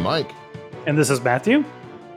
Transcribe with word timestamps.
I'm 0.00 0.04
Mike. 0.04 0.34
And 0.86 0.96
this 0.96 1.10
is 1.10 1.20
Matthew. 1.20 1.62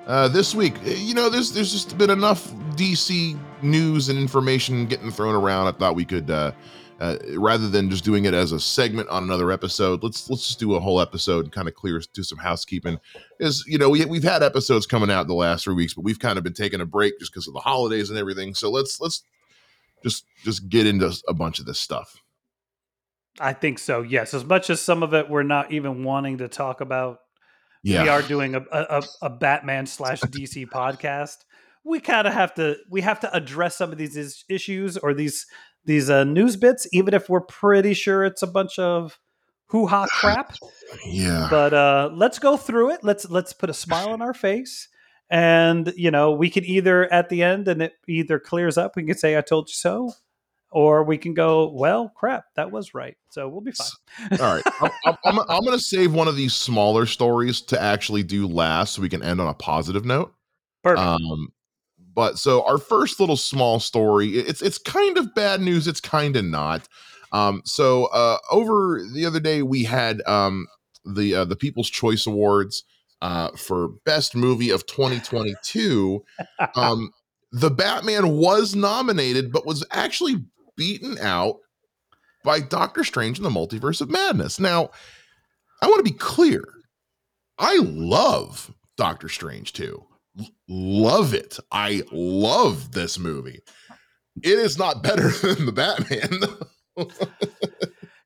Uh, 0.08 0.30
this 0.30 0.56
week, 0.56 0.74
eh, 0.86 0.94
you 0.94 1.14
know, 1.14 1.30
there's 1.30 1.52
there's 1.52 1.70
just 1.70 1.98
been 1.98 2.10
enough 2.10 2.50
DC 2.78 3.38
news 3.62 4.08
and 4.08 4.18
information 4.18 4.86
getting 4.86 5.12
thrown 5.12 5.36
around. 5.36 5.68
I 5.68 5.74
thought 5.74 5.94
we 5.94 6.06
could, 6.06 6.32
uh, 6.32 6.54
uh, 7.02 7.18
rather 7.36 7.68
than 7.68 7.90
just 7.90 8.06
doing 8.06 8.24
it 8.24 8.34
as 8.34 8.54
a 8.54 8.60
segment 8.62 9.10
on 9.10 9.24
another 9.24 9.52
episode, 9.52 10.02
let's 10.02 10.30
let's 10.30 10.48
just 10.48 10.60
do 10.60 10.76
a 10.76 10.80
whole 10.80 11.02
episode 11.02 11.44
and 11.44 11.52
kind 11.52 11.68
of 11.68 11.74
clear 11.74 12.02
do 12.14 12.24
some 12.24 12.38
housekeeping. 12.38 13.02
Is 13.42 13.66
you 13.68 13.78
know 13.78 13.90
we 13.90 14.06
we've 14.06 14.24
had 14.24 14.44
episodes 14.44 14.88
coming 14.88 15.12
out 15.12 15.28
the 15.28 15.34
last 15.34 15.66
three 15.66 15.76
weeks, 15.76 15.94
but 15.94 16.06
we've 16.06 16.20
kind 16.20 16.38
of 16.38 16.46
been 16.46 16.54
taking 16.54 16.80
a 16.80 16.86
break 16.86 17.20
just 17.20 17.34
because 17.34 17.50
of 17.50 17.54
the 17.54 17.60
holidays 17.60 18.10
and 18.10 18.18
everything. 18.18 18.54
So 18.54 18.72
let's 18.72 19.02
let's 19.02 19.24
just 20.04 20.24
just 20.46 20.70
get 20.70 20.88
into 20.88 21.14
a 21.28 21.34
bunch 21.34 21.60
of 21.60 21.66
this 21.66 21.82
stuff. 21.82 22.16
I 23.42 23.52
think 23.52 23.78
so. 23.78 24.04
Yes, 24.04 24.34
as 24.34 24.46
much 24.46 24.70
as 24.70 24.80
some 24.80 25.04
of 25.04 25.14
it 25.14 25.30
we're 25.30 25.44
not 25.44 25.74
even 25.74 26.06
wanting 26.06 26.38
to 26.38 26.48
talk 26.48 26.80
about. 26.80 27.20
Yeah. 27.84 28.04
We 28.04 28.10
are 28.10 28.22
doing 28.22 28.56
a 28.56 28.64
a, 28.72 29.04
a 29.24 29.30
Batman 29.30 29.86
slash 29.86 30.22
DC 30.22 30.68
podcast. 30.68 31.38
We 31.84 32.00
kind 32.00 32.28
of 32.28 32.34
have 32.34 32.54
to 32.56 32.78
we 32.90 33.02
have 33.02 33.20
to 33.22 33.36
address 33.36 33.76
some 33.76 33.92
of 33.92 33.98
these 33.98 34.16
is- 34.16 34.46
issues 34.50 34.98
or 34.98 35.14
these 35.14 35.46
these 35.86 36.10
uh, 36.10 36.24
news 36.24 36.56
bits, 36.56 36.88
even 36.94 37.14
if 37.14 37.30
we're 37.30 37.42
pretty 37.42 37.94
sure 37.94 38.24
it's 38.24 38.42
a 38.42 38.48
bunch 38.48 38.80
of 38.80 39.20
hoo 39.68 39.86
ha 39.86 40.06
crap. 40.12 40.56
Yeah. 41.06 41.48
But 41.50 41.74
uh, 41.74 42.10
let's 42.14 42.40
go 42.40 42.56
through 42.58 42.92
it. 42.92 43.04
Let's 43.04 43.30
let's 43.30 43.54
put 43.54 43.70
a 43.70 43.74
smile 43.74 44.10
on 44.10 44.22
our 44.22 44.34
face, 44.34 44.88
and 45.30 45.92
you 45.98 46.10
know 46.10 46.32
we 46.32 46.50
can 46.50 46.64
either 46.64 47.12
at 47.12 47.30
the 47.30 47.44
end 47.44 47.68
and 47.68 47.82
it 47.82 47.94
either 48.08 48.40
clears 48.40 48.78
up. 48.78 48.96
We 48.96 49.04
can 49.04 49.18
say 49.18 49.38
"I 49.38 49.42
told 49.42 49.68
you 49.70 49.76
so," 49.76 50.14
or 50.74 51.04
we 51.04 51.18
can 51.18 51.34
go, 51.34 51.72
"Well, 51.72 52.12
crap, 52.16 52.46
that 52.56 52.72
was 52.72 52.94
right." 52.94 53.16
So 53.30 53.48
we'll 53.48 53.62
be 53.62 53.72
fine. 53.72 54.40
All 54.40 54.56
right. 54.56 54.64
I'm, 55.06 55.18
I'm, 55.26 55.40
I'm, 55.50 55.64
going 55.64 55.78
to 55.78 55.84
save 55.84 56.14
one 56.14 56.28
of 56.28 56.36
these 56.36 56.54
smaller 56.54 57.06
stories 57.06 57.62
to 57.62 57.82
actually 57.82 58.24
do 58.24 58.48
last 58.48 58.94
so 58.94 59.02
we 59.02 59.10
can 59.10 59.24
end 59.24 59.40
on 59.40 59.48
a 59.48 59.54
positive 59.54 60.06
note. 60.06 60.34
Perfect. 60.84 61.00
Um, 61.00 61.54
but 62.14 62.38
so 62.38 62.64
our 62.66 62.78
first 62.78 63.20
little 63.20 63.38
small 63.38 63.80
story, 63.80 64.30
it's 64.38 64.62
it's 64.62 64.78
kind 64.78 65.18
of 65.18 65.34
bad 65.34 65.62
news. 65.62 65.88
It's 65.88 66.02
kind 66.02 66.36
of 66.36 66.46
not. 66.46 66.88
Um, 67.32 67.62
so 67.66 68.06
uh, 68.08 68.38
over 68.52 69.02
the 69.14 69.26
other 69.26 69.40
day, 69.40 69.64
we 69.64 69.84
had 69.84 70.22
um, 70.28 70.68
the 71.06 71.36
uh, 71.36 71.46
the 71.46 71.56
People's 71.56 71.90
Choice 71.90 72.28
Awards 72.28 72.84
uh, 73.22 73.50
for 73.58 73.90
Best 74.06 74.36
Movie 74.36 74.70
of 74.70 74.86
2022. 74.86 76.24
Um, 76.76 77.12
the 77.52 77.70
Batman 77.70 78.30
was 78.30 78.74
nominated, 78.74 79.52
but 79.52 79.66
was 79.66 79.86
actually 79.92 80.44
beaten 80.76 81.18
out 81.20 81.58
by 82.44 82.60
Doctor 82.60 83.04
Strange 83.04 83.38
in 83.38 83.44
the 83.44 83.50
Multiverse 83.50 84.02
of 84.02 84.10
Madness. 84.10 84.60
Now, 84.60 84.90
I 85.82 85.88
want 85.88 86.06
to 86.06 86.12
be 86.12 86.18
clear. 86.18 86.64
I 87.58 87.78
love 87.78 88.74
Doctor 88.98 89.30
Strange 89.30 89.74
too. 89.74 90.04
L- 90.40 90.48
love 90.68 91.34
it. 91.34 91.58
I 91.72 92.04
love 92.12 92.92
this 92.92 93.20
movie. 93.20 93.62
It 94.42 94.60
is 94.60 94.78
not 94.78 95.04
better 95.04 95.30
than 95.42 95.66
the 95.66 95.72
Batman. 95.72 96.40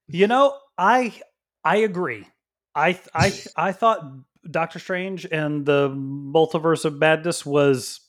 you 0.08 0.28
know, 0.28 0.58
I 0.78 1.14
I 1.64 1.78
agree. 1.78 2.26
I 2.76 3.00
I 3.14 3.34
I 3.58 3.72
thought 3.72 4.04
Doctor 4.50 4.80
Strange 4.80 5.26
and 5.26 5.66
the 5.66 5.90
Multiverse 5.90 6.86
of 6.86 6.98
Madness 6.98 7.46
was 7.46 8.00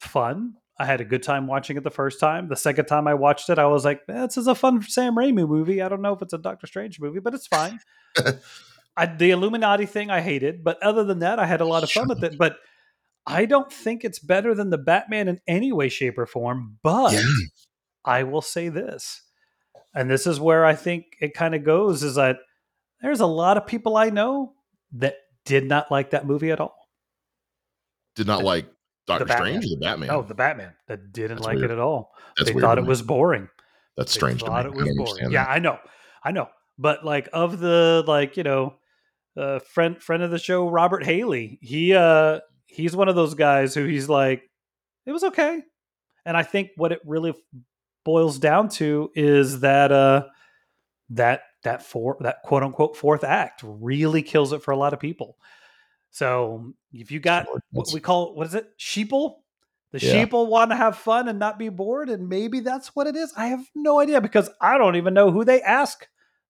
fun. 0.00 0.54
I 0.78 0.84
had 0.86 1.00
a 1.00 1.04
good 1.04 1.22
time 1.22 1.46
watching 1.46 1.76
it 1.76 1.82
the 1.82 1.90
first 1.90 2.20
time. 2.20 2.48
The 2.48 2.56
second 2.56 2.86
time 2.86 3.08
I 3.08 3.14
watched 3.14 3.50
it, 3.50 3.58
I 3.58 3.66
was 3.66 3.84
like, 3.84 4.02
"Eh, 4.08 4.26
"This 4.26 4.36
is 4.36 4.46
a 4.46 4.54
fun 4.54 4.82
Sam 4.82 5.16
Raimi 5.16 5.46
movie." 5.48 5.82
I 5.82 5.88
don't 5.88 6.02
know 6.02 6.12
if 6.12 6.22
it's 6.22 6.32
a 6.32 6.38
Doctor 6.38 6.66
Strange 6.66 7.00
movie, 7.00 7.18
but 7.18 7.34
it's 7.34 7.48
fine. 7.48 7.80
I, 8.96 9.06
the 9.06 9.30
Illuminati 9.30 9.86
thing 9.86 10.10
I 10.10 10.20
hated, 10.20 10.62
but 10.62 10.82
other 10.82 11.04
than 11.04 11.20
that, 11.20 11.38
I 11.38 11.46
had 11.46 11.60
a 11.60 11.64
lot 11.64 11.82
of 11.82 11.90
fun 11.90 12.08
with 12.08 12.22
it. 12.22 12.38
But 12.38 12.58
I 13.26 13.44
don't 13.44 13.72
think 13.72 14.04
it's 14.04 14.18
better 14.18 14.54
than 14.54 14.70
the 14.70 14.78
Batman 14.78 15.28
in 15.28 15.40
any 15.46 15.72
way, 15.72 15.88
shape, 15.88 16.18
or 16.18 16.26
form. 16.26 16.78
But 16.82 17.12
Yeah. 17.12 17.22
I 18.04 18.22
will 18.22 18.42
say 18.42 18.68
this, 18.68 19.22
and 19.94 20.10
this 20.10 20.26
is 20.26 20.40
where 20.40 20.64
I 20.64 20.74
think 20.74 21.04
it 21.20 21.34
kind 21.34 21.54
of 21.54 21.64
goes: 21.64 22.02
is 22.04 22.14
that 22.14 22.38
there's 23.02 23.20
a 23.20 23.26
lot 23.26 23.56
of 23.56 23.66
people 23.66 23.96
I 23.96 24.10
know 24.10 24.54
that 24.92 25.16
did 25.44 25.64
not 25.64 25.90
like 25.90 26.10
that 26.10 26.26
movie 26.26 26.50
at 26.50 26.60
all. 26.60 26.76
Did 28.14 28.26
not 28.26 28.44
like 28.44 28.66
Doctor. 29.08 29.26
Strange 29.32 29.64
or 29.64 29.68
the 29.68 29.76
Batman. 29.80 30.10
Oh, 30.10 30.22
the 30.22 30.34
Batman 30.34 30.74
that 30.86 31.12
didn't 31.12 31.38
That's 31.38 31.46
like 31.46 31.56
weird. 31.56 31.70
it 31.70 31.74
at 31.74 31.80
all. 31.80 32.12
That's 32.36 32.50
they 32.50 32.54
weird 32.54 32.62
thought 32.62 32.78
it 32.78 32.84
was 32.86 33.02
boring. 33.02 33.48
That's 33.96 34.14
They 34.14 34.18
strange 34.18 34.40
to 34.40 34.46
thought 34.46 34.66
it 34.66 34.72
was 34.72 34.84
boring. 34.84 35.00
understand 35.00 35.32
Yeah. 35.32 35.46
I 35.46 35.58
know, 35.58 35.78
I 36.22 36.30
know. 36.30 36.48
But 36.78 37.04
like 37.04 37.28
of 37.32 37.58
the 37.58 38.04
like 38.06 38.36
you 38.36 38.44
know, 38.44 38.74
uh, 39.36 39.58
friend 39.58 40.00
friend 40.00 40.22
of 40.22 40.30
the 40.30 40.38
show 40.38 40.68
Robert 40.68 41.04
Haley, 41.04 41.58
he 41.60 41.94
uh 41.94 42.40
he's 42.66 42.94
one 42.94 43.08
of 43.08 43.16
those 43.16 43.34
guys 43.34 43.74
who 43.74 43.84
he's 43.84 44.08
like, 44.08 44.42
it 45.06 45.12
was 45.12 45.24
okay, 45.24 45.62
and 46.24 46.36
I 46.36 46.44
think 46.44 46.70
what 46.76 46.92
it 46.92 47.00
really 47.04 47.34
boils 48.04 48.38
down 48.38 48.68
to 48.68 49.10
is 49.14 49.60
that 49.60 49.90
uh 49.90 50.26
that 51.10 51.42
that 51.64 51.82
four 51.82 52.16
that 52.20 52.42
quote 52.44 52.62
unquote 52.62 52.96
fourth 52.96 53.24
act 53.24 53.62
really 53.64 54.22
kills 54.22 54.52
it 54.52 54.62
for 54.62 54.70
a 54.70 54.76
lot 54.76 54.92
of 54.92 55.00
people. 55.00 55.36
So 56.10 56.72
if 56.92 57.10
you 57.10 57.20
got 57.20 57.46
what 57.72 57.88
we 57.92 58.00
call 58.00 58.34
what 58.34 58.46
is 58.46 58.54
it? 58.54 58.70
Sheeple? 58.78 59.36
The 59.92 60.00
Yeah. 60.00 60.26
sheeple 60.26 60.48
want 60.48 60.70
to 60.70 60.76
have 60.76 60.96
fun 60.98 61.28
and 61.28 61.38
not 61.38 61.58
be 61.58 61.68
bored 61.70 62.10
and 62.10 62.28
maybe 62.28 62.60
that's 62.60 62.94
what 62.94 63.06
it 63.06 63.16
is? 63.16 63.32
I 63.36 63.46
have 63.46 63.64
no 63.74 64.00
idea 64.00 64.20
because 64.20 64.50
i 64.60 64.76
don't 64.76 64.96
even 64.96 65.14
know 65.14 65.30
who 65.30 65.44
they 65.44 65.62
ask 65.62 66.06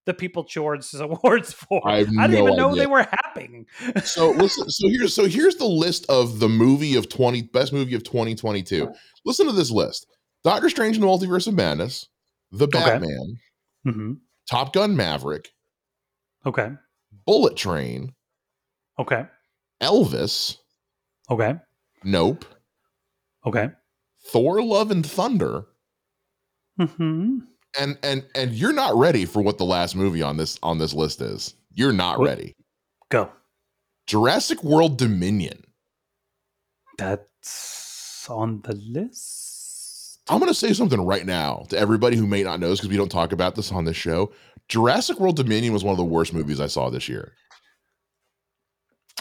the 0.07 0.15
people 0.15 0.43
choice 0.45 0.95
awards 1.01 1.53
for. 1.53 1.87
I 1.87 1.99
I 1.99 1.99
didn't 2.01 2.17
no 2.17 2.43
even 2.43 2.57
know 2.57 2.71
idea. 2.71 2.83
they 2.83 2.87
were 2.87 3.07
happening. 3.25 3.67
So 4.03 4.31
listen 4.31 4.69
so 4.71 4.89
here's 4.89 5.15
so 5.15 5.27
here's 5.27 5.57
the 5.57 5.67
list 5.67 6.07
of 6.09 6.41
the 6.41 6.49
movie 6.49 6.97
of 6.97 7.09
20 7.09 7.43
best 7.43 7.73
movie 7.73 7.95
of 7.95 8.03
2022 8.05 8.91
listen 9.25 9.47
to 9.47 9.53
this 9.53 9.71
list. 9.71 10.07
Doctor 10.45 10.71
strange 10.71 10.97
in 10.97 11.03
the 11.03 11.07
multiverse 11.07 11.47
of 11.47 11.55
madness 11.55 12.09
the 12.51 12.67
batman 12.67 13.37
hmm 13.85 14.13
top 14.51 14.73
gun 14.73 14.97
maverick 14.97 15.51
okay. 16.47 16.71
Bullet 17.27 17.57
train 17.57 18.15
okay 18.99 19.27
elvis. 19.81 20.57
Okay. 21.31 21.57
Nope. 22.05 22.45
Okay. 23.47 23.71
Thor 24.27 24.63
love 24.63 24.91
and 24.91 25.05
thunder. 25.05 25.65
Hmm 26.79 27.39
and 27.79 27.99
and 28.03 28.25
and 28.35 28.53
you're 28.53 28.73
not 28.73 28.95
ready 28.97 29.25
for 29.25 29.43
what 29.43 29.59
the 29.59 29.65
last 29.65 29.95
movie 29.97 30.23
on 30.23 30.37
this 30.37 30.59
on 30.63 30.79
this 30.79 30.95
list 30.95 31.21
is. 31.21 31.55
You're 31.73 31.93
not 31.93 32.19
What? 32.19 32.29
ready. 32.29 32.55
Go. 33.11 33.31
Jurassic 34.07 34.63
world 34.65 34.97
dominion. 34.99 35.63
That's 36.97 38.27
on 38.29 38.61
the 38.63 38.75
list? 38.75 40.19
I'm 40.31 40.39
going 40.41 40.51
to 40.51 40.55
say 40.55 40.73
something 40.75 41.01
right 41.01 41.25
now 41.25 41.65
to 41.71 41.79
everybody 41.79 42.17
who 42.17 42.27
may 42.27 42.43
not 42.43 42.61
know 42.61 42.69
this 42.69 42.81
because 42.81 42.91
we 42.91 42.97
don't 42.97 43.11
talk 43.11 43.33
about 43.33 43.55
this 43.55 43.73
on 43.73 43.85
this 43.85 43.97
show. 43.97 44.33
Jurassic 44.69 45.19
world 45.21 45.37
dominion 45.37 45.73
was 45.73 45.85
one 45.85 45.93
of 45.93 45.99
the 45.99 46.05
worst 46.05 46.35
movies 46.35 46.61
i 46.61 46.67
saw 46.67 46.91
this 46.91 47.09
year 47.09 47.33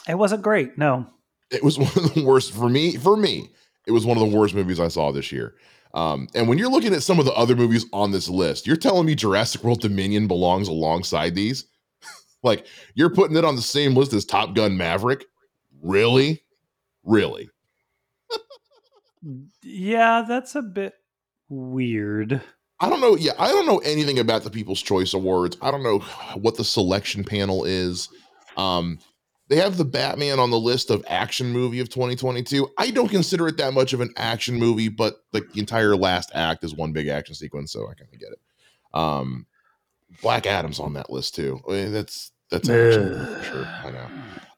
it 0.07 0.17
wasn't 0.17 0.41
great 0.41 0.77
no. 0.77 1.05
It 1.51 1.63
was 1.63 1.77
one 1.79 1.91
of 1.95 2.13
the 2.13 2.23
worst 2.25 2.53
for 2.53 2.69
me 2.69 2.97
for 2.97 3.17
me 3.17 3.49
it 3.85 3.91
was 3.91 4.05
one 4.05 4.17
of 4.17 4.29
the 4.29 4.37
worst 4.37 4.53
movies 4.53 4.79
i 4.79 4.87
saw 4.87 5.11
this 5.11 5.31
year. 5.31 5.55
Um, 5.93 6.27
and 6.35 6.47
when 6.49 6.57
you're 6.57 6.69
looking 6.69 6.93
at 6.93 7.01
some 7.01 7.17
of 7.17 7.25
the 7.25 7.33
other 7.33 7.55
movies 7.55 7.85
on 7.93 8.11
this 8.11 8.29
list 8.29 8.67
you're 8.67 8.75
telling 8.75 9.05
me 9.05 9.15
jurassic 9.15 9.63
world 9.63 9.81
dominion 9.81 10.27
belongs 10.27 10.67
alongside 10.67 11.35
these? 11.35 11.65
Like 12.43 12.67
you're 12.93 13.09
putting 13.09 13.35
it 13.35 13.43
on 13.43 13.55
the 13.55 13.61
same 13.61 13.95
list 13.95 14.13
as 14.13 14.23
top 14.23 14.53
gun 14.55 14.77
maverick? 14.77 15.25
Really? 15.81 16.43
Really? 17.03 17.49
Yeah 19.63 20.23
that's 20.27 20.55
a 20.55 20.61
bit 20.61 20.93
weird. 21.49 22.41
I 22.79 22.89
don't 22.89 23.01
know 23.01 23.15
yeah 23.15 23.31
i 23.39 23.47
don't 23.47 23.65
know 23.65 23.79
anything 23.79 24.19
about 24.19 24.43
the 24.43 24.51
people's 24.51 24.81
choice 24.81 25.13
awards. 25.13 25.57
I 25.61 25.71
don't 25.71 25.83
know 25.83 25.99
what 26.35 26.55
the 26.57 26.63
selection 26.63 27.23
panel 27.23 27.65
is. 27.65 28.09
Um 28.55 28.99
they 29.49 29.55
have 29.57 29.77
the 29.77 29.85
batman 29.85 30.39
on 30.39 30.51
the 30.51 30.59
list 30.59 30.89
of 30.89 31.03
action 31.07 31.51
movie 31.51 31.79
of 31.79 31.89
2022 31.89 32.69
i 32.77 32.91
don't 32.91 33.09
consider 33.09 33.47
it 33.47 33.57
that 33.57 33.73
much 33.73 33.93
of 33.93 34.01
an 34.01 34.13
action 34.17 34.55
movie 34.55 34.89
but 34.89 35.17
like 35.33 35.51
the 35.53 35.59
entire 35.59 35.95
last 35.95 36.31
act 36.33 36.63
is 36.63 36.75
one 36.75 36.91
big 36.91 37.07
action 37.07 37.35
sequence 37.35 37.71
so 37.71 37.83
i 37.83 37.93
kind 37.93 38.09
of 38.13 38.19
get 38.19 38.31
it. 38.31 38.39
Um 38.93 39.45
black 40.21 40.45
adam's 40.45 40.79
on 40.79 40.93
that 40.93 41.09
list 41.09 41.35
too. 41.35 41.61
I 41.67 41.71
mean, 41.71 41.91
that's 41.91 42.31
that's 42.49 42.69
action 42.69 43.25
for 43.25 43.43
sure 43.43 43.65
i 43.65 43.91
know. 43.91 44.07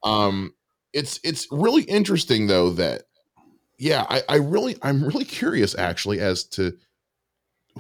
Um 0.04 0.54
it's 0.94 1.20
it's 1.24 1.48
really 1.52 1.84
interesting 1.84 2.48
though 2.48 2.72
that 2.72 3.04
yeah 3.78 4.06
i 4.10 4.22
i 4.30 4.36
really 4.36 4.78
i'm 4.82 5.04
really 5.04 5.26
curious 5.26 5.78
actually 5.78 6.20
as 6.20 6.44
to 6.44 6.74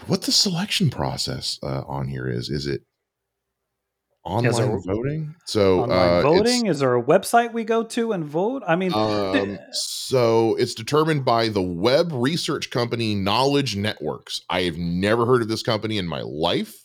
what 0.07 0.23
the 0.23 0.31
selection 0.31 0.89
process 0.89 1.59
uh, 1.63 1.83
on 1.87 2.07
here 2.07 2.27
is. 2.27 2.49
Is 2.49 2.67
it 2.67 2.81
online 4.29 4.71
it 4.71 4.85
voting 4.85 5.35
so 5.45 5.81
online 5.81 6.09
uh, 6.09 6.21
voting 6.21 6.67
is 6.67 6.79
there 6.79 6.95
a 6.95 7.03
website 7.03 7.51
we 7.51 7.63
go 7.63 7.83
to 7.83 8.11
and 8.11 8.23
vote 8.23 8.63
i 8.67 8.75
mean 8.75 8.93
um, 8.93 9.57
so 9.71 10.55
it's 10.55 10.73
determined 10.73 11.25
by 11.25 11.49
the 11.49 11.61
web 11.61 12.11
research 12.13 12.69
company 12.69 13.15
Knowledge 13.15 13.75
Networks. 13.75 14.41
I 14.49 14.61
have 14.63 14.77
never 14.77 15.25
heard 15.25 15.41
of 15.41 15.47
this 15.47 15.63
company 15.63 15.97
in 15.97 16.07
my 16.07 16.21
life. 16.21 16.75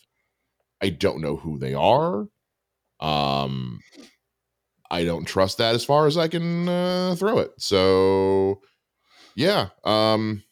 I 0.81 0.89
don't 0.89 1.21
know 1.21 1.35
who 1.37 1.57
they 1.57 1.73
are. 1.73 2.27
Um, 2.99 3.79
I 4.91 5.03
don't 5.03 5.25
trust 5.25 5.57
that 5.57 5.75
as 5.75 5.83
far 5.83 6.07
as 6.07 6.17
I 6.17 6.27
can 6.27 6.69
uh, 6.69 7.15
throw 7.17 7.39
it. 7.39 7.51
So 7.57 8.61
yeah, 9.35 9.69
um, 9.83 10.43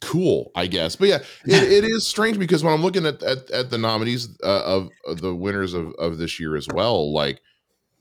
cool, 0.00 0.50
I 0.54 0.66
guess. 0.66 0.96
But 0.96 1.08
yeah, 1.08 1.18
it, 1.44 1.84
it 1.84 1.84
is 1.84 2.06
strange 2.06 2.38
because 2.38 2.64
when 2.64 2.72
I'm 2.72 2.82
looking 2.82 3.06
at 3.06 3.22
at, 3.22 3.50
at 3.50 3.70
the 3.70 3.78
nominees 3.78 4.28
uh, 4.42 4.62
of, 4.64 4.90
of, 5.06 5.20
the 5.20 5.34
winners 5.34 5.74
of, 5.74 5.92
of 5.98 6.18
this 6.18 6.40
year 6.40 6.56
as 6.56 6.68
well, 6.72 7.12
like 7.12 7.40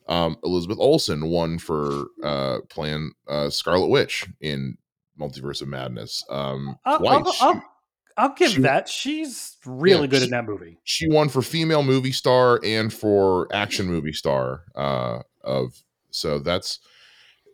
um, 0.07 0.37
Elizabeth 0.43 0.77
Olsen 0.79 1.29
won 1.29 1.59
for 1.59 2.07
uh, 2.23 2.59
playing 2.69 3.11
uh, 3.27 3.49
Scarlet 3.49 3.87
Witch 3.87 4.27
in 4.41 4.77
Multiverse 5.19 5.61
of 5.61 5.67
Madness 5.67 6.23
um, 6.29 6.77
I'll. 6.85 7.07
I'll, 7.07 7.33
I'll, 7.41 7.63
I'll 8.17 8.33
give 8.33 8.51
she, 8.51 8.61
that. 8.61 8.89
She's 8.89 9.57
really 9.65 10.01
yeah, 10.01 10.07
good 10.07 10.19
she, 10.19 10.25
in 10.25 10.31
that 10.31 10.45
movie. 10.45 10.77
She 10.83 11.07
won 11.07 11.29
for 11.29 11.41
female 11.41 11.83
movie 11.83 12.11
star 12.11 12.59
and 12.65 12.91
for 12.91 13.47
action 13.53 13.87
movie 13.87 14.11
star. 14.11 14.63
Uh, 14.75 15.19
of 15.41 15.81
so 16.11 16.39
that's 16.39 16.79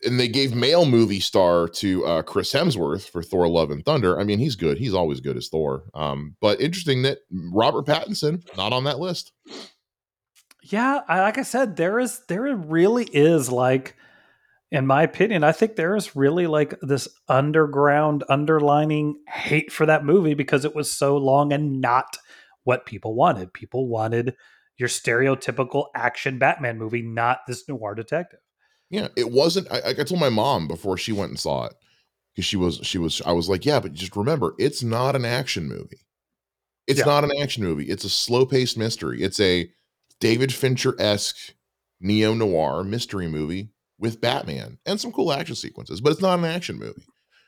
and 0.05 0.19
they 0.19 0.27
gave 0.27 0.53
male 0.53 0.85
movie 0.85 1.19
star 1.19 1.67
to 1.67 2.05
uh, 2.05 2.21
Chris 2.21 2.53
Hemsworth 2.53 3.09
for 3.09 3.23
Thor: 3.23 3.47
Love 3.47 3.71
and 3.71 3.83
Thunder. 3.83 4.19
I 4.19 4.23
mean, 4.23 4.39
he's 4.39 4.55
good. 4.55 4.77
He's 4.77 4.93
always 4.93 5.19
good 5.19 5.37
as 5.37 5.49
Thor. 5.49 5.83
Um, 5.93 6.35
but 6.41 6.61
interesting 6.61 7.01
that 7.03 7.19
Robert 7.31 7.85
Pattinson 7.85 8.43
not 8.57 8.73
on 8.73 8.83
that 8.85 8.99
list. 8.99 9.31
Yeah, 10.63 11.01
I, 11.07 11.21
like 11.21 11.37
I 11.37 11.43
said, 11.43 11.75
there 11.75 11.99
is 11.99 12.21
there 12.27 12.55
really 12.55 13.05
is 13.05 13.51
like, 13.51 13.95
in 14.71 14.87
my 14.87 15.03
opinion, 15.03 15.43
I 15.43 15.51
think 15.51 15.75
there 15.75 15.95
is 15.95 16.15
really 16.15 16.47
like 16.47 16.73
this 16.81 17.07
underground, 17.27 18.23
underlining 18.29 19.19
hate 19.27 19.71
for 19.71 19.85
that 19.85 20.05
movie 20.05 20.33
because 20.33 20.65
it 20.65 20.75
was 20.75 20.91
so 20.91 21.17
long 21.17 21.53
and 21.53 21.81
not 21.81 22.17
what 22.63 22.85
people 22.85 23.13
wanted. 23.13 23.53
People 23.53 23.87
wanted 23.87 24.35
your 24.77 24.89
stereotypical 24.89 25.85
action 25.95 26.37
Batman 26.37 26.77
movie, 26.77 27.01
not 27.01 27.39
this 27.47 27.67
noir 27.69 27.95
detective. 27.95 28.39
Yeah, 28.89 29.07
it 29.15 29.31
wasn't. 29.31 29.71
I, 29.71 29.81
I 29.89 29.93
told 29.93 30.19
my 30.19 30.29
mom 30.29 30.67
before 30.67 30.97
she 30.97 31.11
went 31.11 31.31
and 31.31 31.39
saw 31.39 31.65
it 31.65 31.73
because 32.33 32.45
she 32.45 32.57
was 32.57 32.79
she 32.83 32.97
was. 32.97 33.21
I 33.25 33.31
was 33.31 33.49
like, 33.49 33.65
yeah, 33.65 33.79
but 33.79 33.93
just 33.93 34.15
remember, 34.15 34.53
it's 34.59 34.83
not 34.83 35.15
an 35.15 35.25
action 35.25 35.67
movie. 35.67 36.01
It's 36.87 36.99
yeah. 36.99 37.05
not 37.05 37.23
an 37.23 37.31
action 37.41 37.63
movie. 37.63 37.85
It's 37.85 38.03
a 38.03 38.09
slow 38.09 38.45
paced 38.45 38.77
mystery. 38.77 39.23
It's 39.23 39.39
a 39.39 39.69
David 40.19 40.53
Fincher 40.53 40.95
esque 40.99 41.55
neo 41.99 42.33
noir 42.33 42.83
mystery 42.83 43.27
movie 43.27 43.69
with 43.97 44.21
Batman 44.21 44.77
and 44.85 44.99
some 45.01 45.11
cool 45.11 45.33
action 45.33 45.55
sequences, 45.55 45.99
but 45.99 46.11
it's 46.11 46.21
not 46.21 46.37
an 46.37 46.45
action 46.45 46.77
movie. 46.77 47.05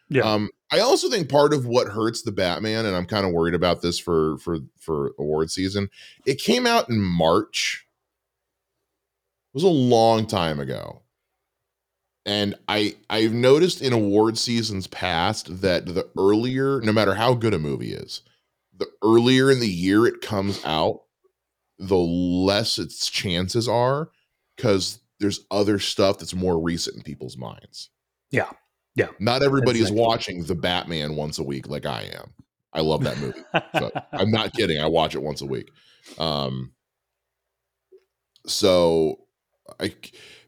Yeah. 0.10 0.24
Um, 0.24 0.50
I 0.72 0.80
also 0.80 1.10
think 1.10 1.30
part 1.30 1.54
of 1.54 1.66
what 1.66 1.88
hurts 1.88 2.24
the 2.24 2.32
Batman, 2.32 2.86
and 2.86 2.96
I'm 2.96 3.06
kind 3.06 3.26
of 3.26 3.34
worried 3.34 3.54
about 3.54 3.82
this 3.82 4.00
for 4.00 4.38
for 4.40 4.58
for 4.80 5.12
award 5.20 5.52
season. 5.52 5.90
It 6.26 6.42
came 6.42 6.66
out 6.66 6.90
in 6.90 7.00
March. 7.00 7.86
It 9.54 9.58
was 9.58 9.64
a 9.64 9.68
long 9.68 10.26
time 10.26 10.60
ago 10.60 11.04
and 12.28 12.54
i 12.68 12.96
i've 13.10 13.34
noticed 13.34 13.82
in 13.82 13.94
award 13.94 14.38
seasons 14.38 14.86
past 14.86 15.62
that 15.62 15.88
the 15.88 16.08
earlier 16.18 16.80
no 16.82 16.92
matter 16.92 17.16
how 17.16 17.34
good 17.34 17.54
a 17.54 17.60
movie 17.60 17.94
is 17.94 18.22
the 18.78 18.88
earlier 19.04 19.50
in 19.50 19.60
the 19.60 19.68
year 19.68 20.06
it 20.06 20.22
comes 20.22 20.64
out 20.64 21.02
the 21.80 21.98
less 21.98 22.78
its 22.78 23.10
chances 23.10 23.68
are 23.68 24.10
because 24.56 25.00
there's 25.20 25.46
other 25.52 25.80
stuff 25.80 26.20
that's 26.20 26.34
more 26.34 26.60
recent 26.60 26.98
in 26.98 27.04
people's 27.04 27.38
minds. 27.38 27.90
Yeah. 28.32 28.50
Yeah. 28.96 29.10
Not 29.20 29.44
everybody 29.44 29.80
is 29.80 29.92
watching 29.92 30.44
the 30.44 30.56
batman 30.56 31.16
once 31.16 31.40
a 31.40 31.44
week 31.44 31.68
like 31.68 31.86
i 31.86 32.04
am. 32.04 32.34
I 32.74 32.82
love 32.82 33.04
that 33.04 33.18
movie. 33.20 33.40
So 33.78 33.92
i'm 34.14 34.32
not 34.32 34.54
kidding. 34.54 34.80
I 34.82 34.88
watch 34.88 35.16
it 35.16 35.22
once 35.22 35.42
a 35.42 35.46
week. 35.46 35.70
Um 36.18 36.72
so 38.46 39.20
i 39.80 39.94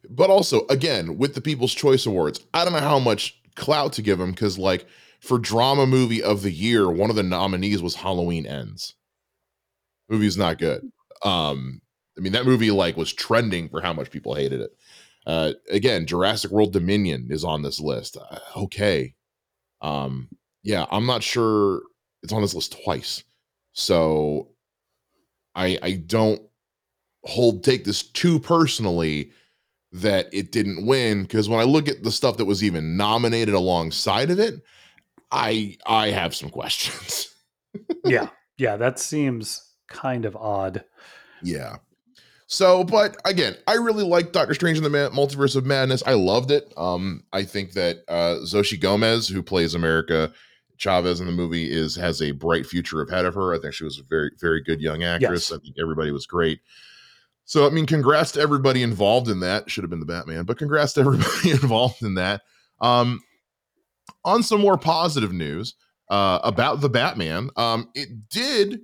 but 0.10 0.30
also, 0.30 0.66
again, 0.68 1.18
with 1.18 1.36
the 1.36 1.42
People's 1.42 1.74
Choice 1.74 2.06
Awards, 2.06 2.40
I 2.54 2.64
don't 2.64 2.74
know 2.74 2.80
how 2.80 3.00
much 3.00 3.40
clout 3.56 3.94
to 3.94 4.02
give 4.02 4.20
them 4.20 4.32
because, 4.32 4.58
like, 4.58 4.86
for 5.20 5.38
drama 5.38 5.86
movie 5.86 6.24
of 6.24 6.42
the 6.42 6.52
year, 6.52 6.90
one 6.90 7.10
of 7.10 7.16
the 7.16 7.24
nominees 7.24 7.82
was 7.82 7.96
Halloween 7.96 8.46
Ends. 8.46 8.96
Movie's 10.10 10.38
not 10.38 10.58
good. 10.58 10.90
Um, 11.24 11.82
I 12.18 12.22
mean, 12.22 12.34
that 12.34 12.46
movie 12.46 12.72
like 12.72 12.98
was 12.98 13.14
trending 13.14 13.70
for 13.70 13.82
how 13.82 13.94
much 13.94 14.12
people 14.12 14.36
hated 14.36 14.62
it. 14.62 14.72
Uh, 15.26 15.54
again, 15.70 16.06
Jurassic 16.06 16.52
World 16.52 16.74
Dominion 16.74 17.28
is 17.30 17.44
on 17.44 17.62
this 17.62 17.80
list. 17.80 18.18
Uh, 18.18 18.40
okay. 18.56 19.14
Um, 19.82 20.30
yeah, 20.64 20.86
I'm 20.92 21.06
not 21.06 21.24
sure 21.24 21.82
it's 22.24 22.34
on 22.34 22.42
this 22.42 22.56
list 22.56 22.82
twice. 22.84 23.24
So 23.74 24.50
I 25.56 25.78
I 25.82 25.92
don't 26.06 26.42
hold 27.24 27.64
take 27.64 27.84
this 27.86 28.04
too 28.04 28.40
personally 28.40 29.32
that 29.92 30.28
it 30.32 30.52
didn't 30.52 30.86
win 30.86 31.24
because 31.24 31.50
when 31.50 31.60
I 31.60 31.64
look 31.64 31.88
at 31.88 32.04
the 32.04 32.12
stuff 32.12 32.38
that 32.38 32.46
was 32.46 32.64
even 32.64 32.96
nominated 32.96 33.56
alongside 33.56 34.30
of 34.30 34.40
it, 34.40 34.56
I 35.32 35.78
I 35.86 36.10
have 36.10 36.36
some 36.36 36.50
questions. 36.50 37.34
yeah. 38.06 38.30
Yeah, 38.58 38.76
that 38.76 39.00
seems 39.00 39.64
kind 39.88 40.26
of 40.26 40.36
odd. 40.36 40.84
Yeah. 41.42 41.78
So, 42.48 42.84
but 42.84 43.16
again, 43.26 43.56
I 43.68 43.76
really 43.76 44.04
like 44.04 44.32
Doctor 44.32 44.54
Strange 44.54 44.78
in 44.78 44.84
the 44.84 44.90
Multiverse 44.90 45.56
of 45.56 45.66
Madness. 45.66 46.04
I 46.06 46.14
loved 46.14 46.52
it. 46.52 46.74
Um, 46.76 47.24
I 47.32 47.44
think 47.44 47.74
that 47.74 48.00
uh, 48.08 48.40
Xochitl 48.44 48.82
Gomez, 48.82 49.28
who 49.28 49.44
plays 49.44 49.76
America 49.76 50.34
Chavez 50.78 51.20
in 51.20 51.28
the 51.28 51.32
movie, 51.32 51.72
is 51.72 51.96
has 51.96 52.22
a 52.22 52.32
bright 52.32 52.66
future 52.66 53.04
ahead 53.04 53.26
of 53.26 53.36
her. 53.36 53.54
I 53.54 53.60
think 53.60 53.76
she 53.76 53.84
was 53.84 54.00
a 54.00 54.04
very, 54.04 54.32
very 54.42 54.64
good 54.64 54.82
young 54.82 55.04
actress. 55.04 55.52
Yes. 55.52 55.58
I 55.58 55.62
think 55.62 55.76
everybody 55.80 56.12
was 56.12 56.26
great. 56.26 56.60
So, 57.50 57.66
I 57.66 57.72
mean, 57.72 57.88
congrats 57.88 58.34
to 58.34 58.42
everybody 58.42 58.84
involved 58.84 59.28
in 59.28 59.40
that. 59.40 59.72
Should 59.72 59.84
have 59.84 59.90
been 59.90 60.00
the 60.00 60.06
Batman, 60.06 60.44
but 60.44 60.60
congrats 60.60 60.94
to 60.94 61.00
everybody 61.00 61.50
involved 61.50 62.04
in 62.04 62.14
that. 62.14 62.42
Um, 62.80 63.22
on 64.24 64.44
some 64.44 64.62
more 64.62 64.78
positive 64.78 65.34
news 65.34 65.74
uh, 66.12 66.38
about 66.44 66.80
the 66.80 66.90
Batman, 66.90 67.50
um, 67.56 67.90
it 67.96 68.30
did 68.30 68.82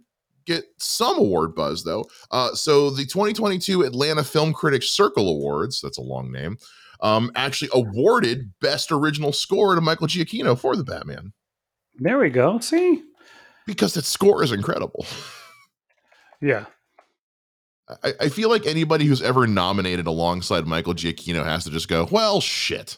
get 0.47 0.63
some 0.79 1.19
award 1.19 1.53
buzz 1.53 1.83
though. 1.83 2.05
Uh, 2.31 2.55
so, 2.55 2.89
the 2.89 3.03
2022 3.03 3.83
Atlanta 3.83 4.23
Film 4.23 4.51
Critics 4.51 4.89
Circle 4.89 5.29
Awards, 5.29 5.79
that's 5.79 5.99
a 5.99 6.01
long 6.01 6.31
name, 6.31 6.57
um, 7.01 7.31
actually 7.35 7.69
awarded 7.71 8.51
Best 8.61 8.91
Original 8.91 9.31
Score 9.31 9.75
to 9.75 9.81
Michael 9.81 10.07
Giacchino 10.07 10.57
for 10.57 10.75
the 10.75 10.83
Batman. 10.83 11.33
There 11.97 12.17
we 12.17 12.31
go. 12.31 12.57
See? 12.57 13.03
Because 13.67 13.93
that 13.93 14.05
score 14.05 14.43
is 14.43 14.51
incredible. 14.51 15.05
Yeah. 16.41 16.65
I, 18.03 18.13
I, 18.21 18.29
feel 18.29 18.49
like 18.49 18.65
anybody 18.65 19.05
who's 19.05 19.21
ever 19.21 19.45
nominated 19.45 20.07
alongside 20.07 20.65
Michael 20.65 20.95
Giacchino 20.95 21.45
has 21.45 21.63
to 21.65 21.69
just 21.69 21.87
go, 21.87 22.07
well, 22.11 22.41
shit. 22.41 22.97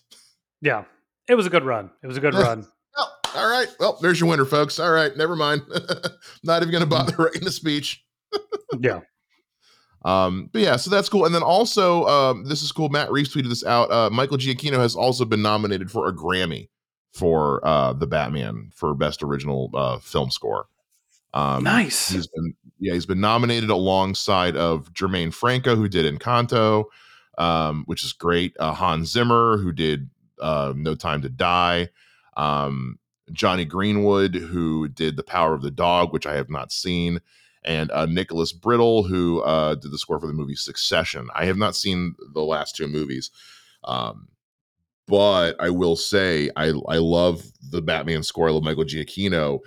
Yeah, 0.61 0.85
it 1.27 1.35
was 1.35 1.45
a 1.45 1.49
good 1.49 1.65
run. 1.65 1.89
It 2.03 2.07
was 2.07 2.17
a 2.17 2.21
good 2.21 2.33
run. 2.35 2.65
Well, 2.95 3.17
all 3.35 3.49
right. 3.49 3.67
Well, 3.79 3.97
there's 4.01 4.19
your 4.19 4.29
winner, 4.29 4.45
folks. 4.45 4.79
All 4.79 4.91
right, 4.91 5.15
never 5.17 5.35
mind. 5.35 5.63
Not 6.43 6.61
even 6.61 6.71
going 6.71 6.83
to 6.83 6.89
bother 6.89 7.15
writing 7.17 7.45
a 7.45 7.51
speech. 7.51 8.03
yeah. 8.79 9.01
Um, 10.05 10.49
but 10.53 10.61
yeah, 10.61 10.77
so 10.77 10.89
that's 10.89 11.09
cool. 11.09 11.25
And 11.25 11.35
then 11.35 11.43
also, 11.43 12.05
um, 12.05 12.45
this 12.45 12.63
is 12.63 12.71
cool. 12.71 12.87
Matt 12.87 13.11
Reeves 13.11 13.33
tweeted 13.33 13.49
this 13.49 13.65
out. 13.65 13.91
Uh, 13.91 14.09
Michael 14.09 14.37
Giacchino 14.37 14.77
has 14.77 14.95
also 14.95 15.25
been 15.25 15.41
nominated 15.41 15.91
for 15.91 16.07
a 16.07 16.13
Grammy 16.13 16.69
for 17.13 17.65
uh, 17.67 17.93
the 17.93 18.07
Batman 18.07 18.71
for 18.73 18.93
Best 18.93 19.21
Original 19.21 19.69
uh, 19.73 19.97
Film 19.99 20.31
Score. 20.31 20.67
Um, 21.33 21.63
nice. 21.63 22.09
He's 22.09 22.27
been 22.27 22.55
yeah 22.79 22.93
he's 22.93 23.05
been 23.05 23.19
nominated 23.19 23.69
alongside 23.69 24.55
of 24.55 24.93
Germaine 24.93 25.31
Franco 25.31 25.75
who 25.75 25.87
did 25.87 26.05
Encanto, 26.05 26.85
um, 27.37 27.83
which 27.85 28.03
is 28.03 28.13
great. 28.13 28.55
Uh, 28.59 28.73
Hans 28.73 29.11
Zimmer 29.11 29.57
who 29.57 29.71
did 29.71 30.09
uh, 30.41 30.73
No 30.75 30.95
Time 30.95 31.21
to 31.21 31.29
Die. 31.29 31.89
Um, 32.35 32.99
Jonny 33.31 33.65
Greenwood 33.65 34.35
who 34.35 34.87
did 34.87 35.17
The 35.17 35.23
Power 35.23 35.53
of 35.53 35.61
the 35.61 35.71
Dog, 35.71 36.13
which 36.13 36.25
I 36.25 36.35
have 36.35 36.49
not 36.49 36.71
seen, 36.71 37.19
and 37.63 37.91
uh, 37.91 38.05
Nicholas 38.05 38.53
Britell 38.53 39.07
who 39.07 39.41
uh, 39.41 39.75
did 39.75 39.91
the 39.91 39.97
score 39.97 40.19
for 40.19 40.27
the 40.27 40.33
movie 40.33 40.55
Succession. 40.55 41.27
I 41.35 41.45
have 41.45 41.57
not 41.57 41.75
seen 41.75 42.15
the 42.33 42.41
last 42.41 42.75
two 42.75 42.87
movies. 42.87 43.31
Um, 43.83 44.29
but 45.07 45.55
I 45.59 45.69
will 45.69 45.95
say 45.95 46.49
I 46.55 46.73
I 46.87 46.97
love 46.97 47.43
the 47.71 47.81
Batman 47.81 48.23
score. 48.23 48.49
I 48.49 48.51
love 48.51 48.63
Michael 48.63 48.83
Giacchino 48.83 49.59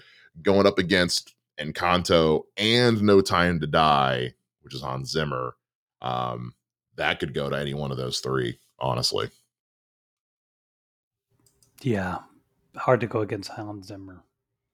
going 0.42 0.66
up 0.66 0.78
against 0.78 1.34
Encanto 1.60 2.42
and 2.56 3.02
No 3.02 3.20
Time 3.20 3.60
to 3.60 3.66
Die, 3.66 4.32
which 4.62 4.74
is 4.74 4.82
on 4.82 5.04
Zimmer, 5.04 5.54
um, 6.02 6.54
that 6.96 7.20
could 7.20 7.34
go 7.34 7.48
to 7.48 7.56
any 7.56 7.74
one 7.74 7.90
of 7.90 7.96
those 7.96 8.20
three, 8.20 8.58
honestly. 8.78 9.30
Yeah. 11.82 12.18
Hard 12.76 13.00
to 13.00 13.06
go 13.06 13.20
against 13.20 13.50
Hans 13.50 13.88
Zimmer. 13.88 14.22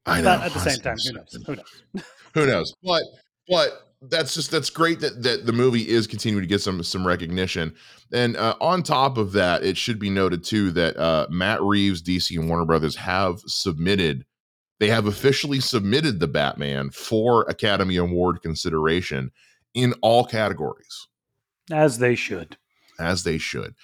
I 0.05 0.21
know. 0.21 0.39
But 0.39 0.43
at 0.43 0.53
the 0.53 0.61
same 0.61 0.81
time, 0.81 0.97
who 1.05 1.13
knows? 1.13 1.39
Who 1.47 1.57
knows? 1.57 2.05
who 2.35 2.47
knows? 2.47 2.75
But 2.83 3.03
but 3.49 3.87
that's 4.03 4.35
just 4.35 4.51
that's 4.51 4.71
great 4.71 5.01
that 5.01 5.23
that 5.23 5.47
the 5.47 5.53
movie 5.53 5.89
is 5.89 6.07
continuing 6.07 6.43
to 6.43 6.49
get 6.49 6.61
some 6.61 6.83
some 6.83 7.07
recognition. 7.07 7.75
And 8.13 8.37
uh, 8.37 8.57
on 8.61 8.83
top 8.83 9.19
of 9.19 9.33
that, 9.33 9.65
it 9.65 9.77
should 9.77 9.99
be 9.99 10.11
noted 10.11 10.45
too 10.45 10.71
that 10.73 10.97
uh, 10.97 11.27
Matt 11.31 11.63
Reeves, 11.63 12.03
DC, 12.03 12.39
and 12.39 12.49
Warner 12.49 12.67
Brothers 12.67 12.97
have 12.97 13.41
submitted 13.47 14.25
they 14.79 14.89
have 14.89 15.07
officially 15.07 15.61
submitted 15.61 16.21
the 16.21 16.29
Batman 16.29 16.91
for 16.91 17.43
Academy 17.49 17.97
Award 17.97 18.43
consideration 18.43 19.31
in 19.75 19.95
all 20.03 20.25
categories. 20.25 21.07
As 21.71 21.99
they 21.99 22.15
should. 22.15 22.57
as 22.99 23.25
they 23.25 23.39
should. 23.39 23.75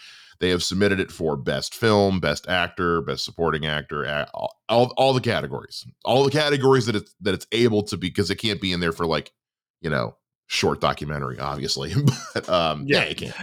They 0.40 0.50
have 0.50 0.62
submitted 0.62 0.98
it 0.98 1.12
for 1.12 1.36
best 1.36 1.74
film, 1.74 2.18
best 2.18 2.48
actor, 2.48 3.00
best 3.00 3.24
supporting 3.24 3.64
actor, 3.64 4.26
all, 4.34 4.56
all, 4.68 4.92
all 4.96 5.12
the 5.12 5.20
categories, 5.20 5.86
all 6.04 6.24
the 6.24 6.32
categories 6.32 6.86
that 6.86 6.96
it's 6.96 7.14
that 7.20 7.32
it's 7.32 7.46
able 7.52 7.84
to 7.84 7.96
be 7.96 8.08
because 8.08 8.28
it 8.28 8.36
can't 8.36 8.60
be 8.60 8.72
in 8.72 8.80
there 8.80 8.90
for 8.90 9.06
like, 9.06 9.32
you 9.80 9.88
know, 9.88 10.16
short 10.48 10.80
documentary, 10.80 11.38
obviously. 11.38 11.92
but 12.34 12.48
um, 12.48 12.84
yeah, 12.86 13.02
it 13.02 13.18
can't. 13.18 13.34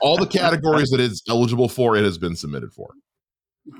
All 0.00 0.16
the 0.16 0.26
categories 0.26 0.90
that 0.90 1.00
it's 1.00 1.22
eligible 1.28 1.68
for, 1.68 1.96
it 1.96 2.04
has 2.04 2.18
been 2.18 2.36
submitted 2.36 2.72
for. 2.72 2.94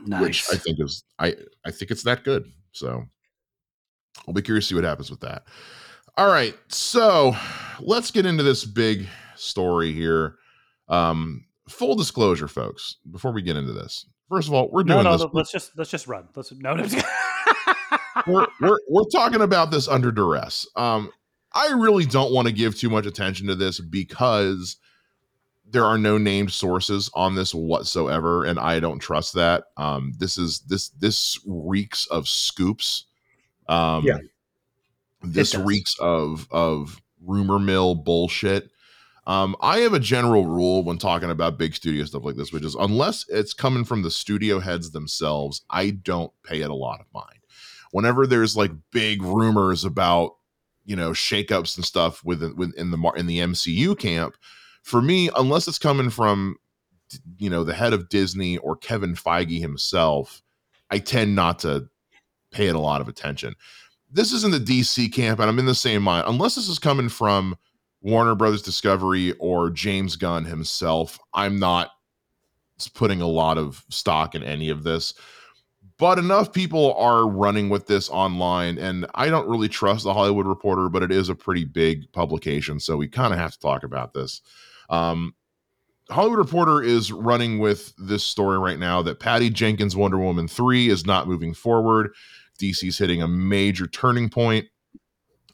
Nice. 0.07 0.23
Which 0.23 0.45
I 0.52 0.57
think 0.57 0.81
is 0.81 1.04
I 1.19 1.35
I 1.64 1.71
think 1.71 1.93
it's 1.93 2.02
that 2.02 2.25
good. 2.25 2.50
So 2.73 3.04
I'll 4.26 4.35
be 4.35 4.42
curious 4.42 4.66
to 4.66 4.68
see 4.71 4.75
what 4.75 4.85
happens 4.85 5.11
with 5.11 5.21
that. 5.21 5.44
All 6.16 6.28
right, 6.28 6.56
so 6.68 7.35
let's 7.80 8.11
get 8.11 8.26
into 8.26 8.42
this 8.42 8.64
big 8.64 9.06
story 9.37 9.92
here. 9.92 10.37
Um, 10.88 11.44
full 11.68 11.97
disclosure, 11.97 12.49
folks, 12.49 12.99
before 13.11 13.33
we 13.33 13.42
get 13.42 13.56
into 13.56 13.73
this, 13.73 14.06
first 14.28 14.49
of 14.49 14.54
all, 14.54 14.68
we're 14.71 14.85
doing 14.85 15.02
no, 15.02 15.11
no, 15.11 15.16
this. 15.16 15.26
Let's 15.33 15.52
just 15.52 15.76
let's 15.76 15.90
just 15.90 16.06
run. 16.06 16.28
Let's 16.35 16.52
no. 16.52 16.75
no 16.75 16.87
we're, 18.26 18.47
we're 18.61 18.78
we're 18.88 19.09
talking 19.12 19.40
about 19.40 19.71
this 19.71 19.88
under 19.88 20.12
duress. 20.12 20.66
Um, 20.76 21.11
I 21.52 21.73
really 21.73 22.04
don't 22.04 22.33
want 22.33 22.49
to 22.49 22.52
give 22.52 22.76
too 22.76 22.90
much 22.90 23.06
attention 23.06 23.47
to 23.47 23.54
this 23.54 23.80
because 23.80 24.76
there 25.68 25.85
are 25.85 25.99
no 25.99 26.18
named 26.18 26.52
sources 26.52 27.11
on 27.14 27.35
this 27.35 27.54
whatsoever, 27.54 28.44
and 28.44 28.59
I 28.59 28.80
don't 28.80 28.99
trust 28.99 29.35
that. 29.35 29.64
Um, 29.76 30.12
this 30.18 30.37
is 30.37 30.61
this 30.61 30.88
this 30.90 31.38
reeks 31.47 32.06
of 32.06 32.28
scoops. 32.28 33.06
Um, 33.68 34.04
yeah, 34.04 34.18
this 35.23 35.54
reeks 35.54 35.97
of 35.99 36.47
of 36.50 37.00
rumor 37.25 37.59
mill 37.59 37.94
bullshit. 37.94 38.71
Um, 39.26 39.56
I 39.62 39.78
have 39.78 39.94
a 39.94 40.00
general 40.00 40.47
rule 40.47 40.85
when 40.85 40.99
talking 40.99 41.30
about 41.30 41.56
big 41.56 41.75
studio 41.75 42.04
stuff 42.04 42.25
like 42.25 42.37
this, 42.37 42.52
which 42.52 42.64
is 42.64 42.75
unless 42.75 43.26
it's 43.28 43.54
coming 43.54 43.85
from 43.85 44.02
the 44.02 44.11
studio 44.11 44.61
heads 44.61 44.90
themselves, 44.90 45.62
I 45.71 45.90
don't 45.90 46.33
pay 46.42 46.61
it 46.61 46.68
a 46.68 46.75
lot 46.75 47.00
of 47.00 47.06
mind. 47.14 47.38
Whenever 47.90 48.26
there's 48.26 48.56
like 48.56 48.73
big 48.90 49.23
rumors 49.23 49.85
about 49.85 50.37
you 50.85 50.97
know 50.97 51.12
shakeups 51.12 51.76
and 51.76 51.85
stuff 51.85 52.23
within 52.25 52.54
within 52.56 52.90
the 52.90 53.12
in 53.16 53.26
the 53.26 53.38
MCU 53.38 53.99
camp, 53.99 54.37
for 54.83 55.00
me, 55.00 55.30
unless 55.37 55.66
it's 55.68 55.78
coming 55.78 56.11
from 56.11 56.56
you 57.38 57.49
know 57.49 57.64
the 57.64 57.75
head 57.75 57.94
of 57.94 58.11
Disney 58.11 58.59
or 58.59 58.76
Kevin 58.76 59.14
Feige 59.14 59.61
himself, 59.61 60.42
I 60.90 60.99
tend 60.99 61.35
not 61.35 61.61
to 61.61 61.88
pay 62.54 62.68
it 62.68 62.75
a 62.75 62.80
lot 62.80 63.00
of 63.00 63.08
attention. 63.08 63.54
This 64.11 64.32
is 64.32 64.44
in 64.44 64.52
the 64.52 64.61
DC 64.61 65.12
camp, 65.12 65.40
and 65.40 65.49
I'm 65.50 65.58
in 65.58 65.66
the 65.66 65.75
same 65.75 66.02
mind. 66.02 66.25
Unless 66.28 66.54
this 66.54 66.68
is 66.68 66.78
coming 66.78 67.08
from 67.08 67.56
Warner 68.00 68.34
Brothers 68.34 68.62
Discovery 68.62 69.32
or 69.40 69.70
James 69.70 70.14
Gunn 70.14 70.44
himself, 70.44 71.18
I'm 71.34 71.58
not 71.58 71.90
putting 72.94 73.20
a 73.20 73.26
lot 73.26 73.58
of 73.58 73.84
stock 73.90 74.34
in 74.34 74.42
any 74.42 74.70
of 74.70 74.82
this. 74.82 75.14
But 75.96 76.18
enough 76.18 76.52
people 76.52 76.94
are 76.94 77.28
running 77.28 77.68
with 77.68 77.87
this 77.87 78.08
online, 78.11 78.78
and 78.78 79.06
I 79.14 79.28
don't 79.28 79.49
really 79.49 79.68
trust 79.68 80.04
the 80.04 80.14
Hollywood 80.14 80.46
Reporter, 80.46 80.88
but 80.88 81.02
it 81.02 81.12
is 81.12 81.28
a 81.28 81.34
pretty 81.34 81.64
big 81.64 82.11
publication, 82.12 82.80
so 82.80 82.96
we 82.96 83.08
kind 83.08 83.32
of 83.32 83.38
have 83.38 83.52
to 83.52 83.61
talk 83.61 83.84
about 83.84 84.12
this. 84.12 84.42
Um, 84.90 85.34
Hollywood 86.11 86.38
Reporter 86.38 86.82
is 86.82 87.12
running 87.12 87.58
with 87.58 87.94
this 87.96 88.25
story 88.25 88.58
right 88.58 88.78
now 88.78 89.02
that 89.02 89.20
Patty 89.20 89.50
Jenkins' 89.50 89.96
Wonder 89.96 90.18
Woman 90.18 90.49
3 90.49 90.88
is 90.88 91.06
not 91.06 91.28
moving 91.28 91.54
forward. 91.54 92.11
DC's 92.58 92.99
hitting 92.99 93.23
a 93.23 93.28
major 93.28 93.87
turning 93.87 94.28
point, 94.28 94.66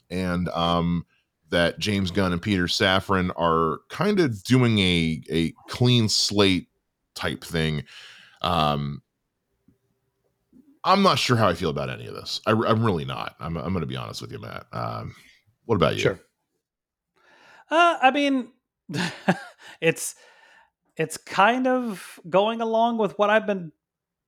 and 0.09 0.49
um, 0.49 1.05
that 1.49 1.79
James 1.79 2.11
Gunn 2.11 2.33
and 2.33 2.41
Peter 2.41 2.65
Safran 2.65 3.31
are 3.37 3.79
kind 3.89 4.19
of 4.19 4.43
doing 4.43 4.79
a 4.79 5.21
a 5.29 5.53
clean 5.67 6.09
slate 6.09 6.67
type 7.15 7.43
thing. 7.43 7.83
Um, 8.41 9.01
I'm 10.83 11.03
not 11.03 11.19
sure 11.19 11.37
how 11.37 11.47
I 11.47 11.53
feel 11.53 11.69
about 11.69 11.89
any 11.89 12.07
of 12.07 12.15
this. 12.15 12.41
I, 12.47 12.51
am 12.51 12.83
really 12.83 13.05
not. 13.05 13.35
I'm, 13.39 13.55
I'm 13.55 13.71
going 13.71 13.81
to 13.81 13.87
be 13.87 13.95
honest 13.95 14.21
with 14.21 14.31
you, 14.31 14.39
Matt. 14.39 14.65
Um, 14.73 15.13
what 15.65 15.75
about 15.75 15.93
you? 15.93 16.01
Sure. 16.01 16.19
Uh, 17.69 17.97
I 18.01 18.11
mean, 18.11 18.49
it's 19.81 20.15
it's 20.97 21.17
kind 21.17 21.67
of 21.67 22.19
going 22.29 22.61
along 22.61 22.97
with 22.97 23.17
what 23.17 23.29
I've 23.29 23.47
been 23.47 23.71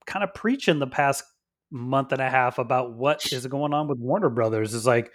kind 0.05 0.23
of 0.23 0.33
preaching 0.33 0.79
the 0.79 0.87
past 0.87 1.23
month 1.73 2.11
and 2.11 2.21
a 2.21 2.29
half 2.29 2.59
about 2.59 2.93
what 2.93 3.33
is 3.33 3.45
going 3.47 3.73
on 3.73 3.87
with 3.87 3.97
Warner 3.97 4.29
Brothers. 4.29 4.73
Is 4.73 4.85
like, 4.85 5.11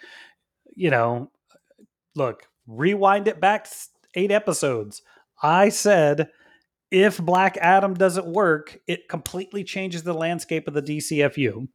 you 0.74 0.90
know, 0.90 1.30
look, 2.14 2.42
rewind 2.66 3.28
it 3.28 3.40
back 3.40 3.68
eight 4.14 4.30
episodes. 4.30 5.02
I 5.42 5.68
said 5.68 6.30
if 6.90 7.18
Black 7.18 7.56
Adam 7.58 7.94
doesn't 7.94 8.26
work, 8.26 8.78
it 8.86 9.08
completely 9.08 9.62
changes 9.64 10.02
the 10.02 10.14
landscape 10.14 10.66
of 10.66 10.74
the 10.74 10.82
DCFU. 10.82 11.68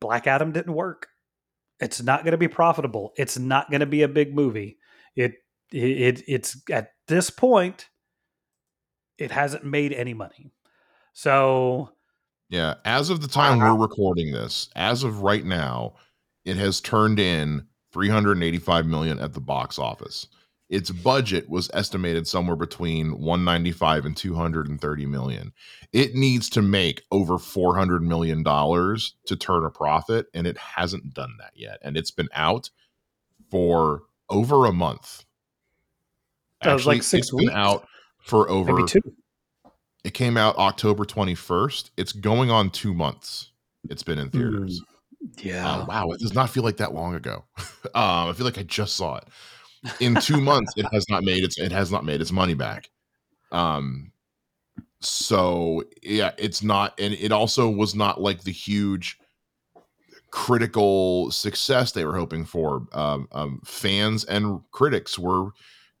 Black 0.00 0.26
Adam 0.26 0.52
didn't 0.52 0.74
work. 0.74 1.08
It's 1.80 2.02
not 2.02 2.24
going 2.24 2.32
to 2.32 2.38
be 2.38 2.48
profitable. 2.48 3.12
It's 3.16 3.38
not 3.38 3.70
going 3.70 3.80
to 3.80 3.86
be 3.86 4.02
a 4.02 4.08
big 4.08 4.34
movie. 4.34 4.78
It, 5.14 5.32
it 5.72 6.22
it's 6.28 6.62
at 6.70 6.92
this 7.08 7.30
point 7.30 7.88
it 9.18 9.30
hasn't 9.30 9.64
made 9.64 9.92
any 9.92 10.14
money. 10.14 10.52
So 11.12 11.90
yeah, 12.48 12.74
as 12.84 13.10
of 13.10 13.20
the 13.20 13.28
time 13.28 13.60
uh, 13.60 13.74
we're 13.74 13.80
recording 13.86 14.32
this, 14.32 14.68
as 14.76 15.02
of 15.02 15.22
right 15.22 15.44
now, 15.44 15.94
it 16.44 16.56
has 16.56 16.80
turned 16.80 17.18
in 17.18 17.66
385 17.92 18.86
million 18.86 19.18
at 19.18 19.32
the 19.32 19.40
box 19.40 19.78
office. 19.78 20.28
Its 20.68 20.90
budget 20.90 21.48
was 21.48 21.70
estimated 21.74 22.26
somewhere 22.26 22.56
between 22.56 23.20
195 23.20 24.04
and 24.04 24.16
230 24.16 25.06
million. 25.06 25.52
It 25.92 26.14
needs 26.14 26.48
to 26.50 26.62
make 26.62 27.02
over 27.12 27.38
400 27.38 28.02
million 28.02 28.42
dollars 28.42 29.14
to 29.26 29.36
turn 29.36 29.64
a 29.64 29.70
profit 29.70 30.26
and 30.34 30.46
it 30.46 30.58
hasn't 30.58 31.14
done 31.14 31.36
that 31.38 31.52
yet. 31.54 31.78
And 31.82 31.96
it's 31.96 32.10
been 32.10 32.28
out 32.32 32.68
for 33.50 34.02
over 34.28 34.66
a 34.66 34.72
month. 34.72 35.24
That 36.62 36.74
was 36.74 36.86
like 36.86 37.04
6 37.04 37.32
weeks 37.32 37.52
out 37.52 37.86
for 38.18 38.50
over 38.50 38.72
Maybe 38.72 38.88
2. 38.88 39.00
It 40.06 40.14
came 40.14 40.36
out 40.36 40.56
October 40.56 41.04
21st. 41.04 41.90
It's 41.96 42.12
going 42.12 42.48
on 42.48 42.70
2 42.70 42.94
months. 42.94 43.50
It's 43.90 44.04
been 44.04 44.20
in 44.20 44.30
theaters. 44.30 44.80
Mm. 44.80 45.44
Yeah. 45.44 45.84
Wow, 45.84 46.10
it 46.12 46.20
does 46.20 46.32
not 46.32 46.48
feel 46.48 46.62
like 46.62 46.76
that 46.76 46.94
long 46.94 47.16
ago. 47.16 47.44
um, 47.86 48.28
I 48.28 48.32
feel 48.32 48.46
like 48.46 48.56
I 48.56 48.62
just 48.62 48.94
saw 48.94 49.16
it. 49.16 49.24
In 49.98 50.14
two 50.14 50.40
months, 50.40 50.74
it 50.76 50.86
has 50.92 51.06
not 51.08 51.24
made 51.24 51.42
its 51.42 51.58
it 51.58 51.72
has 51.72 51.90
not 51.90 52.04
made 52.04 52.20
its 52.20 52.30
money 52.30 52.54
back. 52.54 52.88
Um, 53.50 54.12
so 55.00 55.82
yeah, 56.04 56.30
it's 56.38 56.62
not, 56.62 56.94
and 57.00 57.12
it 57.14 57.32
also 57.32 57.68
was 57.68 57.96
not 57.96 58.20
like 58.20 58.44
the 58.44 58.52
huge 58.52 59.18
critical 60.30 61.32
success 61.32 61.90
they 61.90 62.04
were 62.04 62.16
hoping 62.16 62.44
for. 62.44 62.86
Um, 62.92 63.26
um, 63.32 63.60
fans 63.64 64.24
and 64.24 64.60
critics 64.70 65.18
were 65.18 65.50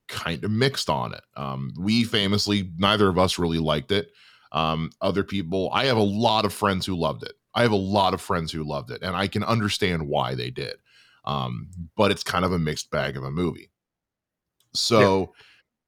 kind 0.08 0.44
of 0.44 0.50
mixed 0.50 0.88
on 0.88 1.14
it. 1.14 1.22
Um, 1.36 1.72
we 1.78 2.04
famously, 2.04 2.70
neither 2.76 3.08
of 3.08 3.18
us 3.18 3.38
really 3.38 3.58
liked 3.58 3.92
it. 3.92 4.10
Um, 4.52 4.90
other 5.00 5.24
people, 5.24 5.70
I 5.72 5.86
have 5.86 5.96
a 5.96 6.02
lot 6.02 6.44
of 6.44 6.52
friends 6.52 6.86
who 6.86 6.94
loved 6.96 7.22
it. 7.24 7.32
I 7.54 7.62
have 7.62 7.72
a 7.72 7.76
lot 7.76 8.14
of 8.14 8.20
friends 8.20 8.52
who 8.52 8.64
loved 8.64 8.90
it, 8.90 9.02
and 9.02 9.16
I 9.16 9.28
can 9.28 9.42
understand 9.42 10.06
why 10.06 10.34
they 10.34 10.50
did. 10.50 10.76
Um, 11.24 11.68
but 11.96 12.10
it's 12.10 12.22
kind 12.22 12.44
of 12.44 12.52
a 12.52 12.58
mixed 12.58 12.90
bag 12.90 13.16
of 13.16 13.24
a 13.24 13.30
movie. 13.30 13.70
So 14.74 15.34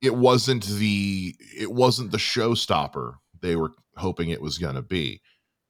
yeah. 0.00 0.08
it 0.08 0.14
wasn't 0.16 0.64
the 0.64 1.37
it 1.56 1.70
wasn't 1.70 2.10
the 2.10 2.18
showstopper 2.18 3.14
they 3.40 3.54
were 3.54 3.72
hoping 3.96 4.30
it 4.30 4.40
was 4.40 4.58
gonna 4.58 4.82
be. 4.82 5.20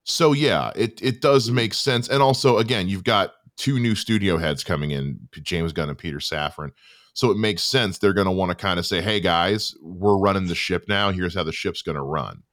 So 0.05 0.33
yeah, 0.33 0.73
it 0.75 1.00
it 1.02 1.21
does 1.21 1.50
make 1.50 1.75
sense. 1.75 2.09
And 2.09 2.23
also, 2.23 2.59
again, 2.59 2.88
you've 2.88 3.05
got 3.05 3.35
two 3.57 3.78
new 3.78 3.95
studio 3.95 4.38
heads 4.38 4.64
coming 4.64 4.93
in, 4.93 5.19
James 5.43 5.73
Gunn 5.73 5.88
and 5.88 5.99
Peter 5.99 6.19
Safran. 6.19 6.71
So 7.19 7.33
it 7.33 7.37
makes 7.37 7.65
sense 7.65 7.99
they're 7.99 8.13
going 8.13 8.27
to 8.27 8.31
want 8.31 8.51
to 8.51 8.55
kind 8.55 8.79
of 8.79 8.87
say, 8.87 9.03
"Hey 9.03 9.19
guys, 9.19 9.75
we're 9.83 10.17
running 10.17 10.47
the 10.47 10.55
ship 10.55 10.85
now. 10.87 11.11
Here's 11.11 11.35
how 11.35 11.43
the 11.43 11.51
ship's 11.51 11.83
going 11.83 11.97
to 11.97 12.01
run." 12.01 12.45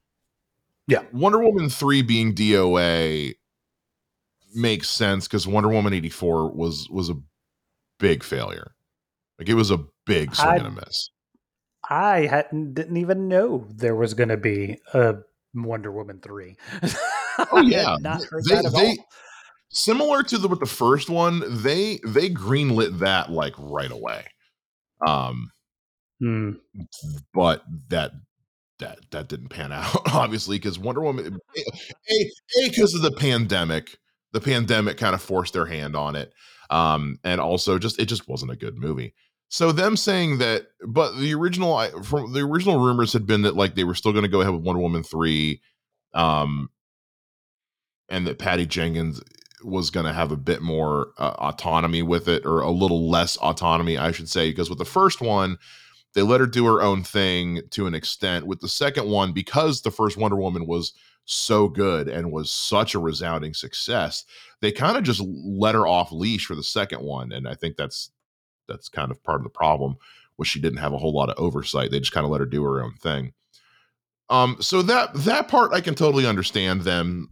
Yeah. 0.87 1.03
Wonder 1.13 1.37
Woman 1.37 1.69
3 1.69 2.01
being 2.01 2.33
DOA 2.33 3.35
makes 4.55 4.89
sense 4.89 5.27
because 5.27 5.45
Wonder 5.45 5.69
Woman 5.69 5.93
84 5.93 6.51
was 6.51 6.89
was 6.89 7.11
a 7.11 7.15
big 7.99 8.23
failure. 8.23 8.73
Like 9.37 9.49
it 9.49 9.53
was 9.53 9.69
a 9.69 9.85
big 10.07 10.33
swing 10.33 10.49
I, 10.49 10.55
and 10.55 10.65
a 10.65 10.71
miss. 10.71 11.11
I 11.87 12.21
hadn't 12.21 12.73
didn't 12.73 12.97
even 12.97 13.27
know 13.27 13.67
there 13.69 13.95
was 13.95 14.15
gonna 14.15 14.35
be 14.35 14.79
a 14.95 15.17
Wonder 15.53 15.91
Woman 15.91 16.21
3. 16.23 16.57
oh 17.51 17.61
yeah. 17.61 17.97
not 17.99 18.23
heard 18.23 18.43
they, 18.45 18.55
that 18.55 18.65
at 18.65 18.73
they, 18.73 18.87
all. 18.87 18.95
Similar 19.69 20.23
to 20.23 20.39
the 20.39 20.47
with 20.47 20.59
the 20.59 20.65
first 20.65 21.07
one, 21.07 21.43
they 21.61 21.99
they 22.03 22.31
greenlit 22.31 22.97
that 22.97 23.29
like 23.29 23.53
right 23.59 23.91
away. 23.91 24.25
Um 25.05 25.51
hmm. 26.19 26.51
but 27.33 27.63
that 27.89 28.11
that 28.79 28.99
that 29.11 29.27
didn't 29.27 29.49
pan 29.49 29.71
out 29.71 30.13
obviously 30.13 30.57
because 30.57 30.77
wonder 30.79 31.01
woman 31.01 31.39
a 31.57 32.31
because 32.65 32.93
of 32.93 33.01
the 33.01 33.11
pandemic 33.11 33.97
the 34.33 34.41
pandemic 34.41 34.97
kind 34.97 35.15
of 35.15 35.21
forced 35.21 35.53
their 35.53 35.65
hand 35.65 35.95
on 35.95 36.15
it 36.15 36.33
um 36.69 37.17
and 37.23 37.39
also 37.39 37.77
just 37.79 37.99
it 37.99 38.05
just 38.05 38.27
wasn't 38.27 38.51
a 38.51 38.55
good 38.55 38.77
movie 38.77 39.13
So 39.49 39.71
them 39.71 39.95
saying 39.95 40.39
that, 40.39 40.67
but 40.87 41.17
the 41.17 41.33
original 41.33 41.77
from 42.03 42.33
the 42.33 42.41
original 42.41 42.79
rumors 42.79 43.13
had 43.13 43.25
been 43.27 43.43
that 43.43 43.55
like 43.55 43.75
they 43.75 43.83
were 43.83 43.95
still 43.95 44.11
going 44.11 44.23
to 44.23 44.29
go 44.29 44.41
ahead 44.41 44.53
with 44.53 44.63
Wonder 44.63 44.81
Woman 44.81 45.03
three, 45.03 45.61
um, 46.13 46.69
and 48.09 48.25
that 48.27 48.39
Patty 48.39 48.65
Jenkins 48.65 49.21
was 49.63 49.89
going 49.89 50.05
to 50.05 50.13
have 50.13 50.31
a 50.31 50.37
bit 50.37 50.61
more 50.61 51.09
uh, 51.17 51.33
autonomy 51.39 52.01
with 52.01 52.27
it, 52.27 52.45
or 52.45 52.61
a 52.61 52.71
little 52.71 53.09
less 53.09 53.37
autonomy, 53.37 53.97
I 53.97 54.11
should 54.11 54.29
say, 54.29 54.49
because 54.49 54.69
with 54.69 54.79
the 54.79 54.85
first 54.85 55.21
one, 55.21 55.57
they 56.13 56.21
let 56.21 56.39
her 56.39 56.45
do 56.45 56.65
her 56.65 56.81
own 56.81 57.03
thing 57.03 57.61
to 57.71 57.87
an 57.87 57.95
extent. 57.95 58.47
With 58.47 58.61
the 58.61 58.69
second 58.69 59.09
one, 59.09 59.33
because 59.33 59.81
the 59.81 59.91
first 59.91 60.17
Wonder 60.17 60.37
Woman 60.37 60.65
was 60.67 60.93
so 61.25 61.67
good 61.67 62.07
and 62.07 62.31
was 62.31 62.51
such 62.51 62.95
a 62.95 62.99
resounding 62.99 63.53
success, 63.53 64.25
they 64.61 64.71
kind 64.71 64.97
of 64.97 65.03
just 65.03 65.21
let 65.21 65.75
her 65.75 65.87
off 65.87 66.11
leash 66.11 66.45
for 66.45 66.55
the 66.55 66.63
second 66.63 67.01
one, 67.01 67.31
and 67.31 67.47
I 67.47 67.55
think 67.55 67.75
that's 67.75 68.11
that's 68.67 68.89
kind 68.89 69.11
of 69.11 69.23
part 69.23 69.39
of 69.39 69.43
the 69.43 69.49
problem 69.49 69.95
was 70.37 70.47
she 70.47 70.59
didn't 70.59 70.79
have 70.79 70.93
a 70.93 70.97
whole 70.97 71.13
lot 71.13 71.29
of 71.29 71.37
oversight. 71.37 71.91
They 71.91 71.99
just 71.99 72.11
kind 72.11 72.25
of 72.25 72.31
let 72.31 72.41
her 72.41 72.45
do 72.45 72.63
her 72.63 72.83
own 72.83 72.93
thing. 72.95 73.33
Um, 74.29 74.57
so 74.59 74.81
that 74.81 75.13
that 75.13 75.47
part 75.47 75.73
I 75.73 75.81
can 75.81 75.95
totally 75.95 76.25
understand 76.25 76.81
them 76.81 77.29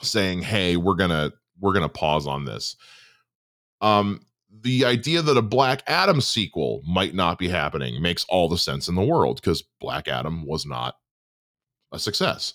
saying, 0.00 0.42
"Hey, 0.42 0.76
we're 0.76 0.94
gonna 0.94 1.32
we're 1.60 1.72
gonna 1.72 1.88
pause 1.88 2.26
on 2.26 2.44
this." 2.44 2.76
Um, 3.80 4.20
the 4.62 4.84
idea 4.84 5.20
that 5.20 5.36
a 5.36 5.42
Black 5.42 5.82
Adam 5.86 6.20
sequel 6.20 6.82
might 6.86 7.14
not 7.14 7.38
be 7.38 7.48
happening 7.48 8.00
makes 8.00 8.24
all 8.28 8.48
the 8.48 8.58
sense 8.58 8.88
in 8.88 8.94
the 8.94 9.02
world 9.02 9.40
because 9.40 9.62
Black 9.80 10.08
Adam 10.08 10.46
was 10.46 10.64
not 10.64 10.96
a 11.92 11.98
success. 11.98 12.54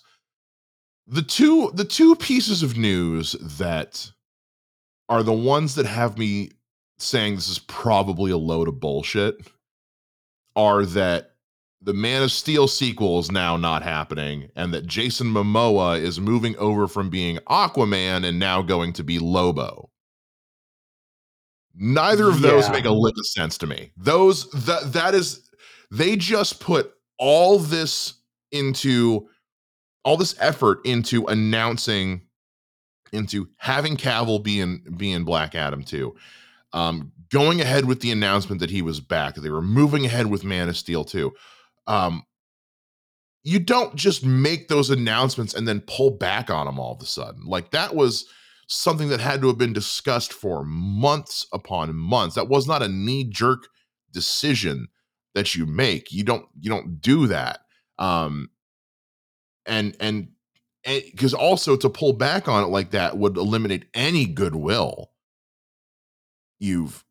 The 1.06 1.22
two 1.22 1.70
the 1.74 1.84
two 1.84 2.16
pieces 2.16 2.62
of 2.62 2.76
news 2.76 3.32
that 3.32 4.10
are 5.08 5.22
the 5.22 5.32
ones 5.32 5.74
that 5.74 5.86
have 5.86 6.18
me 6.18 6.50
saying 6.98 7.34
this 7.34 7.48
is 7.48 7.58
probably 7.58 8.30
a 8.30 8.36
load 8.36 8.68
of 8.68 8.80
bullshit 8.80 9.36
are 10.56 10.84
that 10.84 11.32
the 11.82 11.94
Man 11.94 12.22
of 12.22 12.30
Steel 12.30 12.68
sequel 12.68 13.18
is 13.18 13.30
now 13.30 13.56
not 13.56 13.82
happening, 13.82 14.50
and 14.54 14.72
that 14.74 14.86
Jason 14.86 15.28
Momoa 15.28 15.98
is 15.98 16.20
moving 16.20 16.56
over 16.56 16.86
from 16.86 17.08
being 17.08 17.38
Aquaman 17.48 18.24
and 18.26 18.38
now 18.38 18.60
going 18.62 18.92
to 18.94 19.02
be 19.02 19.18
Lobo. 19.18 19.90
Neither 21.74 22.28
of 22.28 22.42
those 22.42 22.66
yeah. 22.66 22.72
make 22.72 22.84
a 22.84 22.90
lick 22.90 23.14
of 23.16 23.26
sense 23.26 23.56
to 23.58 23.66
me. 23.66 23.92
Those 23.96 24.50
that 24.50 24.92
that 24.92 25.14
is 25.14 25.48
they 25.90 26.16
just 26.16 26.60
put 26.60 26.92
all 27.18 27.58
this 27.58 28.14
into 28.52 29.28
all 30.04 30.16
this 30.16 30.34
effort 30.40 30.80
into 30.84 31.24
announcing 31.26 32.22
into 33.12 33.48
having 33.56 33.96
Cavill 33.96 34.42
be 34.42 34.60
in 34.60 34.82
be 34.96 35.12
in 35.12 35.24
Black 35.24 35.54
Adam 35.54 35.82
too, 35.82 36.14
um, 36.72 37.12
going 37.30 37.60
ahead 37.60 37.84
with 37.84 38.00
the 38.00 38.10
announcement 38.10 38.60
that 38.60 38.70
he 38.70 38.82
was 38.82 39.00
back, 39.00 39.36
they 39.36 39.50
were 39.50 39.62
moving 39.62 40.04
ahead 40.04 40.26
with 40.26 40.44
Man 40.44 40.68
of 40.68 40.76
Steel 40.76 41.04
too. 41.04 41.32
Um, 41.86 42.24
you 43.42 43.58
don't 43.58 43.94
just 43.94 44.24
make 44.24 44.68
those 44.68 44.90
announcements 44.90 45.54
and 45.54 45.66
then 45.66 45.82
pull 45.86 46.10
back 46.10 46.50
on 46.50 46.66
them 46.66 46.78
all 46.78 46.94
of 46.94 47.02
a 47.02 47.06
sudden. 47.06 47.44
Like 47.46 47.70
that 47.70 47.94
was 47.94 48.26
something 48.66 49.08
that 49.08 49.20
had 49.20 49.40
to 49.40 49.48
have 49.48 49.58
been 49.58 49.72
discussed 49.72 50.32
for 50.32 50.64
months 50.64 51.46
upon 51.52 51.94
months. 51.96 52.34
That 52.36 52.48
was 52.48 52.66
not 52.66 52.82
a 52.82 52.88
knee 52.88 53.24
jerk 53.24 53.68
decision 54.12 54.88
that 55.34 55.54
you 55.54 55.66
make. 55.66 56.12
You 56.12 56.24
don't 56.24 56.46
you 56.58 56.70
don't 56.70 57.00
do 57.00 57.26
that. 57.28 57.60
Um, 57.98 58.50
and 59.66 59.96
and 60.00 60.28
because 60.84 61.34
also 61.34 61.76
to 61.76 61.90
pull 61.90 62.12
back 62.12 62.48
on 62.48 62.62
it 62.62 62.68
like 62.68 62.90
that 62.90 63.18
would 63.18 63.36
eliminate 63.36 63.84
any 63.94 64.26
goodwill 64.26 65.10
you've 66.58 67.04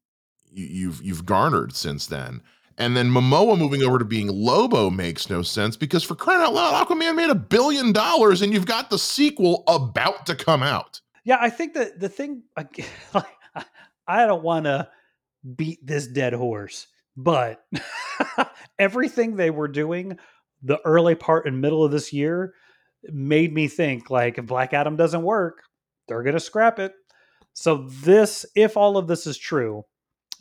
you've 0.51 1.01
you've 1.01 1.25
garnered 1.25 1.75
since 1.75 2.07
then. 2.07 2.41
And 2.79 2.95
then 2.95 3.09
Momoa 3.09 3.57
moving 3.57 3.83
over 3.83 3.99
to 3.99 4.05
being 4.05 4.29
Lobo 4.29 4.89
makes 4.89 5.29
no 5.29 5.41
sense 5.41 5.75
because 5.75 6.01
for 6.01 6.15
crying 6.15 6.41
out 6.41 6.53
loud, 6.53 6.87
Aquaman 6.87 7.13
made 7.13 7.29
a 7.29 7.35
billion 7.35 7.91
dollars 7.91 8.41
and 8.41 8.53
you've 8.53 8.65
got 8.65 8.89
the 8.89 8.97
sequel 8.97 9.63
about 9.67 10.25
to 10.27 10.35
come 10.35 10.63
out. 10.63 11.01
Yeah, 11.25 11.37
I 11.41 11.49
think 11.49 11.73
that 11.73 11.99
the 11.99 12.07
thing 12.07 12.43
I 14.07 14.25
don't 14.25 14.43
want 14.43 14.63
to 14.63 14.87
beat 15.57 15.85
this 15.85 16.07
dead 16.07 16.31
horse, 16.31 16.87
but 17.17 17.65
everything 18.79 19.35
they 19.35 19.49
were 19.49 19.67
doing 19.67 20.17
the 20.63 20.79
early 20.85 21.15
part 21.15 21.47
and 21.47 21.59
middle 21.59 21.83
of 21.83 21.91
this 21.91 22.13
year 22.13 22.53
made 23.03 23.53
me 23.53 23.67
think 23.67 24.09
like 24.09 24.37
if 24.37 24.45
Black 24.45 24.73
Adam 24.73 24.95
doesn't 24.95 25.23
work, 25.23 25.63
they're 26.07 26.23
going 26.23 26.33
to 26.33 26.39
scrap 26.39 26.79
it. 26.79 26.93
So 27.53 27.89
this, 28.03 28.45
if 28.55 28.77
all 28.77 28.97
of 28.97 29.07
this 29.07 29.27
is 29.27 29.37
true, 29.37 29.83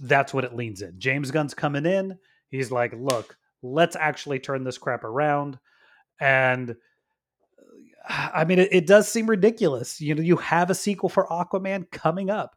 that's 0.01 0.33
what 0.33 0.45
it 0.45 0.55
leans 0.55 0.83
in. 0.83 0.99
James 0.99 1.31
Gunn's 1.31 1.55
coming 1.55 1.87
in. 1.87 2.19
He's 2.51 2.71
like, 2.71 2.93
look, 2.97 3.37
let's 3.63 3.97
actually 3.97 4.39
turn 4.39 4.65
this 4.65 4.79
crap 4.79 5.05
around. 5.05 5.59
And 6.21 6.77
I 8.09 8.45
mean, 8.45 8.59
it, 8.59 8.69
it 8.73 8.87
does 8.87 9.09
seem 9.09 9.29
ridiculous. 9.29 10.01
You 10.01 10.15
know, 10.15 10.23
you 10.23 10.37
have 10.37 10.71
a 10.71 10.75
sequel 10.75 11.09
for 11.09 11.27
Aquaman 11.29 11.91
coming 11.91 12.31
up. 12.31 12.57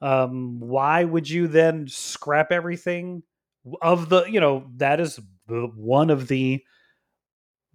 Um, 0.00 0.60
why 0.60 1.04
would 1.04 1.28
you 1.28 1.48
then 1.48 1.88
scrap 1.88 2.52
everything 2.52 3.22
of 3.82 4.08
the, 4.08 4.24
you 4.24 4.40
know, 4.40 4.70
that 4.76 5.00
is 5.00 5.18
one 5.48 6.10
of 6.10 6.28
the 6.28 6.62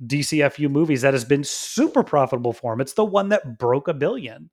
DCFU 0.06 0.70
movies 0.70 1.02
that 1.02 1.14
has 1.14 1.26
been 1.26 1.44
super 1.44 2.04
profitable 2.04 2.54
for 2.54 2.74
him. 2.74 2.82
It's 2.82 2.94
the 2.94 3.06
one 3.06 3.30
that 3.30 3.58
broke 3.58 3.88
a 3.88 3.94
billion. 3.94 4.50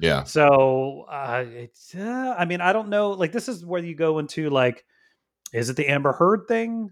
Yeah. 0.00 0.24
So 0.24 1.06
uh, 1.10 1.44
it's, 1.46 1.94
uh, 1.94 2.34
I 2.38 2.44
mean, 2.44 2.60
I 2.60 2.72
don't 2.72 2.88
know. 2.88 3.10
Like, 3.10 3.32
this 3.32 3.48
is 3.48 3.64
where 3.64 3.82
you 3.82 3.94
go 3.94 4.18
into 4.18 4.50
like, 4.50 4.84
is 5.52 5.68
it 5.68 5.76
the 5.76 5.88
Amber 5.88 6.12
Heard 6.12 6.48
thing? 6.48 6.90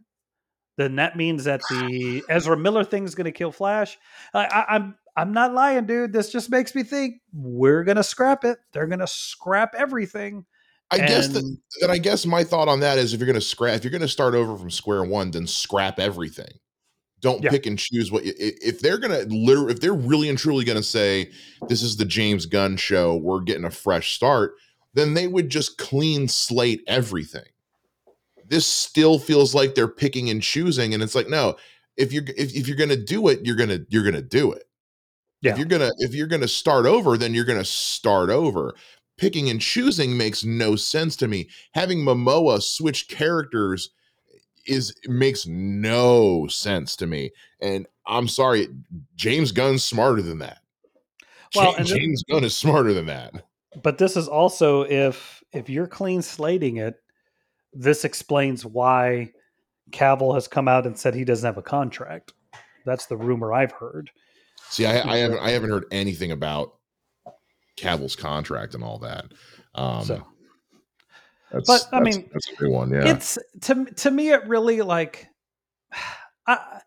Then 0.76 0.96
that 0.96 1.16
means 1.16 1.44
that 1.44 1.60
the 1.70 2.22
Ezra 2.28 2.56
Miller 2.56 2.84
thing 2.84 3.04
is 3.04 3.16
going 3.16 3.24
to 3.24 3.32
kill 3.32 3.50
Flash. 3.50 3.98
I, 4.32 4.44
I, 4.44 4.74
I'm 4.76 4.94
I'm 5.16 5.32
not 5.32 5.52
lying, 5.52 5.86
dude. 5.86 6.12
This 6.12 6.30
just 6.30 6.48
makes 6.48 6.76
me 6.76 6.84
think 6.84 7.16
we're 7.32 7.82
gonna 7.82 8.04
scrap 8.04 8.44
it. 8.44 8.58
They're 8.72 8.86
gonna 8.86 9.08
scrap 9.08 9.74
everything. 9.74 10.46
I 10.92 10.98
and, 10.98 11.08
guess 11.08 11.28
that, 11.28 11.58
that 11.80 11.90
I 11.90 11.98
guess 11.98 12.24
my 12.24 12.44
thought 12.44 12.68
on 12.68 12.78
that 12.80 12.98
is 12.98 13.12
if 13.12 13.18
you're 13.18 13.26
gonna 13.26 13.40
scrap, 13.40 13.74
if 13.74 13.82
you're 13.82 13.90
gonna 13.90 14.06
start 14.06 14.34
over 14.34 14.56
from 14.56 14.70
square 14.70 15.02
one, 15.02 15.32
then 15.32 15.48
scrap 15.48 15.98
everything 15.98 16.60
don't 17.20 17.42
yeah. 17.42 17.50
pick 17.50 17.66
and 17.66 17.78
choose 17.78 18.12
what 18.12 18.22
if 18.24 18.80
they're 18.80 18.98
gonna 18.98 19.20
literally 19.28 19.72
if 19.72 19.80
they're 19.80 19.92
really 19.94 20.28
and 20.28 20.38
truly 20.38 20.64
gonna 20.64 20.82
say 20.82 21.30
this 21.68 21.82
is 21.82 21.96
the 21.96 22.04
James 22.04 22.46
Gunn 22.46 22.76
show, 22.76 23.16
we're 23.16 23.40
getting 23.40 23.64
a 23.64 23.70
fresh 23.70 24.14
start, 24.14 24.54
then 24.94 25.14
they 25.14 25.26
would 25.26 25.48
just 25.48 25.78
clean 25.78 26.28
slate 26.28 26.82
everything. 26.86 27.46
This 28.46 28.66
still 28.66 29.18
feels 29.18 29.54
like 29.54 29.74
they're 29.74 29.88
picking 29.88 30.30
and 30.30 30.42
choosing, 30.42 30.94
and 30.94 31.02
it's 31.02 31.14
like 31.14 31.28
no, 31.28 31.56
if 31.96 32.12
you're 32.12 32.24
if, 32.36 32.54
if 32.54 32.68
you're 32.68 32.76
gonna 32.76 32.96
do 32.96 33.28
it, 33.28 33.44
you're 33.44 33.56
gonna 33.56 33.80
you're 33.88 34.04
gonna 34.04 34.22
do 34.22 34.52
it. 34.52 34.64
Yeah. 35.42 35.52
If 35.52 35.58
you're 35.58 35.66
gonna 35.66 35.90
if 35.98 36.14
you're 36.14 36.26
gonna 36.26 36.48
start 36.48 36.86
over, 36.86 37.18
then 37.18 37.34
you're 37.34 37.44
gonna 37.44 37.64
start 37.64 38.30
over. 38.30 38.74
Picking 39.18 39.50
and 39.50 39.60
choosing 39.60 40.16
makes 40.16 40.44
no 40.44 40.76
sense 40.76 41.16
to 41.16 41.26
me. 41.26 41.48
Having 41.74 41.98
Momoa 41.98 42.62
switch 42.62 43.08
characters 43.08 43.90
is 44.68 44.94
makes 45.06 45.46
no 45.46 46.46
sense 46.48 46.96
to 46.96 47.06
me. 47.06 47.30
And 47.60 47.86
I'm 48.06 48.28
sorry, 48.28 48.68
James 49.16 49.52
Gunn's 49.52 49.84
smarter 49.84 50.22
than 50.22 50.38
that. 50.38 50.58
Well, 51.54 51.74
James, 51.74 51.90
James 51.90 52.24
Gunn 52.30 52.44
is 52.44 52.56
smarter 52.56 52.92
than 52.92 53.06
that. 53.06 53.32
But 53.82 53.98
this 53.98 54.16
is 54.16 54.28
also 54.28 54.82
if 54.82 55.42
if 55.52 55.68
you're 55.68 55.86
clean 55.86 56.22
slating 56.22 56.76
it, 56.76 56.96
this 57.72 58.04
explains 58.04 58.64
why 58.64 59.32
Cavill 59.90 60.34
has 60.34 60.48
come 60.48 60.68
out 60.68 60.86
and 60.86 60.98
said 60.98 61.14
he 61.14 61.24
doesn't 61.24 61.46
have 61.46 61.58
a 61.58 61.62
contract. 61.62 62.32
That's 62.84 63.06
the 63.06 63.16
rumor 63.16 63.52
I've 63.52 63.72
heard. 63.72 64.10
See, 64.70 64.86
I, 64.86 65.00
I 65.00 65.16
haven't 65.18 65.38
I 65.38 65.50
haven't 65.50 65.70
heard 65.70 65.86
anything 65.90 66.32
about 66.32 66.74
Cavill's 67.76 68.16
contract 68.16 68.74
and 68.74 68.84
all 68.84 68.98
that. 68.98 69.26
Um, 69.74 70.04
so 70.04 70.26
that's, 71.52 71.66
but 71.66 71.88
I 71.92 72.00
mean, 72.00 72.28
that's 72.32 72.48
a 72.50 72.56
good 72.56 72.70
one. 72.70 72.90
Yeah, 72.90 73.08
it's 73.08 73.38
to 73.62 73.84
to 73.84 74.10
me, 74.10 74.30
it 74.30 74.46
really 74.46 74.82
like 74.82 75.26
I 76.46 76.80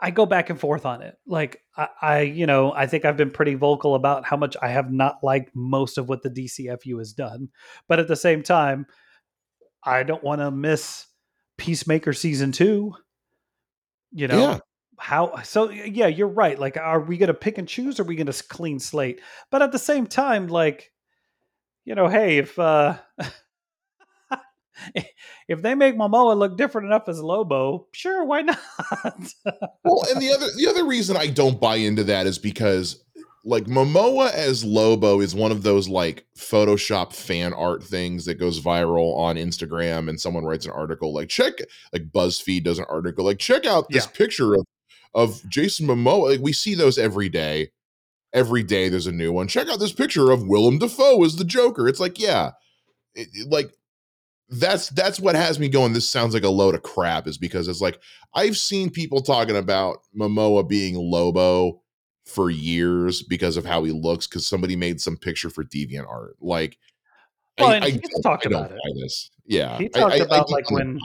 I 0.00 0.10
go 0.10 0.26
back 0.26 0.50
and 0.50 0.60
forth 0.60 0.84
on 0.84 1.02
it. 1.02 1.16
Like 1.26 1.62
I, 1.76 1.88
I, 2.00 2.20
you 2.20 2.46
know, 2.46 2.72
I 2.72 2.86
think 2.86 3.04
I've 3.04 3.16
been 3.16 3.30
pretty 3.30 3.54
vocal 3.54 3.94
about 3.94 4.26
how 4.26 4.36
much 4.36 4.56
I 4.60 4.68
have 4.68 4.92
not 4.92 5.18
liked 5.22 5.50
most 5.54 5.98
of 5.98 6.08
what 6.08 6.22
the 6.22 6.30
DCFU 6.30 6.98
has 6.98 7.12
done, 7.12 7.48
but 7.88 7.98
at 7.98 8.08
the 8.08 8.16
same 8.16 8.42
time, 8.42 8.86
I 9.82 10.02
don't 10.02 10.22
want 10.22 10.42
to 10.42 10.50
miss 10.50 11.06
Peacemaker 11.56 12.12
season 12.12 12.52
two. 12.52 12.94
You 14.12 14.28
know. 14.28 14.38
Yeah 14.38 14.58
how 14.98 15.42
so 15.42 15.70
yeah 15.70 16.06
you're 16.06 16.26
right 16.26 16.58
like 16.58 16.76
are 16.76 17.00
we 17.00 17.18
going 17.18 17.28
to 17.28 17.34
pick 17.34 17.58
and 17.58 17.68
choose 17.68 17.98
or 17.98 18.02
are 18.02 18.06
we 18.06 18.16
going 18.16 18.26
to 18.26 18.44
clean 18.44 18.78
slate 18.78 19.20
but 19.50 19.60
at 19.60 19.72
the 19.72 19.78
same 19.78 20.06
time 20.06 20.46
like 20.46 20.90
you 21.84 21.94
know 21.94 22.08
hey 22.08 22.38
if 22.38 22.58
uh 22.58 22.96
if 25.48 25.62
they 25.62 25.74
make 25.74 25.96
Momoa 25.96 26.36
look 26.36 26.56
different 26.56 26.86
enough 26.86 27.08
as 27.08 27.20
Lobo, 27.20 27.86
sure, 27.92 28.24
why 28.24 28.42
not? 28.42 28.58
well, 29.84 30.04
and 30.10 30.20
the 30.20 30.32
other 30.34 30.46
the 30.56 30.66
other 30.68 30.84
reason 30.86 31.16
I 31.16 31.26
don't 31.28 31.60
buy 31.60 31.76
into 31.76 32.04
that 32.04 32.26
is 32.26 32.38
because 32.38 33.02
like 33.44 33.64
Momoa 33.66 34.32
as 34.32 34.64
Lobo 34.64 35.20
is 35.20 35.34
one 35.34 35.52
of 35.52 35.62
those 35.62 35.88
like 35.88 36.26
Photoshop 36.36 37.12
fan 37.12 37.52
art 37.54 37.82
things 37.82 38.24
that 38.24 38.34
goes 38.34 38.60
viral 38.60 39.16
on 39.16 39.36
Instagram 39.36 40.08
and 40.08 40.20
someone 40.20 40.44
writes 40.44 40.66
an 40.66 40.72
article 40.72 41.14
like 41.14 41.28
check 41.28 41.52
like 41.92 42.10
BuzzFeed 42.10 42.64
does 42.64 42.78
an 42.80 42.86
article 42.88 43.24
like 43.24 43.38
check 43.38 43.64
out 43.64 43.88
this 43.88 44.04
Yeah. 44.06 44.10
picture 44.16 44.54
of 44.54 44.64
of 45.14 45.48
Jason 45.48 45.86
Momoa. 45.86 46.32
Like 46.32 46.40
we 46.40 46.52
see 46.52 46.74
those 46.74 46.98
every 46.98 47.28
day. 47.28 47.70
Every 48.34 48.62
day 48.62 48.90
there's 48.90 49.06
a 49.06 49.12
new 49.12 49.32
one. 49.32 49.48
Check 49.48 49.68
out 49.68 49.78
this 49.78 49.92
picture 49.92 50.30
of 50.30 50.46
Willem 50.46 50.78
Dafoe 50.78 51.24
as 51.24 51.36
the 51.36 51.44
Joker. 51.44 51.88
It's 51.88 52.00
like, 52.00 52.18
yeah. 52.18 52.50
It- 53.14 53.28
it- 53.32 53.48
like 53.50 53.70
that's 54.48 54.88
that's 54.90 55.18
what 55.20 55.34
has 55.34 55.58
me 55.58 55.68
going. 55.68 55.92
This 55.92 56.08
sounds 56.08 56.34
like 56.34 56.44
a 56.44 56.48
load 56.48 56.74
of 56.74 56.82
crap, 56.82 57.26
is 57.26 57.38
because 57.38 57.68
it's 57.68 57.80
like 57.80 58.00
I've 58.34 58.56
seen 58.56 58.90
people 58.90 59.20
talking 59.20 59.56
about 59.56 59.98
Momoa 60.18 60.68
being 60.68 60.94
Lobo 60.94 61.82
for 62.26 62.50
years 62.50 63.22
because 63.22 63.56
of 63.56 63.64
how 63.64 63.84
he 63.84 63.92
looks, 63.92 64.26
because 64.26 64.46
somebody 64.48 64.76
made 64.76 65.00
some 65.00 65.16
picture 65.16 65.50
for 65.50 65.64
Deviant 65.64 66.08
Art. 66.08 66.36
Like, 66.40 66.76
Well, 67.58 67.72
and 67.72 67.84
he's 67.84 68.00
don't- 68.00 68.22
talked 68.22 68.46
I 68.46 68.50
don't 68.50 68.64
about 68.66 68.76
it. 68.76 68.80
this. 69.00 69.30
Yeah, 69.46 69.78
He 69.78 69.84
I- 69.86 69.88
talked 69.88 70.14
I- 70.14 70.18
I 70.18 70.24
about, 70.24 70.50
like, 70.50 70.70
when- 70.70 70.98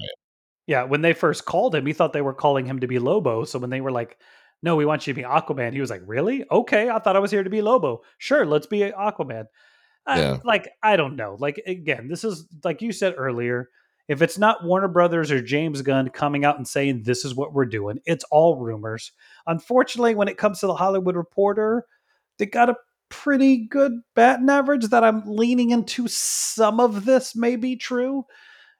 Yeah, 0.67 0.83
when 0.83 1.01
they 1.01 1.13
first 1.13 1.45
called 1.45 1.75
him, 1.75 1.85
he 1.85 1.93
thought 1.93 2.13
they 2.13 2.21
were 2.21 2.33
calling 2.33 2.65
him 2.65 2.79
to 2.79 2.87
be 2.87 2.97
Lobo. 2.99 3.43
So 3.45 3.59
when 3.59 3.69
they 3.71 3.81
were 3.81 3.91
like, 3.91 4.17
"No, 4.63 4.75
we 4.75 4.85
want 4.85 5.05
you 5.05 5.13
to 5.13 5.19
be 5.19 5.25
Aquaman," 5.25 5.73
he 5.73 5.81
was 5.81 5.89
like, 5.89 6.03
"Really? 6.05 6.45
Okay, 6.49 6.87
I 6.89 6.99
thought 6.99 7.15
I 7.15 7.19
was 7.19 7.31
here 7.31 7.43
to 7.43 7.49
be 7.49 7.61
Lobo. 7.61 8.01
Sure, 8.19 8.45
let's 8.45 8.67
be 8.67 8.79
Aquaman." 8.79 9.45
I- 10.05 10.19
Yeah. 10.19 10.37
like 10.43 10.69
I 10.83 10.95
don't 10.97 11.15
know. 11.15 11.35
Like 11.39 11.61
again, 11.65 12.07
this 12.07 12.23
is 12.23 12.47
like 12.63 12.81
you 12.81 12.91
said 12.91 13.15
earlier. 13.17 13.69
If 14.07 14.21
it's 14.21 14.37
not 14.37 14.65
Warner 14.65 14.89
Brothers 14.89 15.31
or 15.31 15.41
James 15.41 15.81
Gunn 15.83 16.09
coming 16.09 16.43
out 16.43 16.57
and 16.57 16.67
saying 16.67 17.03
this 17.03 17.23
is 17.23 17.33
what 17.35 17.53
we're 17.53 17.65
doing, 17.65 17.99
it's 18.05 18.25
all 18.31 18.57
rumors. 18.57 19.11
Unfortunately, 19.47 20.15
when 20.15 20.27
it 20.27 20.37
comes 20.37 20.59
to 20.59 20.67
the 20.67 20.73
Hollywood 20.75 21.15
Reporter, 21.15 21.85
they 22.37 22.45
got 22.45 22.69
a 22.69 22.75
pretty 23.09 23.67
good 23.67 23.93
batting 24.15 24.49
average 24.49 24.87
that 24.87 25.03
I'm 25.03 25.23
leaning 25.25 25.69
into 25.69 26.07
some 26.09 26.79
of 26.79 27.05
this 27.05 27.35
may 27.35 27.55
be 27.55 27.75
true. 27.77 28.25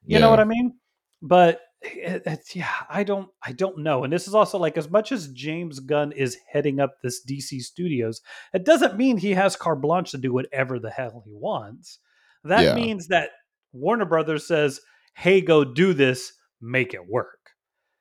You 0.06 0.20
know 0.20 0.30
what 0.32 0.40
I 0.40 0.46
mean? 0.46 0.74
But 1.22 1.62
it's 1.84 2.56
yeah, 2.56 2.70
I 2.89 3.04
don't 3.04 3.30
I 3.46 3.52
don't 3.54 3.80
know. 3.80 4.04
And 4.04 4.13
this 4.13 4.28
is 4.28 4.36
also 4.36 4.58
like 4.58 4.78
as 4.78 4.89
much 4.89 5.12
as 5.12 5.28
James 5.30 5.80
Gunn 5.80 6.12
is 6.12 6.38
heading 6.52 6.80
up 6.80 6.96
this 7.02 7.26
DC 7.26 7.62
Studios, 7.62 8.22
it 8.54 8.65
doesn't 8.65 8.98
mean 8.98 9.17
he 9.17 9.34
has 9.34 9.56
carte 9.56 9.82
blanche 9.82 10.12
to 10.12 10.17
do 10.17 10.32
whatever 10.34 10.80
the 10.80 10.91
hell 10.91 11.24
he 11.26 11.34
wants. 11.34 12.00
That 12.44 12.63
Yeah. 12.63 12.76
means 12.76 13.08
that 13.08 13.32
Warner 13.74 14.06
Brothers 14.06 14.48
says, 14.48 14.82
"Hey, 15.15 15.41
go 15.41 15.63
do 15.63 15.94
this, 15.94 16.34
make 16.62 16.94
it 16.94 17.08
work." 17.08 17.38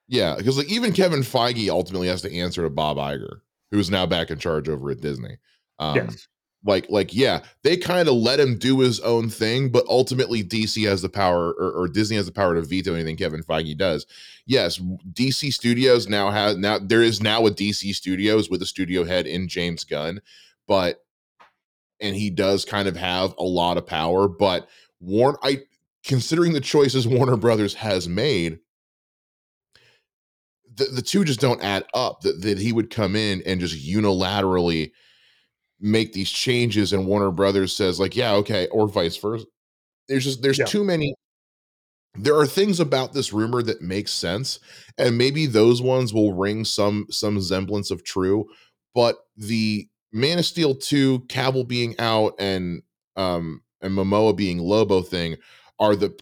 Yeah, 0.08 0.34
because 0.36 0.58
like 0.58 0.70
even 0.70 0.92
Kevin 0.92 1.20
Feige 1.20 1.68
ultimately 1.68 2.08
has 2.08 2.22
to 2.22 2.34
answer 2.34 2.62
to 2.62 2.70
Bob 2.70 2.96
Iger, 2.96 3.40
who's 3.70 3.90
now 3.90 4.06
back 4.06 4.30
in 4.30 4.38
charge 4.38 4.68
over 4.68 4.90
at 4.90 5.00
Disney. 5.00 5.36
Um, 5.78 5.96
yes. 5.96 6.26
Like 6.64 6.86
like 6.90 7.14
yeah 7.14 7.40
they 7.62 7.76
kind 7.76 8.08
of 8.08 8.14
let 8.14 8.38
him 8.38 8.58
do 8.58 8.80
his 8.80 9.00
own 9.00 9.28
thing 9.28 9.70
but 9.70 9.84
ultimately 9.88 10.42
dc 10.42 10.86
has 10.86 11.02
the 11.02 11.08
power 11.08 11.52
or, 11.52 11.72
or 11.72 11.88
disney 11.88 12.16
has 12.16 12.26
the 12.26 12.32
power 12.32 12.54
to 12.54 12.62
veto 12.62 12.94
anything 12.94 13.16
kevin 13.16 13.42
feige 13.42 13.76
does. 13.76 14.06
Yes 14.46 14.78
dc 14.78 15.52
studios 15.52 16.08
now 16.08 16.30
has 16.30 16.56
now 16.56 16.78
there 16.78 17.02
is 17.02 17.22
now 17.22 17.46
a 17.46 17.50
dc 17.50 17.94
studios 17.94 18.50
with 18.50 18.62
a 18.62 18.66
studio 18.66 19.04
head 19.04 19.26
in 19.26 19.48
james 19.48 19.84
gunn 19.84 20.20
but 20.66 21.04
and 22.00 22.16
he 22.16 22.30
does 22.30 22.64
kind 22.64 22.88
of 22.88 22.96
have 22.96 23.34
a 23.38 23.44
lot 23.44 23.76
of 23.76 23.86
power 23.86 24.28
but 24.28 24.68
warn 25.00 25.36
i 25.42 25.62
considering 26.04 26.52
the 26.52 26.60
choices 26.60 27.06
warner 27.06 27.36
brothers 27.36 27.74
has 27.74 28.08
made 28.08 28.58
the, 30.74 30.84
the 30.86 31.02
two 31.02 31.24
just 31.24 31.40
don't 31.40 31.62
add 31.62 31.84
up 31.94 32.20
that, 32.22 32.40
that 32.42 32.58
he 32.58 32.72
would 32.72 32.90
come 32.90 33.14
in 33.14 33.42
and 33.44 33.60
just 33.60 33.76
unilaterally 33.76 34.92
make 35.80 36.12
these 36.12 36.30
changes 36.30 36.92
and 36.92 37.06
Warner 37.06 37.30
Brothers 37.30 37.74
says 37.74 37.98
like 37.98 38.14
yeah 38.16 38.34
okay 38.34 38.68
or 38.68 38.86
vice 38.88 39.16
versa 39.16 39.46
there's 40.08 40.24
just 40.24 40.42
there's 40.42 40.58
Yeah. 40.58 40.66
too 40.66 40.84
many 40.84 41.14
there 42.14 42.36
are 42.36 42.46
things 42.46 42.80
about 42.80 43.12
this 43.12 43.32
rumor 43.32 43.62
that 43.62 43.82
makes 43.82 44.12
sense 44.12 44.58
and 44.98 45.16
maybe 45.16 45.46
those 45.46 45.80
ones 45.80 46.12
will 46.12 46.32
ring 46.34 46.64
some 46.64 47.06
some 47.10 47.40
semblance 47.40 47.90
of 47.90 48.02
true 48.04 48.44
but 48.94 49.16
the 49.36 49.88
Man 50.12 50.40
of 50.40 50.44
Steel 50.44 50.74
2 50.74 51.20
Cavill 51.28 51.66
being 51.68 51.94
out 52.00 52.34
and 52.38 52.82
um 53.16 53.62
and 53.80 53.92
Momoa 53.96 54.36
being 54.36 54.58
Lobo 54.58 55.02
thing 55.02 55.36
are 55.78 55.94
the 55.94 56.12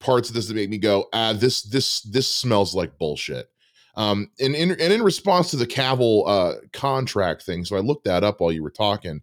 parts 0.00 0.28
of 0.28 0.34
this 0.34 0.46
that 0.48 0.54
make 0.54 0.68
me 0.70 0.78
go 0.78 1.06
ah 1.12 1.32
this 1.32 1.62
this 1.62 2.02
this 2.02 2.32
smells 2.32 2.74
like 2.74 2.98
bullshit 2.98 3.48
um, 3.96 4.30
and 4.40 4.54
in 4.54 4.70
and 4.70 4.92
in 4.92 5.02
response 5.02 5.50
to 5.50 5.56
the 5.56 5.66
Cavill 5.66 6.24
uh, 6.28 6.54
contract 6.72 7.42
thing, 7.42 7.64
so 7.64 7.76
I 7.76 7.80
looked 7.80 8.04
that 8.04 8.24
up 8.24 8.40
while 8.40 8.52
you 8.52 8.62
were 8.62 8.70
talking. 8.70 9.20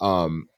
Um, 0.00 0.48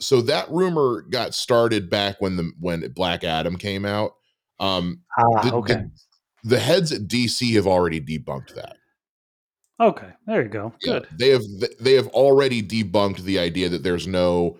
so 0.00 0.20
that 0.22 0.50
rumor 0.50 1.02
got 1.10 1.34
started 1.34 1.90
back 1.90 2.20
when 2.20 2.36
the 2.36 2.50
when 2.60 2.86
Black 2.92 3.24
Adam 3.24 3.56
came 3.56 3.84
out. 3.84 4.12
Um, 4.60 5.02
Ah, 5.18 5.42
the- 5.42 5.54
okay. 5.56 5.74
the- 5.74 5.90
the 6.44 6.58
heads 6.60 6.92
at 6.92 7.08
DC 7.08 7.54
have 7.54 7.66
already 7.66 8.00
debunked 8.00 8.54
that. 8.54 8.76
okay. 9.80 10.10
There 10.26 10.42
you 10.42 10.48
go. 10.48 10.72
Yeah, 10.82 11.00
Good. 11.00 11.08
they 11.18 11.28
have 11.30 11.42
they 11.80 11.94
have 11.94 12.06
already 12.08 12.62
debunked 12.62 13.18
the 13.22 13.38
idea 13.40 13.68
that 13.68 13.82
there's 13.82 14.06
no 14.06 14.56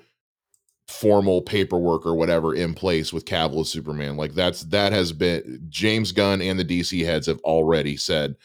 formal 0.89 1.43
paperwork 1.43 2.07
or 2.07 2.15
whatever 2.15 2.55
in 2.55 2.73
place 2.73 3.13
with 3.13 3.27
Cavill 3.27 3.61
as 3.61 3.69
Superman. 3.69 4.17
Like 4.17 4.33
that's 4.33 4.63
that 4.65 4.93
has 4.93 5.13
been 5.13 5.67
James 5.69 6.13
Gunn 6.13 6.41
and 6.41 6.59
the 6.59 6.65
DC 6.65 7.05
heads 7.05 7.27
have 7.27 7.41
already 7.41 7.97
said 7.97 8.37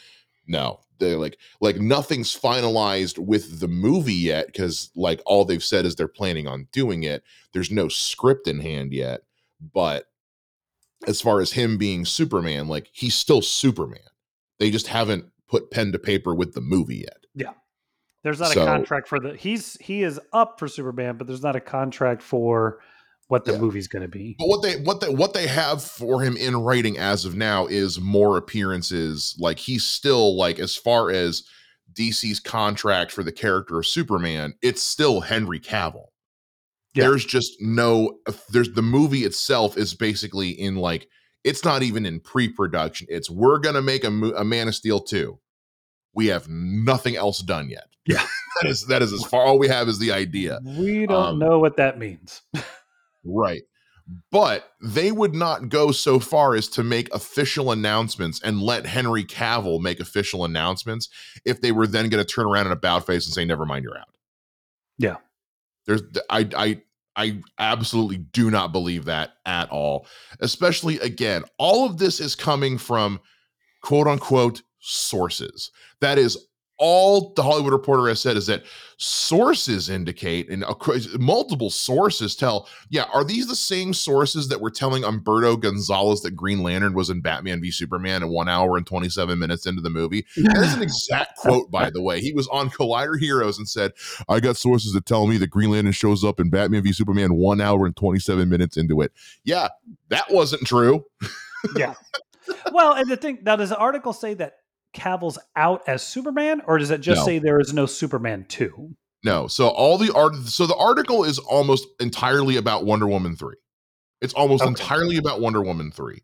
no. 0.46 0.80
They're 0.98 1.16
like 1.16 1.38
like 1.60 1.76
nothing's 1.76 2.38
finalized 2.38 3.18
with 3.18 3.60
the 3.60 3.68
movie 3.68 4.14
yet 4.14 4.46
because 4.46 4.90
like 4.94 5.20
all 5.24 5.44
they've 5.44 5.64
said 5.64 5.86
is 5.86 5.96
they're 5.96 6.06
planning 6.06 6.46
on 6.46 6.68
doing 6.70 7.02
it. 7.02 7.24
There's 7.52 7.70
no 7.70 7.88
script 7.88 8.46
in 8.46 8.60
hand 8.60 8.92
yet, 8.92 9.22
but 9.72 10.06
as 11.06 11.20
far 11.20 11.40
as 11.40 11.52
him 11.52 11.78
being 11.78 12.04
Superman, 12.04 12.68
like 12.68 12.88
he's 12.92 13.14
still 13.14 13.42
Superman. 13.42 14.00
They 14.58 14.70
just 14.70 14.86
haven't 14.86 15.24
put 15.48 15.70
pen 15.70 15.92
to 15.92 15.98
paper 15.98 16.34
with 16.34 16.54
the 16.54 16.60
movie 16.60 16.98
yet. 16.98 17.24
There's 18.24 18.40
not 18.40 18.52
So- 18.52 18.62
a 18.62 18.66
contract 18.66 19.06
for 19.06 19.20
the 19.20 19.36
he's 19.36 19.76
he 19.80 20.02
is 20.02 20.18
up 20.32 20.58
for 20.58 20.66
Superman, 20.66 21.16
but 21.16 21.26
there's 21.28 21.42
not 21.42 21.54
a 21.56 21.60
contract 21.60 22.22
for 22.22 22.80
what 23.28 23.44
the 23.44 23.52
Yeah. 23.52 23.58
movie's 23.58 23.86
going 23.88 24.02
to 24.02 24.08
be. 24.08 24.34
But 24.38 24.48
what 24.48 24.62
they 24.62 24.76
what 24.80 25.00
they 25.00 25.08
what 25.10 25.32
they 25.34 25.46
have 25.46 25.82
for 25.84 26.22
him 26.22 26.36
in 26.36 26.56
writing 26.56 26.98
as 26.98 27.24
of 27.24 27.36
now 27.36 27.66
is 27.66 28.00
more 28.00 28.36
appearances. 28.36 29.36
Like 29.38 29.58
he's 29.58 29.84
still 29.84 30.36
like 30.36 30.58
as 30.58 30.74
far 30.74 31.10
as 31.10 31.42
DC's 31.92 32.40
contract 32.40 33.12
for 33.12 33.22
the 33.22 33.30
character 33.32 33.78
of 33.78 33.86
Superman, 33.86 34.54
it's 34.62 34.82
still 34.82 35.20
Henry 35.20 35.60
Cavill. 35.60 36.06
Yeah. 36.94 37.04
There's 37.08 37.24
just 37.24 37.52
no 37.60 38.18
there's 38.50 38.72
the 38.72 38.82
movie 38.82 39.24
itself 39.24 39.76
is 39.76 39.94
basically 39.94 40.50
in 40.50 40.76
like 40.76 41.08
it's 41.44 41.64
not 41.64 41.82
even 41.82 42.06
in 42.06 42.20
pre-production. 42.20 43.06
It's 43.10 43.28
we're 43.28 43.58
gonna 43.58 43.82
make 43.82 44.02
a, 44.04 44.08
a 44.08 44.44
Man 44.44 44.68
of 44.68 44.74
Steel 44.74 45.00
2. 45.00 45.38
We 46.14 46.26
have 46.28 46.48
nothing 46.48 47.16
else 47.16 47.40
done 47.40 47.68
yet. 47.68 47.86
Yeah. 48.06 48.24
that 48.62 48.68
is 48.70 48.86
that 48.86 49.02
is 49.02 49.12
as 49.12 49.24
far 49.24 49.42
all 49.44 49.58
we 49.58 49.68
have 49.68 49.88
is 49.88 49.98
the 49.98 50.12
idea. 50.12 50.60
We 50.64 51.06
don't 51.06 51.26
Um, 51.26 51.38
know 51.38 51.58
what 51.58 51.76
that 51.76 51.98
means. 51.98 52.42
Right. 53.26 53.62
But 54.30 54.70
they 54.82 55.10
would 55.10 55.34
not 55.34 55.70
go 55.70 55.92
so 55.92 56.20
far 56.20 56.54
as 56.54 56.68
to 56.68 56.84
make 56.84 57.12
official 57.14 57.72
announcements 57.72 58.38
and 58.42 58.60
let 58.60 58.84
Henry 58.84 59.24
Cavill 59.24 59.80
make 59.80 59.98
official 59.98 60.44
announcements 60.44 61.08
if 61.46 61.62
they 61.62 61.72
were 61.72 61.86
then 61.86 62.10
going 62.10 62.22
to 62.22 62.30
turn 62.30 62.44
around 62.44 62.66
in 62.66 62.72
a 62.72 62.74
about 62.74 63.06
face 63.06 63.24
and 63.24 63.32
say, 63.32 63.46
never 63.46 63.64
mind, 63.64 63.82
you're 63.82 63.96
out. 63.96 64.08
Yeah. 64.98 65.16
There's 65.86 66.02
I 66.28 66.46
I 66.54 66.82
I 67.16 67.40
absolutely 67.58 68.18
do 68.18 68.50
not 68.50 68.72
believe 68.72 69.06
that 69.06 69.30
at 69.46 69.70
all. 69.70 70.06
Especially 70.40 70.98
again, 71.00 71.44
all 71.58 71.86
of 71.86 71.96
this 71.96 72.20
is 72.20 72.34
coming 72.34 72.76
from 72.76 73.20
quote 73.82 74.06
unquote 74.06 74.60
sources. 74.84 75.70
That 76.00 76.18
is 76.18 76.46
all 76.76 77.32
the 77.34 77.42
Hollywood 77.42 77.72
Reporter 77.72 78.08
has 78.08 78.20
said 78.20 78.36
is 78.36 78.46
that 78.48 78.64
sources 78.96 79.88
indicate 79.88 80.50
and 80.50 80.64
multiple 81.18 81.70
sources 81.70 82.34
tell, 82.34 82.68
yeah, 82.90 83.04
are 83.12 83.22
these 83.22 83.46
the 83.46 83.54
same 83.54 83.94
sources 83.94 84.48
that 84.48 84.60
were 84.60 84.70
telling 84.70 85.04
Umberto 85.04 85.56
Gonzalez 85.56 86.22
that 86.22 86.32
Green 86.32 86.62
Lantern 86.62 86.94
was 86.94 87.10
in 87.10 87.20
Batman 87.20 87.60
v 87.60 87.70
Superman 87.70 88.24
at 88.24 88.28
one 88.28 88.48
hour 88.48 88.76
and 88.76 88.86
27 88.86 89.38
minutes 89.38 89.66
into 89.66 89.82
the 89.82 89.90
movie? 89.90 90.26
That's 90.36 90.74
an 90.74 90.82
exact 90.82 91.38
quote, 91.38 91.70
by 91.70 91.90
the 91.90 92.02
way. 92.02 92.20
He 92.20 92.32
was 92.32 92.48
on 92.48 92.70
Collider 92.70 93.18
Heroes 93.18 93.58
and 93.58 93.68
said, 93.68 93.92
I 94.28 94.40
got 94.40 94.56
sources 94.56 94.92
that 94.94 95.06
tell 95.06 95.26
me 95.26 95.36
that 95.38 95.48
Green 95.48 95.70
Lantern 95.70 95.92
shows 95.92 96.24
up 96.24 96.40
in 96.40 96.50
Batman 96.50 96.82
v 96.82 96.92
Superman 96.92 97.34
one 97.34 97.60
hour 97.60 97.86
and 97.86 97.96
27 97.96 98.48
minutes 98.48 98.76
into 98.76 99.00
it. 99.00 99.12
Yeah, 99.44 99.68
that 100.08 100.30
wasn't 100.30 100.66
true. 100.66 101.04
yeah. 101.76 101.94
Well, 102.72 102.92
and 102.92 103.08
the 103.08 103.16
thing 103.16 103.38
now, 103.42 103.56
does 103.56 103.70
the 103.70 103.78
article 103.78 104.12
say 104.12 104.34
that 104.34 104.56
Cavill's 104.94 105.38
out 105.56 105.82
as 105.86 106.02
Superman, 106.06 106.62
or 106.66 106.78
does 106.78 106.90
it 106.90 107.00
just 107.02 107.20
No. 107.20 107.26
say 107.26 107.38
there 107.38 107.60
is 107.60 107.74
no 107.74 107.84
Superman 107.86 108.46
two? 108.48 108.94
No. 109.24 109.46
So 109.48 109.68
all 109.68 109.98
the 109.98 110.12
art 110.14 110.34
so 110.46 110.66
the 110.66 110.76
article 110.76 111.24
is 111.24 111.38
almost 111.38 111.86
entirely 112.00 112.56
about 112.56 112.84
Wonder 112.86 113.06
Woman 113.06 113.36
3. 113.36 113.54
It's 114.22 114.34
almost 114.34 114.62
Okay. 114.62 114.70
entirely 114.70 115.16
about 115.18 115.40
Wonder 115.40 115.62
Woman 115.62 115.90
3. 115.90 116.22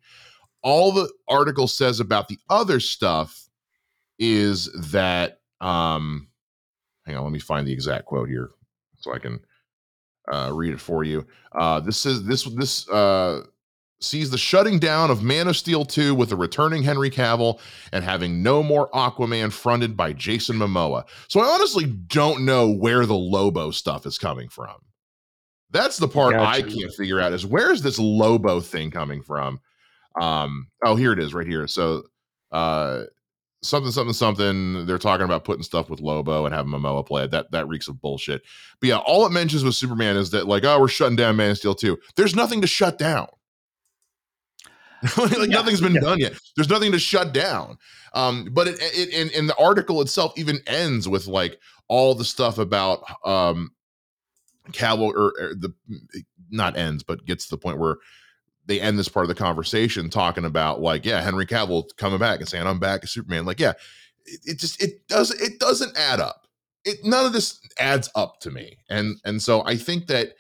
All 0.63 0.93
the 0.93 1.11
article 1.29 1.67
says 1.67 2.01
about 2.01 2.29
the 2.29 2.39
other 2.49 2.81
stuff 2.81 3.49
is 4.19 4.71
that 4.91 5.41
um 5.61 6.29
hang 7.07 7.17
on, 7.17 7.25
let 7.25 7.33
me 7.33 7.39
find 7.39 7.67
the 7.67 7.73
exact 7.73 8.05
quote 8.07 8.29
here. 8.29 8.51
so 8.99 9.15
I 9.15 9.19
can 9.19 9.41
uh, 10.31 10.51
read 10.55 10.75
it 10.75 10.81
for 10.81 11.03
you. 11.03 11.27
Uh, 11.53 11.81
this 11.81 12.05
is 12.07 12.25
this 12.25 12.45
this 12.55 12.89
uh, 12.89 13.43
sees 14.01 14.31
the 14.31 14.39
shutting 14.39 14.79
down 14.79 15.11
of 15.11 15.23
Man 15.23 15.49
of 15.49 15.57
Steel 15.57 15.85
2 15.85 16.15
with 16.15 16.33
a 16.33 16.37
returning 16.37 16.83
Henry 16.83 17.11
Cavill 17.11 17.61
and 17.93 18.05
having 18.05 18.43
no 18.43 18.63
more 18.63 18.91
Aquaman 18.91 19.53
fronted 19.53 19.97
by 19.97 20.13
Jason 20.13 20.57
Momoa. 20.57 21.05
So 21.29 21.41
I 21.41 21.45
honestly 21.45 21.87
don't 21.87 22.45
know 22.45 22.69
where 22.71 23.07
the 23.07 23.17
Lobo 23.17 23.71
stuff 23.71 24.07
is 24.07 24.19
coming 24.19 24.49
from. 24.49 24.77
That's 25.71 25.99
the 25.99 26.09
part 26.09 26.35
gotcha. 26.35 26.49
I 26.49 26.63
can't 26.63 26.93
figure 26.95 27.21
out 27.21 27.33
is 27.33 27.47
where's 27.47 27.83
this 27.83 27.99
Lobo 27.99 28.61
thing 28.61 28.91
coming 28.91 29.23
from? 29.23 29.61
Um, 30.21 30.69
oh, 30.85 30.97
here 30.97 31.13
it 31.13 31.19
is 31.19 31.33
right 31.35 31.47
here. 31.47 31.67
So 31.69 32.03
uh 32.51 33.05
something, 33.63 33.93
something, 33.93 34.15
something. 34.15 34.87
They're 34.87 34.99
talking 34.99 35.25
about 35.25 35.45
putting 35.45 35.63
stuff 35.63 35.91
with 35.91 36.01
Lobo 36.01 36.47
and 36.47 36.55
having 36.55 36.73
Momoa 36.73 37.07
play 37.07 37.25
it. 37.25 37.31
That 37.31 37.51
that 37.53 37.69
reeks 37.69 37.89
of 37.89 38.01
bullshit. 38.01 38.43
But 38.81 38.89
yeah, 38.89 38.99
all 38.99 39.27
it 39.27 39.33
mentions 39.33 39.63
with 39.63 39.75
Superman 39.75 40.17
is 40.17 40.31
that 40.31 40.49
like, 40.49 40.65
oh, 40.65 40.81
we're 40.81 40.89
shutting 40.89 41.17
down 41.17 41.37
Man 41.37 41.53
of 41.53 41.59
Steel 41.59 41.75
2. 41.75 41.99
There's 42.17 42.35
nothing 42.35 42.61
to 42.63 42.67
shut 42.67 42.99
down. 42.99 43.29
like 45.17 45.33
yeah, 45.33 45.45
nothing's 45.47 45.81
been 45.81 45.95
yeah. 45.95 46.01
done 46.01 46.19
yet. 46.19 46.35
There's 46.57 46.69
nothing 46.69 46.93
to 46.93 46.99
shut 46.99 47.33
down. 47.33 47.79
Um, 48.13 48.49
but 48.53 48.69
it, 48.69 48.79
it 48.81 49.09
in, 49.11 49.31
in 49.31 49.47
the 49.47 49.57
article 49.57 50.01
itself 50.03 50.33
even 50.37 50.59
ends 50.67 51.09
with 51.09 51.27
like 51.27 51.59
all 51.89 52.15
the 52.15 52.25
stuff 52.25 52.59
about 52.59 53.05
um 53.25 53.71
Cavill 54.73 55.13
or, 55.15 55.33
or 55.41 55.55
the 55.55 55.73
not 56.51 56.77
ends, 56.77 57.03
but 57.03 57.25
gets 57.25 57.45
to 57.47 57.51
the 57.51 57.61
point 57.61 57.79
where 57.79 57.97
they 58.67 58.81
end 58.81 58.99
this 58.99 59.09
part 59.09 59.25
of 59.25 59.29
the 59.29 59.35
conversation 59.35 60.11
talking 60.11 60.45
about 60.45 60.81
like, 60.81 61.05
yeah, 61.05 61.21
Henry 61.21 61.47
Cavill 61.47 61.85
coming 61.97 62.19
back 62.19 62.41
and 62.41 62.49
saying 62.49 62.67
I'm 62.67 62.79
back 62.79 63.03
as 63.03 63.11
Superman. 63.11 63.45
Like, 63.45 63.61
yeah, 63.61 63.73
it, 64.27 64.41
it 64.45 64.59
just 64.59 64.83
it 64.83 65.07
does 65.09 65.31
it 65.31 65.59
doesn't 65.59 65.97
add 65.97 66.21
up. 66.21 66.47
It 66.85 66.99
none 67.05 67.27
of 67.27 67.33
this 67.33 67.61
adds 67.79 68.11
up 68.15 68.41
to 68.41 68.51
me, 68.51 68.79
and 68.89 69.17
and 69.25 69.43
so 69.43 69.65
I 69.65 69.77
think 69.77 70.07
that 70.07 70.35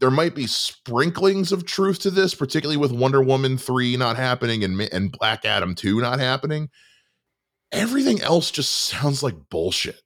there 0.00 0.10
might 0.10 0.34
be 0.34 0.46
sprinklings 0.46 1.52
of 1.52 1.66
truth 1.66 2.00
to 2.00 2.10
this, 2.10 2.34
particularly 2.34 2.78
with 2.78 2.90
Wonder 2.90 3.22
Woman 3.22 3.58
3 3.58 3.96
not 3.96 4.16
happening 4.16 4.64
and, 4.64 4.80
and 4.80 5.12
Black 5.12 5.44
Adam 5.44 5.74
2 5.74 6.00
not 6.00 6.18
happening. 6.18 6.70
Everything 7.70 8.20
else 8.20 8.50
just 8.50 8.70
sounds 8.72 9.22
like 9.22 9.34
bullshit. 9.50 10.00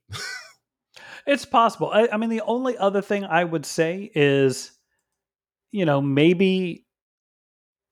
it's 1.27 1.45
possible. 1.45 1.89
I, 1.91 2.09
I, 2.11 2.17
mean, 2.17 2.29
the 2.29 2.41
only 2.41 2.77
other 2.77 3.01
thing 3.01 3.23
I 3.23 3.43
would 3.43 3.65
say 3.65 4.11
is, 4.13 4.71
you 5.71 5.85
know, 5.85 6.01
maybe, 6.01 6.85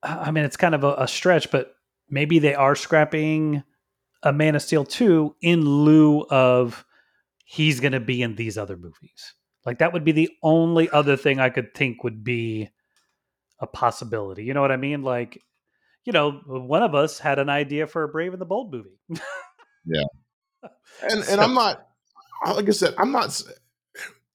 I 0.04 0.32
mean, 0.32 0.44
it's 0.44 0.58
kind 0.58 0.76
of 0.76 0.84
a, 0.84 0.96
a 1.00 1.08
stretch, 1.08 1.50
but 1.50 1.74
maybe 2.10 2.40
they 2.40 2.54
are 2.54 2.76
scrapping 2.76 3.64
a 4.22 4.34
Man 4.34 4.56
of 4.56 4.62
Steel 4.62 4.86
2 4.86 5.36
in 5.42 5.62
lieu 5.62 6.26
of 6.30 6.86
he's 7.46 7.80
going 7.80 7.94
to 7.94 8.00
be 8.00 8.22
in 8.22 8.36
these 8.36 8.58
other 8.58 8.76
movies. 8.76 9.34
Like 9.66 9.80
that 9.80 9.94
would 9.94 10.04
be 10.04 10.12
the 10.12 10.30
only 10.42 10.90
other 10.90 11.16
thing 11.16 11.40
I 11.40 11.50
could 11.50 11.74
think 11.74 12.04
would 12.04 12.24
be 12.24 12.70
a 13.60 13.68
possibility. 13.68 14.44
You 14.44 14.54
know 14.54 14.62
what 14.62 14.72
I 14.72 14.78
mean? 14.78 15.04
Like, 15.04 15.42
you 16.06 16.12
know, 16.12 16.32
one 16.46 16.84
of 16.84 16.96
us 16.96 17.20
had 17.20 17.40
an 17.40 17.50
idea 17.50 17.88
for 17.88 18.04
a 18.04 18.10
Brave 18.10 18.34
and 18.34 18.42
the 18.42 18.46
Bold 18.46 18.74
movie. 18.74 19.00
yeah. 19.86 20.04
And 21.10 21.24
and 21.28 21.42
I'm 21.42 21.54
not 21.54 21.88
like 22.46 22.70
I 22.70 22.72
said, 22.72 22.94
I'm 22.98 23.12
not 23.12 23.42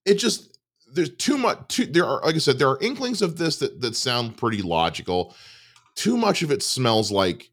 it 0.05 0.15
just 0.15 0.59
there's 0.93 1.15
too 1.15 1.37
much 1.37 1.57
too 1.69 1.85
there 1.85 2.05
are 2.05 2.21
like 2.21 2.35
I 2.35 2.39
said, 2.39 2.59
there 2.59 2.69
are 2.69 2.81
inklings 2.81 3.21
of 3.21 3.37
this 3.37 3.57
that 3.57 3.81
that 3.81 3.95
sound 3.95 4.37
pretty 4.37 4.61
logical. 4.61 5.35
Too 5.95 6.17
much 6.17 6.43
of 6.43 6.51
it 6.51 6.61
smells 6.61 7.11
like 7.11 7.49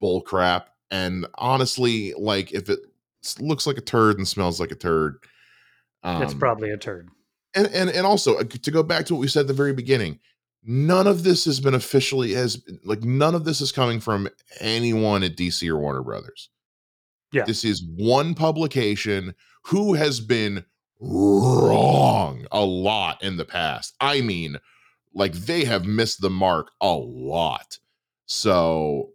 bull 0.00 0.20
crap. 0.20 0.70
And 0.90 1.26
honestly, 1.34 2.14
like 2.16 2.52
if 2.52 2.68
it 2.68 2.80
looks 3.40 3.66
like 3.66 3.78
a 3.78 3.82
turd 3.82 4.18
and 4.18 4.28
smells 4.28 4.60
like 4.60 4.70
a 4.70 4.76
turd, 4.76 5.18
um, 6.06 6.22
it's 6.22 6.34
probably 6.34 6.70
a 6.70 6.76
turd. 6.76 7.08
And 7.54 7.66
and 7.68 7.90
and 7.90 8.06
also 8.06 8.38
uh, 8.38 8.44
to 8.44 8.70
go 8.70 8.82
back 8.82 9.06
to 9.06 9.14
what 9.14 9.20
we 9.20 9.28
said 9.28 9.40
at 9.40 9.46
the 9.48 9.54
very 9.54 9.72
beginning, 9.72 10.20
none 10.62 11.06
of 11.06 11.24
this 11.24 11.44
has 11.46 11.60
been 11.60 11.74
officially 11.74 12.34
as 12.34 12.62
like 12.84 13.02
none 13.02 13.34
of 13.34 13.44
this 13.44 13.60
is 13.60 13.72
coming 13.72 14.00
from 14.00 14.28
anyone 14.60 15.22
at 15.22 15.36
DC 15.36 15.68
or 15.68 15.78
Warner 15.78 16.02
Brothers. 16.02 16.50
Yeah. 17.32 17.44
This 17.44 17.64
is 17.64 17.82
one 17.96 18.34
publication 18.34 19.34
who 19.64 19.94
has 19.94 20.20
been 20.20 20.64
wrong 21.00 22.46
a 22.52 22.64
lot 22.64 23.22
in 23.22 23.36
the 23.36 23.44
past. 23.44 23.94
I 24.00 24.20
mean, 24.20 24.58
like 25.12 25.32
they 25.32 25.64
have 25.64 25.86
missed 25.86 26.20
the 26.20 26.30
mark 26.30 26.70
a 26.80 26.92
lot. 26.92 27.78
So 28.26 29.10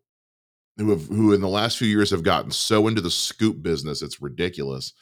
who 0.78 0.90
have 0.90 1.08
who 1.08 1.34
in 1.34 1.42
the 1.42 1.48
last 1.48 1.78
few 1.78 1.88
years 1.88 2.12
have 2.12 2.24
gotten 2.24 2.52
so 2.52 2.88
into 2.88 3.02
the 3.02 3.12
scoop 3.12 3.62
business, 3.62 4.02
it's 4.02 4.22
ridiculous. 4.22 4.94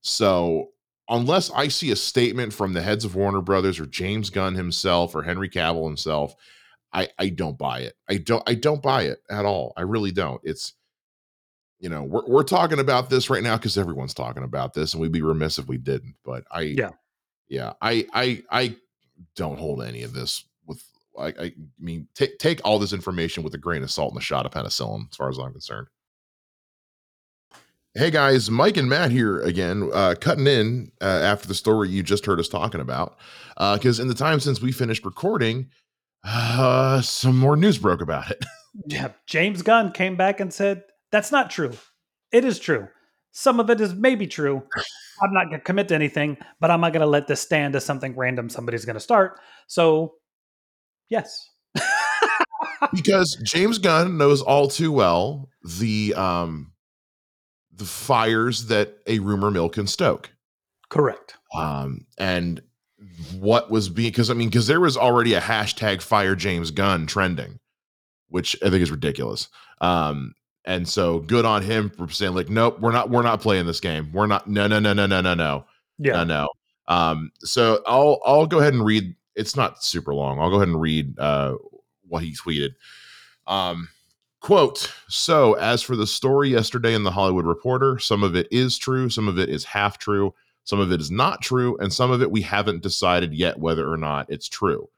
So 0.00 0.70
unless 1.08 1.50
I 1.50 1.68
see 1.68 1.90
a 1.90 1.96
statement 1.96 2.52
from 2.52 2.72
the 2.72 2.82
heads 2.82 3.04
of 3.04 3.14
Warner 3.14 3.40
Brothers 3.40 3.78
or 3.78 3.86
James 3.86 4.30
Gunn 4.30 4.54
himself 4.54 5.14
or 5.14 5.22
Henry 5.22 5.48
Cavill 5.48 5.86
himself, 5.86 6.34
I 6.92 7.08
I 7.18 7.28
don't 7.28 7.58
buy 7.58 7.80
it. 7.80 7.94
I 8.08 8.18
don't 8.18 8.42
I 8.46 8.54
don't 8.54 8.82
buy 8.82 9.02
it 9.02 9.18
at 9.30 9.44
all. 9.44 9.72
I 9.76 9.82
really 9.82 10.12
don't. 10.12 10.40
It's 10.44 10.74
you 11.80 11.90
know, 11.90 12.02
we're 12.02 12.26
we're 12.26 12.44
talking 12.44 12.78
about 12.78 13.10
this 13.10 13.28
right 13.28 13.42
now 13.42 13.56
because 13.56 13.76
everyone's 13.76 14.14
talking 14.14 14.44
about 14.44 14.72
this, 14.72 14.94
and 14.94 15.00
we'd 15.00 15.12
be 15.12 15.22
remiss 15.22 15.58
if 15.58 15.66
we 15.66 15.76
didn't. 15.76 16.14
But 16.24 16.44
I 16.50 16.60
yeah 16.60 16.90
yeah 17.48 17.72
I 17.82 18.06
I 18.14 18.42
I 18.50 18.76
don't 19.36 19.58
hold 19.58 19.82
any 19.82 20.02
of 20.02 20.14
this 20.14 20.44
with 20.66 20.82
I, 21.18 21.28
I 21.38 21.52
mean 21.78 22.08
take 22.14 22.38
take 22.38 22.60
all 22.64 22.78
this 22.78 22.92
information 22.92 23.42
with 23.42 23.54
a 23.54 23.58
grain 23.58 23.82
of 23.82 23.90
salt 23.90 24.12
and 24.12 24.20
a 24.20 24.24
shot 24.24 24.46
of 24.46 24.52
penicillin, 24.52 25.10
as 25.10 25.16
far 25.16 25.28
as 25.28 25.38
I'm 25.38 25.52
concerned. 25.52 25.88
Hey 27.96 28.10
guys, 28.10 28.50
Mike 28.50 28.76
and 28.76 28.88
Matt 28.88 29.12
here 29.12 29.38
again, 29.38 29.88
uh, 29.92 30.16
cutting 30.20 30.48
in 30.48 30.90
uh, 31.00 31.04
after 31.04 31.46
the 31.46 31.54
story 31.54 31.88
you 31.88 32.02
just 32.02 32.26
heard 32.26 32.40
us 32.40 32.48
talking 32.48 32.80
about. 32.80 33.16
Because 33.56 34.00
uh, 34.00 34.02
in 34.02 34.08
the 34.08 34.14
time 34.14 34.40
since 34.40 34.60
we 34.60 34.72
finished 34.72 35.04
recording, 35.04 35.70
uh, 36.24 37.00
some 37.02 37.38
more 37.38 37.54
news 37.54 37.78
broke 37.78 38.00
about 38.00 38.32
it. 38.32 38.44
yeah, 38.88 39.12
James 39.28 39.62
Gunn 39.62 39.92
came 39.92 40.16
back 40.16 40.40
and 40.40 40.52
said, 40.52 40.82
That's 41.12 41.30
not 41.30 41.50
true. 41.50 41.70
It 42.32 42.44
is 42.44 42.58
true. 42.58 42.88
Some 43.30 43.60
of 43.60 43.70
it 43.70 43.80
is 43.80 43.94
maybe 43.94 44.26
true. 44.26 44.64
I'm 45.22 45.32
not 45.32 45.44
going 45.44 45.60
to 45.60 45.64
commit 45.64 45.86
to 45.90 45.94
anything, 45.94 46.36
but 46.58 46.72
I'm 46.72 46.80
not 46.80 46.92
going 46.92 47.02
to 47.02 47.06
let 47.06 47.28
this 47.28 47.42
stand 47.42 47.76
as 47.76 47.84
something 47.84 48.16
random 48.16 48.48
somebody's 48.48 48.84
going 48.84 48.94
to 48.94 49.00
start. 49.00 49.38
So, 49.68 50.14
yes. 51.10 51.48
because 52.92 53.38
James 53.44 53.78
Gunn 53.78 54.18
knows 54.18 54.42
all 54.42 54.66
too 54.66 54.90
well 54.90 55.48
the 55.62 56.12
um 56.14 56.72
the 57.76 57.84
fires 57.84 58.66
that 58.66 58.98
a 59.06 59.18
rumor 59.18 59.50
mill 59.50 59.68
can 59.68 59.86
stoke. 59.86 60.30
Correct. 60.88 61.34
Um, 61.54 62.06
and 62.18 62.62
what 63.38 63.70
was 63.70 63.88
being 63.88 64.10
because 64.10 64.30
I 64.30 64.34
mean 64.34 64.48
because 64.48 64.66
there 64.66 64.80
was 64.80 64.96
already 64.96 65.34
a 65.34 65.40
hashtag 65.40 66.02
fire 66.02 66.34
James 66.34 66.70
Gunn 66.70 67.06
trending, 67.06 67.58
which 68.28 68.56
I 68.62 68.70
think 68.70 68.82
is 68.82 68.90
ridiculous. 68.90 69.48
Um, 69.80 70.34
and 70.64 70.88
so 70.88 71.20
good 71.20 71.44
on 71.44 71.62
him 71.62 71.90
for 71.90 72.08
saying 72.08 72.34
like, 72.34 72.48
nope, 72.48 72.80
we're 72.80 72.92
not 72.92 73.10
we're 73.10 73.22
not 73.22 73.40
playing 73.40 73.66
this 73.66 73.80
game. 73.80 74.10
We're 74.12 74.26
not 74.26 74.48
no 74.48 74.66
no 74.66 74.78
no 74.78 74.92
no 74.92 75.06
no 75.06 75.20
no 75.20 75.34
no 75.34 75.64
yeah 75.98 76.12
no 76.12 76.24
no. 76.24 76.48
Um, 76.86 77.30
so 77.40 77.82
I'll 77.86 78.20
I'll 78.24 78.46
go 78.46 78.60
ahead 78.60 78.74
and 78.74 78.84
read. 78.84 79.14
It's 79.36 79.56
not 79.56 79.82
super 79.82 80.14
long. 80.14 80.38
I'll 80.38 80.50
go 80.50 80.56
ahead 80.56 80.68
and 80.68 80.80
read 80.80 81.18
uh 81.18 81.54
what 82.06 82.22
he 82.22 82.34
tweeted. 82.34 82.70
Um, 83.46 83.88
Quote 84.44 84.92
So, 85.08 85.54
as 85.54 85.80
for 85.80 85.96
the 85.96 86.06
story 86.06 86.50
yesterday 86.50 86.92
in 86.92 87.02
the 87.02 87.10
Hollywood 87.10 87.46
Reporter, 87.46 87.98
some 87.98 88.22
of 88.22 88.36
it 88.36 88.46
is 88.50 88.76
true, 88.76 89.08
some 89.08 89.26
of 89.26 89.38
it 89.38 89.48
is 89.48 89.64
half 89.64 89.96
true, 89.96 90.34
some 90.64 90.80
of 90.80 90.92
it 90.92 91.00
is 91.00 91.10
not 91.10 91.40
true, 91.40 91.78
and 91.78 91.90
some 91.90 92.10
of 92.10 92.20
it 92.20 92.30
we 92.30 92.42
haven't 92.42 92.82
decided 92.82 93.32
yet 93.32 93.58
whether 93.58 93.90
or 93.90 93.96
not 93.96 94.26
it's 94.28 94.46
true. 94.46 94.90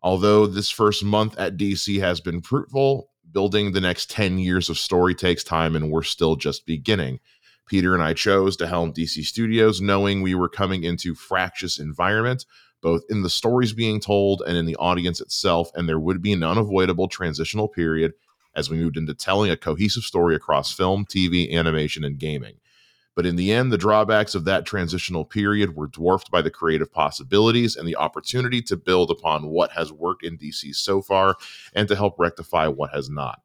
Although 0.00 0.46
this 0.46 0.70
first 0.70 1.02
month 1.02 1.36
at 1.40 1.56
DC 1.56 1.98
has 1.98 2.20
been 2.20 2.40
fruitful, 2.40 3.10
building 3.32 3.72
the 3.72 3.80
next 3.80 4.12
10 4.12 4.38
years 4.38 4.70
of 4.70 4.78
story 4.78 5.16
takes 5.16 5.42
time 5.42 5.74
and 5.74 5.90
we're 5.90 6.04
still 6.04 6.36
just 6.36 6.64
beginning. 6.64 7.18
Peter 7.66 7.94
and 7.94 8.02
I 8.04 8.14
chose 8.14 8.56
to 8.58 8.68
helm 8.68 8.92
DC 8.92 9.24
Studios 9.24 9.80
knowing 9.80 10.22
we 10.22 10.36
were 10.36 10.48
coming 10.48 10.84
into 10.84 11.16
fractious 11.16 11.80
environment 11.80 12.46
both 12.80 13.02
in 13.08 13.22
the 13.22 13.30
stories 13.30 13.72
being 13.72 14.00
told 14.00 14.42
and 14.46 14.56
in 14.56 14.66
the 14.66 14.76
audience 14.76 15.20
itself 15.20 15.70
and 15.74 15.88
there 15.88 16.00
would 16.00 16.20
be 16.20 16.32
an 16.32 16.42
unavoidable 16.42 17.08
transitional 17.08 17.68
period 17.68 18.12
as 18.54 18.70
we 18.70 18.76
moved 18.76 18.96
into 18.96 19.14
telling 19.14 19.50
a 19.50 19.56
cohesive 19.56 20.02
story 20.02 20.34
across 20.34 20.72
film, 20.72 21.04
TV, 21.04 21.52
animation, 21.52 22.04
and 22.04 22.18
gaming. 22.18 22.54
But 23.14 23.26
in 23.26 23.36
the 23.36 23.52
end, 23.52 23.70
the 23.70 23.78
drawbacks 23.78 24.34
of 24.34 24.44
that 24.46 24.64
transitional 24.64 25.24
period 25.24 25.76
were 25.76 25.86
dwarfed 25.86 26.30
by 26.30 26.40
the 26.40 26.50
creative 26.50 26.90
possibilities 26.90 27.76
and 27.76 27.86
the 27.86 27.96
opportunity 27.96 28.62
to 28.62 28.76
build 28.76 29.10
upon 29.10 29.48
what 29.48 29.72
has 29.72 29.92
worked 29.92 30.24
in 30.24 30.38
DC 30.38 30.74
so 30.74 31.02
far 31.02 31.36
and 31.74 31.88
to 31.88 31.96
help 31.96 32.18
rectify 32.18 32.68
what 32.68 32.90
has 32.90 33.10
not. 33.10 33.42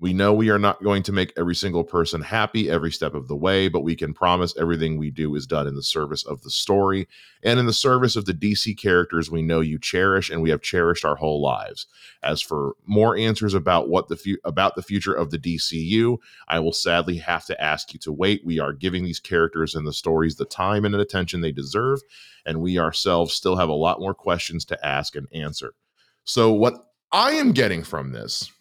We 0.00 0.12
know 0.12 0.32
we 0.32 0.50
are 0.50 0.60
not 0.60 0.82
going 0.82 1.02
to 1.04 1.12
make 1.12 1.32
every 1.36 1.56
single 1.56 1.82
person 1.82 2.22
happy 2.22 2.70
every 2.70 2.92
step 2.92 3.14
of 3.14 3.26
the 3.26 3.34
way, 3.34 3.66
but 3.66 3.80
we 3.80 3.96
can 3.96 4.14
promise 4.14 4.54
everything 4.56 4.96
we 4.96 5.10
do 5.10 5.34
is 5.34 5.44
done 5.44 5.66
in 5.66 5.74
the 5.74 5.82
service 5.82 6.24
of 6.24 6.42
the 6.42 6.50
story 6.50 7.08
and 7.42 7.58
in 7.58 7.66
the 7.66 7.72
service 7.72 8.14
of 8.14 8.24
the 8.24 8.32
DC 8.32 8.78
characters 8.78 9.28
we 9.28 9.42
know 9.42 9.58
you 9.58 9.76
cherish 9.76 10.30
and 10.30 10.40
we 10.40 10.50
have 10.50 10.62
cherished 10.62 11.04
our 11.04 11.16
whole 11.16 11.42
lives. 11.42 11.86
As 12.22 12.40
for 12.40 12.74
more 12.86 13.16
answers 13.16 13.54
about 13.54 13.88
what 13.88 14.06
the 14.06 14.16
fu- 14.16 14.38
about 14.44 14.76
the 14.76 14.82
future 14.82 15.14
of 15.14 15.30
the 15.30 15.38
DCU, 15.38 16.18
I 16.46 16.60
will 16.60 16.72
sadly 16.72 17.16
have 17.16 17.44
to 17.46 17.60
ask 17.60 17.92
you 17.92 17.98
to 18.00 18.12
wait. 18.12 18.44
We 18.44 18.60
are 18.60 18.72
giving 18.72 19.02
these 19.02 19.20
characters 19.20 19.74
and 19.74 19.84
the 19.84 19.92
stories 19.92 20.36
the 20.36 20.44
time 20.44 20.84
and 20.84 20.94
attention 20.94 21.40
they 21.40 21.52
deserve, 21.52 22.02
and 22.46 22.60
we 22.60 22.78
ourselves 22.78 23.34
still 23.34 23.56
have 23.56 23.68
a 23.68 23.72
lot 23.72 23.98
more 23.98 24.14
questions 24.14 24.64
to 24.66 24.86
ask 24.86 25.16
and 25.16 25.26
answer. 25.32 25.74
So 26.22 26.52
what 26.52 26.74
I 27.10 27.32
am 27.32 27.52
getting 27.52 27.82
from 27.82 28.12
this 28.12 28.52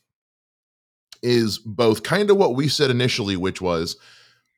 is 1.23 1.57
both 1.59 2.03
kind 2.03 2.29
of 2.29 2.37
what 2.37 2.55
we 2.55 2.67
said 2.67 2.89
initially, 2.91 3.35
which 3.37 3.61
was 3.61 3.97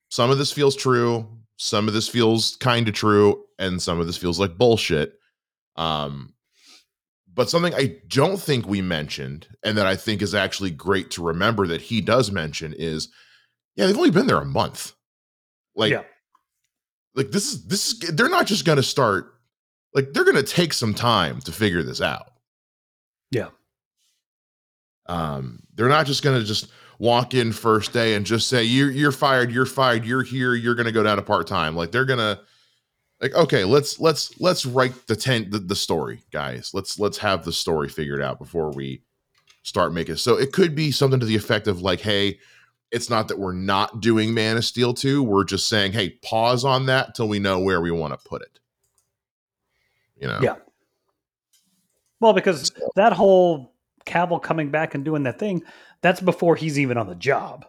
some 0.10 0.30
of 0.32 0.38
this 0.38 0.52
feels 0.52 0.76
true, 0.76 1.28
some 1.58 1.88
of 1.88 1.93
this 1.93 2.08
feels 2.08 2.56
kind 2.58 2.88
of 2.88 2.93
true, 2.93 3.43
and 3.58 3.82
some 3.82 4.00
of 4.00 4.08
this 4.08 4.17
feels 4.17 4.39
like 4.39 4.58
bullshit. 4.58 5.13
Um, 5.76 6.34
but 7.34 7.50
something 7.50 7.74
I 7.74 7.98
don't 8.08 8.39
think 8.39 8.67
we 8.67 8.82
mentioned, 8.82 9.48
and 9.63 9.78
that 9.78 9.86
I 9.86 9.95
think 9.95 10.22
is 10.22 10.36
actually 10.36 10.72
great 10.72 11.12
to 11.12 11.24
remember 11.24 11.67
that 11.67 11.82
he 11.82 12.02
does 12.02 12.32
mention 12.32 12.74
is, 12.78 13.10
yeah, 13.76 13.86
they've 13.86 13.98
only 13.98 14.12
been 14.12 14.28
there 14.28 14.39
a 14.41 14.45
month. 14.45 14.93
Like, 15.76 15.91
Yeah. 15.91 16.04
like 17.15 17.32
this 17.32 17.54
is 17.54 17.65
this 17.67 17.93
is 17.93 18.00
they're 18.15 18.28
not 18.30 18.48
just 18.48 18.65
gonna 18.65 18.84
start, 18.84 19.36
like 19.93 20.12
they're 20.12 20.26
gonna 20.26 20.43
take 20.43 20.74
some 20.74 20.93
time 20.93 21.39
to 21.41 21.52
figure 21.52 21.84
this 21.84 22.02
out. 22.02 22.32
Yeah. 23.32 23.50
Um, 25.06 25.62
they're 25.80 25.88
not 25.88 26.06
just 26.06 26.24
going 26.24 26.38
to 26.38 26.46
just 26.46 26.68
walk 27.00 27.34
in 27.34 27.54
first 27.54 27.94
day 27.94 28.15
and 28.15 28.26
just 28.26 28.50
say 28.50 28.65
you're 28.65 28.92
you're 28.92 29.13
fired, 29.13 29.50
you're 29.50 29.65
fired, 29.65 30.04
you're 30.04 30.24
here, 30.24 30.54
you're 30.54 30.76
going 30.76 30.88
to 30.88 30.92
go 30.92 31.04
down 31.04 31.15
to 31.15 31.24
part 31.24 31.48
time. 31.48 31.74
Like 31.74 31.94
they're 31.94 32.04
going 32.04 32.20
to 32.20 32.38
like 33.22 33.34
okay, 33.34 33.63
let's 33.63 33.98
let's 33.98 34.38
let's 34.42 34.65
write 34.65 35.08
the 35.08 35.15
ten 35.15 35.50
the, 35.50 35.58
the 35.58 35.78
story, 35.78 36.22
guys. 36.34 36.72
Let's 36.74 37.00
let's 37.00 37.18
have 37.20 37.46
the 37.46 37.54
story 37.54 37.88
figured 37.88 38.22
out 38.22 38.39
before 38.39 38.72
we 38.72 39.04
start 39.63 39.94
making. 39.94 40.18
So 40.18 40.38
it 40.38 40.52
could 40.52 40.76
be 40.76 40.92
something 40.92 41.22
to 41.22 41.26
the 41.26 41.38
effect 41.38 41.68
of 41.68 41.82
like, 41.82 42.02
hey, 42.02 42.39
it's 42.92 43.10
not 43.10 43.30
that 43.30 43.39
we're 43.39 43.54
not 43.54 44.02
doing 44.02 44.34
Man 44.34 44.58
of 44.58 44.65
Steel 44.65 44.94
2, 44.94 45.24
we're 45.24 45.46
just 45.46 45.70
saying, 45.70 45.94
hey, 45.94 46.10
pause 46.22 46.65
on 46.65 46.88
that 46.88 47.15
till 47.15 47.30
we 47.30 47.39
know 47.39 47.60
where 47.60 47.80
we 47.80 47.92
want 47.92 48.20
to 48.20 48.30
put 48.30 48.42
it. 48.42 48.60
You 50.20 50.28
know. 50.28 50.39
Yeah. 50.42 50.56
Well, 52.20 52.34
because 52.34 52.70
that 52.98 53.13
whole 53.13 53.76
Cavill 54.10 54.41
coming 54.41 54.72
back 54.72 54.95
and 54.95 55.06
doing 55.06 55.24
that 55.24 55.39
thing, 55.39 55.63
that's 56.02 56.19
before 56.19 56.56
he's 56.56 56.80
even 56.80 56.98
on 56.98 57.08
the 57.08 57.15
job. 57.15 57.65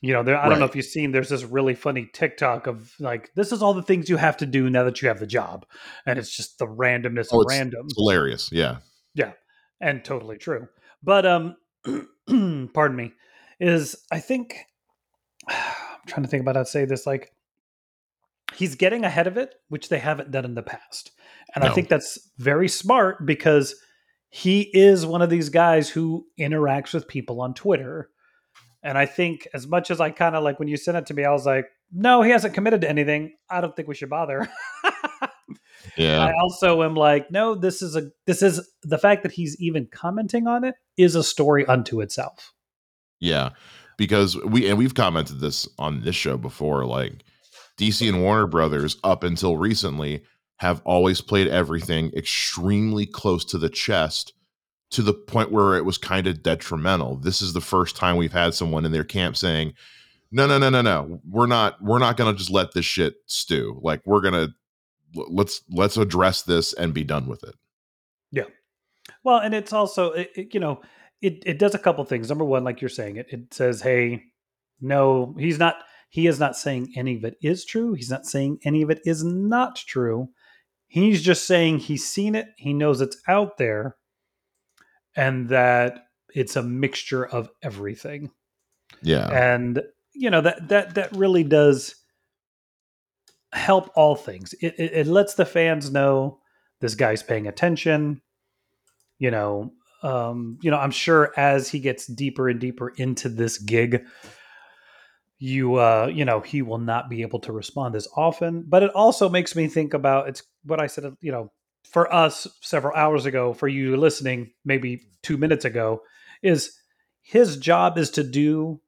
You 0.00 0.12
know, 0.12 0.24
there, 0.24 0.36
I 0.36 0.48
don't 0.48 0.58
know 0.58 0.64
if 0.64 0.74
you've 0.74 0.84
seen, 0.84 1.12
there's 1.12 1.28
this 1.28 1.44
really 1.44 1.76
funny 1.76 2.10
TikTok 2.12 2.66
of 2.66 2.92
like, 2.98 3.30
this 3.36 3.52
is 3.52 3.62
all 3.62 3.72
the 3.72 3.84
things 3.84 4.08
you 4.08 4.16
have 4.16 4.36
to 4.38 4.46
do 4.46 4.68
now 4.68 4.82
that 4.82 5.00
you 5.00 5.06
have 5.06 5.20
the 5.20 5.28
job. 5.28 5.64
And 6.06 6.18
it's 6.18 6.34
just 6.36 6.58
the 6.58 6.66
randomness 6.66 7.28
Oh, 7.30 7.40
of 7.40 7.46
random 7.48 7.82
It's 7.84 7.94
hilarious. 7.96 8.50
Yeah. 8.50 8.78
Yeah, 9.14 9.32
and 9.80 10.04
totally 10.04 10.38
true. 10.38 10.66
But, 11.04 11.24
um, 11.24 11.56
pardon 12.74 12.96
me, 12.96 13.12
is 13.60 13.94
I 14.10 14.18
think, 14.18 14.56
I'm 15.48 15.56
trying 16.08 16.24
to 16.24 16.28
think 16.28 16.40
about 16.40 16.56
how 16.56 16.62
to 16.62 16.68
say 16.68 16.84
this. 16.84 17.06
Like, 17.06 17.32
he's 18.54 18.74
getting 18.74 19.04
ahead 19.04 19.28
of 19.28 19.36
it, 19.36 19.54
which 19.68 19.88
they 19.88 19.98
haven't 19.98 20.32
done 20.32 20.44
in 20.44 20.54
the 20.54 20.62
past. 20.62 21.12
And 21.54 21.64
I 21.64 21.70
think 21.70 21.88
that's 21.88 22.18
very 22.38 22.68
smart 22.68 23.24
because 23.24 23.74
he 24.34 24.62
is 24.62 25.04
one 25.04 25.20
of 25.20 25.30
these 25.30 25.50
guys 25.50 25.90
who 25.90 26.26
interacts 26.40 26.94
with 26.94 27.06
people 27.06 27.40
on 27.42 27.52
Twitter. 27.52 28.08
And 28.82 28.96
I 28.96 29.06
think 29.06 29.46
as 29.52 29.66
much 29.66 29.90
as 29.90 30.00
I 30.00 30.10
kind 30.10 30.34
of 30.34 30.42
like 30.42 30.58
when 30.58 30.68
you 30.68 30.76
sent 30.76 30.96
it 30.96 31.06
to 31.06 31.14
me, 31.14 31.24
I 31.24 31.30
was 31.30 31.44
like, 31.44 31.66
no, 31.92 32.22
he 32.22 32.30
hasn't 32.30 32.54
committed 32.54 32.80
to 32.80 32.88
anything. 32.88 33.34
I 33.50 33.60
don't 33.60 33.76
think 33.76 33.88
we 33.88 33.94
should 33.94 34.10
bother. 34.10 34.48
Yeah. 35.96 36.24
I 36.24 36.32
also 36.40 36.82
am 36.82 36.94
like, 36.94 37.30
no, 37.30 37.54
this 37.54 37.82
is 37.82 37.96
a 37.96 38.10
this 38.26 38.42
is 38.42 38.66
the 38.82 38.98
fact 38.98 39.22
that 39.24 39.32
he's 39.32 39.60
even 39.60 39.88
commenting 39.92 40.46
on 40.46 40.64
it 40.64 40.74
is 40.96 41.14
a 41.14 41.24
story 41.24 41.66
unto 41.66 42.00
itself. 42.00 42.52
Yeah, 43.20 43.50
because 43.96 44.36
we 44.36 44.68
and 44.68 44.78
we've 44.78 44.94
commented 44.94 45.40
this 45.40 45.68
on 45.78 46.02
this 46.02 46.16
show 46.16 46.36
before. 46.36 46.86
Like 46.86 47.24
DC 47.78 48.08
and 48.08 48.22
Warner 48.22 48.46
Brothers, 48.46 48.96
up 49.04 49.24
until 49.24 49.56
recently, 49.56 50.22
have 50.62 50.80
always 50.84 51.20
played 51.20 51.48
everything 51.48 52.12
extremely 52.16 53.04
close 53.04 53.44
to 53.46 53.58
the 53.58 53.68
chest, 53.68 54.32
to 54.92 55.02
the 55.02 55.12
point 55.12 55.50
where 55.50 55.74
it 55.74 55.84
was 55.84 55.98
kind 55.98 56.28
of 56.28 56.40
detrimental. 56.40 57.16
This 57.16 57.42
is 57.42 57.52
the 57.52 57.60
first 57.60 57.96
time 57.96 58.16
we've 58.16 58.32
had 58.32 58.54
someone 58.54 58.84
in 58.84 58.92
their 58.92 59.02
camp 59.02 59.36
saying, 59.36 59.74
"No, 60.30 60.46
no, 60.46 60.58
no, 60.58 60.70
no, 60.70 60.80
no, 60.80 61.20
we're 61.28 61.48
not. 61.48 61.82
We're 61.82 61.98
not 61.98 62.16
going 62.16 62.32
to 62.32 62.38
just 62.38 62.50
let 62.50 62.72
this 62.74 62.84
shit 62.84 63.16
stew. 63.26 63.80
Like 63.82 64.02
we're 64.06 64.20
gonna 64.20 64.50
let's 65.14 65.62
let's 65.68 65.96
address 65.96 66.42
this 66.42 66.72
and 66.74 66.94
be 66.94 67.02
done 67.02 67.26
with 67.26 67.42
it." 67.42 67.56
Yeah. 68.30 68.44
Well, 69.24 69.38
and 69.38 69.54
it's 69.54 69.72
also 69.72 70.12
it, 70.12 70.30
it- 70.36 70.54
you 70.54 70.60
know 70.60 70.80
it 71.20 71.42
it 71.44 71.58
does 71.58 71.74
a 71.74 71.78
couple 71.78 72.04
things. 72.04 72.28
Number 72.28 72.44
one, 72.44 72.62
like 72.62 72.80
you're 72.80 72.88
saying, 72.88 73.16
it 73.16 73.26
it 73.30 73.52
says, 73.52 73.80
hey, 73.82 74.22
no, 74.80 75.34
he's 75.38 75.58
not. 75.58 75.76
He 76.08 76.26
is 76.28 76.38
not 76.38 76.56
saying 76.56 76.92
any 76.94 77.16
of 77.16 77.24
it 77.24 77.36
is 77.42 77.64
true. 77.64 77.94
He's 77.94 78.10
not 78.10 78.26
saying 78.26 78.58
any 78.64 78.82
of 78.82 78.90
it 78.90 79.00
is 79.04 79.24
not 79.24 79.74
true. 79.76 80.28
He's 80.92 81.22
just 81.22 81.46
saying 81.46 81.78
he's 81.78 82.06
seen 82.06 82.34
it. 82.34 82.48
He 82.58 82.74
knows 82.74 83.00
it's 83.00 83.16
out 83.26 83.56
there, 83.56 83.96
and 85.16 85.48
that 85.48 86.04
it's 86.34 86.54
a 86.54 86.62
mixture 86.62 87.24
of 87.24 87.48
everything. 87.62 88.30
Yeah, 89.00 89.26
and 89.28 89.80
you 90.12 90.28
know 90.28 90.42
that 90.42 90.68
that 90.68 90.94
that 90.96 91.16
really 91.16 91.44
does 91.44 91.94
help 93.54 93.90
all 93.94 94.16
things 94.16 94.54
it, 94.60 94.74
it, 94.78 94.92
it 94.92 95.06
lets 95.06 95.34
the 95.34 95.44
fans 95.44 95.90
know 95.90 96.38
this 96.80 96.94
guy's 96.94 97.22
paying 97.22 97.46
attention 97.46 98.20
you 99.18 99.30
know 99.30 99.70
um 100.02 100.58
you 100.62 100.70
know 100.70 100.78
i'm 100.78 100.90
sure 100.90 101.32
as 101.36 101.68
he 101.68 101.78
gets 101.78 102.06
deeper 102.06 102.48
and 102.48 102.60
deeper 102.60 102.94
into 102.96 103.28
this 103.28 103.58
gig 103.58 104.04
you 105.42 105.74
uh 105.74 106.08
you 106.14 106.24
know 106.24 106.38
he 106.38 106.62
will 106.62 106.78
not 106.78 107.10
be 107.10 107.22
able 107.22 107.40
to 107.40 107.50
respond 107.50 107.96
as 107.96 108.06
often. 108.16 108.64
But 108.64 108.84
it 108.84 108.92
also 108.94 109.28
makes 109.28 109.56
me 109.56 109.66
think 109.66 109.92
about 109.92 110.28
it's 110.28 110.44
what 110.62 110.80
i 110.80 110.86
said 110.86 111.04
you 111.20 111.32
know 111.32 111.50
for 111.82 112.12
us 112.14 112.46
several 112.60 112.96
hours 112.96 113.26
ago 113.26 113.52
for 113.52 113.66
you 113.66 113.96
listening 113.96 114.52
maybe 114.64 115.02
2 115.24 115.36
minutes 115.36 115.64
ago 115.64 116.00
is 116.44 116.78
his 117.22 117.56
job 117.56 117.98
is 117.98 118.08
to 118.10 118.22
do 118.22 118.80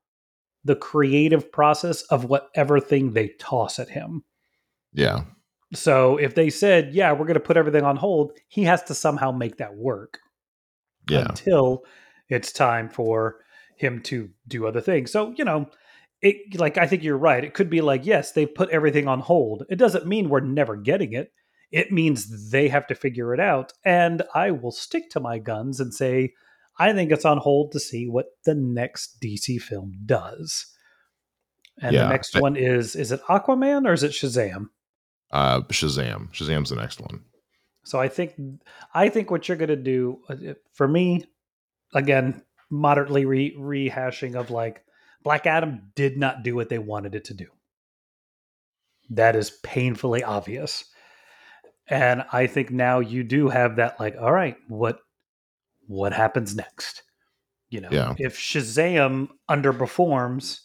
the 0.62 0.76
creative 0.76 1.50
process 1.50 2.02
of 2.02 2.26
whatever 2.26 2.78
thing 2.78 3.12
they 3.12 3.28
toss 3.38 3.80
at 3.80 3.88
him. 3.88 4.22
Yeah, 4.92 5.24
so 5.72 6.18
if 6.18 6.36
they 6.36 6.50
said 6.50 6.94
yeah 6.94 7.10
we're 7.10 7.26
going 7.26 7.34
to 7.34 7.40
put 7.40 7.56
everything 7.56 7.82
on 7.82 7.96
hold 7.96 8.30
he 8.46 8.62
has 8.62 8.80
to 8.84 8.94
somehow 8.94 9.32
make 9.32 9.56
that 9.56 9.74
work 9.74 10.20
yeah, 11.10 11.26
until 11.30 11.82
it's 12.28 12.52
time 12.52 12.88
for 12.88 13.40
him 13.76 14.00
to 14.02 14.30
do 14.46 14.68
other 14.68 14.80
things. 14.80 15.10
So, 15.10 15.34
you 15.36 15.44
know, 15.44 15.68
it 16.24 16.58
like 16.58 16.78
I 16.78 16.86
think 16.86 17.02
you're 17.02 17.16
right. 17.18 17.44
It 17.44 17.54
could 17.54 17.70
be 17.70 17.80
like, 17.80 18.04
yes, 18.06 18.32
they 18.32 18.46
put 18.46 18.70
everything 18.70 19.06
on 19.06 19.20
hold. 19.20 19.64
It 19.68 19.76
doesn't 19.76 20.06
mean 20.06 20.28
we're 20.28 20.40
never 20.40 20.76
getting 20.76 21.12
it. 21.12 21.32
It 21.70 21.92
means 21.92 22.50
they 22.50 22.68
have 22.68 22.86
to 22.88 22.94
figure 22.94 23.34
it 23.34 23.40
out. 23.40 23.72
And 23.84 24.22
I 24.34 24.50
will 24.50 24.70
stick 24.72 25.10
to 25.10 25.20
my 25.20 25.38
guns 25.38 25.80
and 25.80 25.92
say, 25.92 26.32
I 26.78 26.92
think 26.92 27.12
it's 27.12 27.24
on 27.24 27.38
hold 27.38 27.72
to 27.72 27.80
see 27.80 28.08
what 28.08 28.26
the 28.44 28.54
next 28.54 29.20
DC 29.22 29.60
film 29.60 29.92
does. 30.06 30.66
And 31.82 31.92
Yeah. 31.94 32.04
the 32.04 32.08
next 32.10 32.34
one 32.40 32.56
is 32.56 32.96
is 32.96 33.12
it 33.12 33.20
Aquaman 33.28 33.86
or 33.86 33.92
is 33.92 34.02
it 34.02 34.12
Shazam? 34.12 34.70
uh, 35.30 35.62
Shazam. 35.62 36.32
Shazam's 36.32 36.70
the 36.70 36.76
next 36.76 37.00
one. 37.00 37.24
So 37.84 38.00
I 38.00 38.08
think 38.08 38.34
I 38.94 39.08
think 39.08 39.30
what 39.30 39.46
you're 39.48 39.58
going 39.58 39.68
to 39.68 39.76
do 39.76 40.20
uh, 40.28 40.54
for 40.72 40.88
me, 40.88 41.24
again, 41.92 42.42
moderately 42.70 43.24
re- 43.24 43.56
rehashing 43.58 44.36
of 44.36 44.50
like 44.50 44.83
Black 45.24 45.46
Adam 45.46 45.90
did 45.96 46.16
not 46.18 46.42
do 46.42 46.54
what 46.54 46.68
they 46.68 46.78
wanted 46.78 47.14
it 47.14 47.24
to 47.24 47.34
do. 47.34 47.46
That 49.10 49.36
is 49.36 49.50
painfully 49.62 50.22
obvious, 50.22 50.84
and 51.88 52.24
I 52.32 52.46
think 52.46 52.70
now 52.70 53.00
you 53.00 53.22
do 53.24 53.48
have 53.48 53.76
that 53.76 53.98
like, 54.00 54.16
all 54.20 54.32
right, 54.32 54.56
what 54.68 54.98
what 55.86 56.12
happens 56.12 56.54
next? 56.54 57.02
You 57.68 57.82
know, 57.82 57.88
Yeah. 57.90 58.14
if 58.18 58.38
Shazam 58.38 59.28
underperforms, 59.50 60.60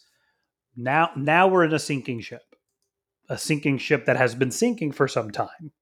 now 0.76 1.10
now 1.16 1.48
we're 1.48 1.64
in 1.64 1.74
a 1.74 1.78
sinking 1.78 2.20
ship, 2.20 2.54
a 3.28 3.36
sinking 3.36 3.78
ship 3.78 4.06
that 4.06 4.16
has 4.16 4.34
been 4.34 4.50
sinking 4.50 4.92
for 4.92 5.08
some 5.08 5.30
time. 5.30 5.72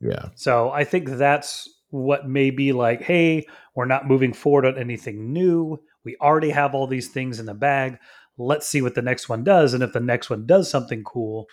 Yeah, 0.00 0.30
So 0.34 0.70
I 0.70 0.84
think 0.84 1.08
that's 1.10 1.68
what 1.90 2.26
may 2.26 2.50
be 2.50 2.72
like, 2.72 3.02
hey, 3.02 3.46
we're 3.74 3.84
not 3.84 4.08
moving 4.08 4.32
forward 4.32 4.64
on 4.64 4.78
anything 4.78 5.32
new. 5.32 5.78
We 6.04 6.16
already 6.20 6.50
have 6.50 6.74
all 6.74 6.86
these 6.86 7.08
things 7.08 7.38
in 7.40 7.46
the 7.46 7.54
bag. 7.54 7.98
Let's 8.38 8.66
see 8.68 8.80
what 8.82 8.94
the 8.94 9.02
next 9.02 9.28
one 9.28 9.44
does. 9.44 9.74
And 9.74 9.82
if 9.82 9.92
the 9.92 10.00
next 10.00 10.30
one 10.30 10.46
does 10.46 10.70
something 10.70 11.04
cool, 11.04 11.46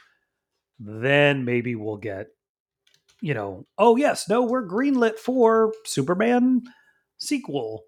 then 0.79 1.43
maybe 1.43 1.75
we'll 1.75 1.97
get, 1.97 2.27
you 3.21 3.33
know, 3.33 3.65
oh, 3.77 3.95
yes, 3.97 4.29
no, 4.29 4.43
we're 4.43 4.67
greenlit 4.67 5.17
for 5.17 5.73
Superman 5.85 6.61
sequel. 7.17 7.83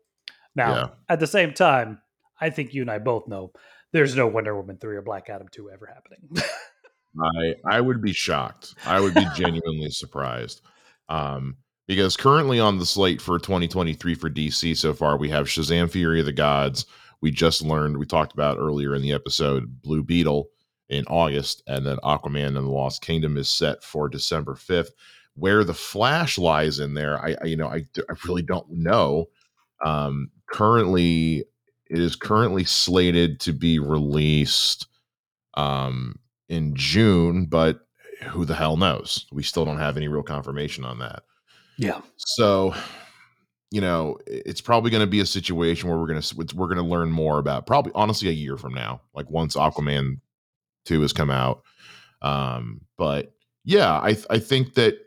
Now, 0.55 0.73
Yeah. 0.75 0.87
at 1.07 1.19
the 1.19 1.27
same 1.27 1.53
time, 1.53 2.01
I 2.41 2.49
think 2.49 2.73
you 2.73 2.81
and 2.81 2.91
I 2.91 2.99
both 2.99 3.27
know 3.27 3.51
there's 3.91 4.15
no 4.15 4.27
Wonder 4.27 4.55
Woman 4.55 4.77
3 4.77 4.97
or 4.97 5.01
Black 5.01 5.29
Adam 5.29 5.47
2 5.51 5.69
ever 5.71 5.85
happening. 5.85 6.29
I 7.21 7.55
I 7.65 7.81
would 7.81 8.01
be 8.01 8.13
shocked. 8.13 8.75
I 8.85 8.99
would 8.99 9.13
be 9.15 9.25
genuinely 9.35 9.89
surprised. 9.89 10.61
Um, 11.09 11.57
because 11.89 12.15
currently 12.15 12.59
on 12.59 12.77
the 12.77 12.85
slate 12.85 13.19
for 13.19 13.39
2023 13.39 14.13
for 14.13 14.29
DC 14.29 14.77
so 14.77 14.93
far, 14.93 15.17
we 15.17 15.27
have 15.27 15.47
Shazam 15.47 15.89
Fury 15.89 16.19
of 16.19 16.27
the 16.27 16.31
Gods. 16.31 16.85
We 17.19 17.31
just 17.31 17.63
learned, 17.63 17.97
we 17.97 18.05
talked 18.05 18.31
about 18.31 18.59
earlier 18.59 18.93
in 18.93 19.01
the 19.01 19.11
episode, 19.11 19.81
Blue 19.81 20.03
Beetle 20.03 20.49
in 20.89 21.03
August, 21.07 21.63
and 21.65 21.83
then 21.83 21.97
Aquaman 22.03 22.45
and 22.45 22.57
the 22.57 22.69
Lost 22.69 23.01
Kingdom 23.01 23.37
is 23.37 23.49
set 23.49 23.83
for 23.83 24.07
December 24.07 24.53
5th. 24.53 24.91
Where 25.33 25.63
the 25.63 25.73
Flash 25.73 26.37
lies 26.37 26.77
in 26.77 26.93
there, 26.93 27.17
I, 27.25 27.35
I 27.41 27.45
you 27.45 27.57
know, 27.57 27.69
I, 27.69 27.87
I 28.07 28.13
really 28.27 28.43
don't 28.43 28.69
know. 28.69 29.29
Um, 29.83 30.29
currently, 30.45 31.43
it 31.89 31.99
is 31.99 32.15
currently 32.15 32.65
slated 32.65 33.39
to 33.39 33.51
be 33.51 33.79
released 33.79 34.85
um, 35.55 36.19
in 36.49 36.75
June, 36.75 37.47
but 37.47 37.79
who 38.25 38.45
the 38.45 38.53
hell 38.53 38.77
knows? 38.77 39.25
We 39.31 39.41
still 39.41 39.65
don't 39.65 39.79
have 39.79 39.97
any 39.97 40.07
real 40.07 40.21
confirmation 40.21 40.85
on 40.85 40.99
that. 40.99 41.23
Yeah. 41.79 42.01
So, 42.17 42.73
you 43.71 43.79
know, 43.79 44.17
it's 44.27 44.59
probably 44.59 44.91
going 44.91 45.01
to 45.01 45.07
be 45.07 45.21
a 45.21 45.25
situation 45.25 45.89
where 45.89 45.97
we're 45.97 46.07
going 46.07 46.21
to 46.21 46.55
we're 46.55 46.67
going 46.67 46.77
to 46.77 46.83
learn 46.83 47.09
more 47.09 47.39
about 47.39 47.65
probably 47.65 47.93
honestly 47.95 48.27
a 48.27 48.33
year 48.33 48.57
from 48.57 48.73
now, 48.73 49.01
like 49.15 49.29
once 49.29 49.55
Aquaman 49.55 50.19
2 50.85 51.01
has 51.01 51.13
come 51.13 51.29
out. 51.29 51.61
Um, 52.21 52.81
but 52.97 53.31
yeah, 53.63 53.93
I 53.93 54.17
I 54.29 54.39
think 54.39 54.73
that 54.73 54.97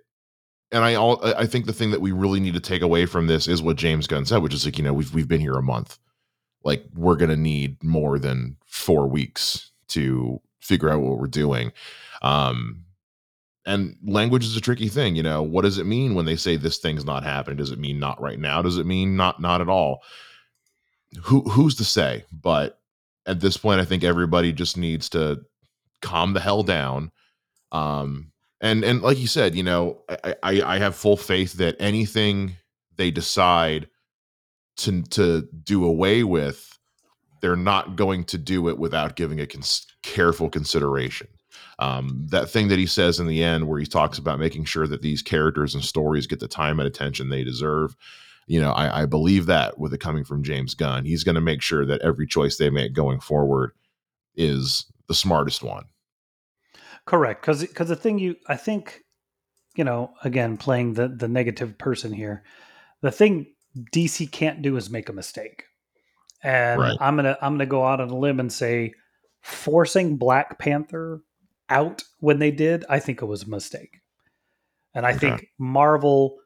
and 0.70 0.82
I 0.82 0.94
all 0.94 1.20
I 1.24 1.46
think 1.46 1.66
the 1.66 1.74
thing 1.74 1.90
that 1.90 2.00
we 2.00 2.12
really 2.12 2.40
need 2.40 2.54
to 2.54 2.60
take 2.60 2.80
away 2.82 3.04
from 3.04 3.26
this 3.26 3.48
is 3.48 3.60
what 3.62 3.76
James 3.76 4.06
Gunn 4.06 4.24
said, 4.24 4.42
which 4.42 4.54
is 4.54 4.64
like, 4.64 4.78
you 4.78 4.84
know, 4.84 4.94
we've 4.94 5.12
we've 5.12 5.28
been 5.28 5.40
here 5.40 5.56
a 5.56 5.62
month. 5.62 5.98
Like 6.64 6.84
we're 6.94 7.16
going 7.16 7.30
to 7.30 7.36
need 7.36 7.82
more 7.84 8.18
than 8.18 8.56
4 8.66 9.08
weeks 9.08 9.72
to 9.88 10.40
figure 10.60 10.88
out 10.88 11.00
what 11.02 11.18
we're 11.18 11.26
doing. 11.26 11.72
Um 12.22 12.84
and 13.64 13.96
language 14.04 14.44
is 14.44 14.56
a 14.56 14.60
tricky 14.60 14.88
thing 14.88 15.14
you 15.14 15.22
know 15.22 15.42
what 15.42 15.62
does 15.62 15.78
it 15.78 15.86
mean 15.86 16.14
when 16.14 16.24
they 16.24 16.36
say 16.36 16.56
this 16.56 16.78
thing's 16.78 17.04
not 17.04 17.22
happening? 17.24 17.56
Does 17.56 17.70
it 17.70 17.78
mean 17.78 17.98
not 17.98 18.20
right 18.20 18.38
now? 18.38 18.62
Does 18.62 18.78
it 18.78 18.86
mean 18.86 19.16
not 19.16 19.40
not 19.40 19.60
at 19.60 19.68
all? 19.68 20.02
Who 21.22 21.42
who's 21.42 21.76
to 21.76 21.84
say? 21.84 22.24
But 22.32 22.80
at 23.26 23.40
this 23.40 23.56
point 23.56 23.80
i 23.80 23.84
think 23.84 24.04
everybody 24.04 24.52
just 24.52 24.76
needs 24.76 25.08
to 25.08 25.40
calm 26.00 26.32
the 26.32 26.40
hell 26.40 26.62
down 26.62 27.10
um 27.72 28.30
and 28.60 28.84
and 28.84 29.02
like 29.02 29.18
you 29.18 29.26
said 29.26 29.54
you 29.54 29.62
know 29.62 29.98
i 30.08 30.34
i, 30.42 30.62
I 30.62 30.78
have 30.78 30.96
full 30.96 31.16
faith 31.16 31.54
that 31.54 31.76
anything 31.78 32.56
they 32.96 33.10
decide 33.10 33.88
to 34.78 35.02
to 35.02 35.48
do 35.62 35.84
away 35.84 36.24
with 36.24 36.68
they're 37.40 37.56
not 37.56 37.96
going 37.96 38.24
to 38.24 38.38
do 38.38 38.68
it 38.68 38.78
without 38.78 39.16
giving 39.16 39.40
a 39.40 39.46
cons- 39.46 39.86
careful 40.02 40.48
consideration 40.48 41.28
um, 41.83 42.26
that 42.30 42.49
thing 42.49 42.68
that 42.68 42.78
he 42.78 42.87
says 42.87 43.18
in 43.18 43.26
the 43.26 43.43
end 43.43 43.66
where 43.66 43.80
he 43.80 43.87
talks 43.87 44.18
about 44.18 44.39
making 44.39 44.64
sure 44.64 44.87
that 44.87 45.03
these 45.03 45.22
characters 45.22 45.74
and 45.74 45.85
stories 45.85 46.26
get 46.26 46.41
the 46.41 46.49
time 46.49 46.78
and 46.78 46.87
attention 46.87 47.28
they 47.28 47.45
deserve 47.45 47.97
you 48.47 48.61
know 48.61 48.72
i, 48.72 49.03
I 49.03 49.07
believe 49.07 49.47
that 49.47 49.78
with 49.78 49.93
it 49.93 49.99
coming 49.99 50.24
from 50.24 50.43
james 50.43 50.74
gunn. 50.74 51.05
He's 51.05 51.24
going 51.24 51.35
to 51.35 51.41
make 51.41 51.62
sure 51.62 51.85
that 51.87 52.01
every 52.03 52.26
choice 52.26 52.57
they 52.57 52.70
make 52.70 52.93
going 52.93 53.20
forward 53.20 53.72
is 54.35 54.87
the 55.09 55.14
smartest 55.14 55.62
one. 55.62 55.85
Correct 57.05 57.43
because 57.43 57.62
because 57.62 57.89
the 57.89 57.97
thing 57.97 58.18
you 58.18 58.37
i 58.47 58.57
think 58.57 59.01
you 59.74 59.85
know 59.85 60.12
again 60.22 60.57
playing 60.57 60.95
the 60.95 61.09
the 61.09 61.28
negative 61.28 61.76
person 61.76 62.12
here 62.12 62.45
the 63.01 63.11
thing 63.11 63.47
dc 63.93 64.30
can't 64.30 64.62
do 64.62 64.76
is 64.76 64.91
make 64.91 65.09
a 65.09 65.12
mistake. 65.12 65.64
And 66.45 66.80
right. 66.80 66.97
i'm 67.01 67.16
gonna 67.16 67.37
i'm 67.43 67.55
gonna 67.55 67.66
go 67.66 67.85
out 67.85 68.01
on 68.01 68.11
a 68.11 68.16
limb 68.16 68.39
and 68.39 68.53
say 68.53 68.95
forcing 69.41 70.16
black 70.16 70.59
panther 70.61 71.22
out 71.72 72.02
when 72.20 72.38
they 72.38 72.50
did, 72.50 72.84
I 72.88 73.00
think 73.00 73.22
it 73.22 73.26
was 73.26 73.42
a 73.42 73.48
mistake. 73.48 74.02
And 74.94 75.06
I 75.06 75.10
okay. 75.10 75.18
think 75.18 75.48
Marvel 75.58 76.36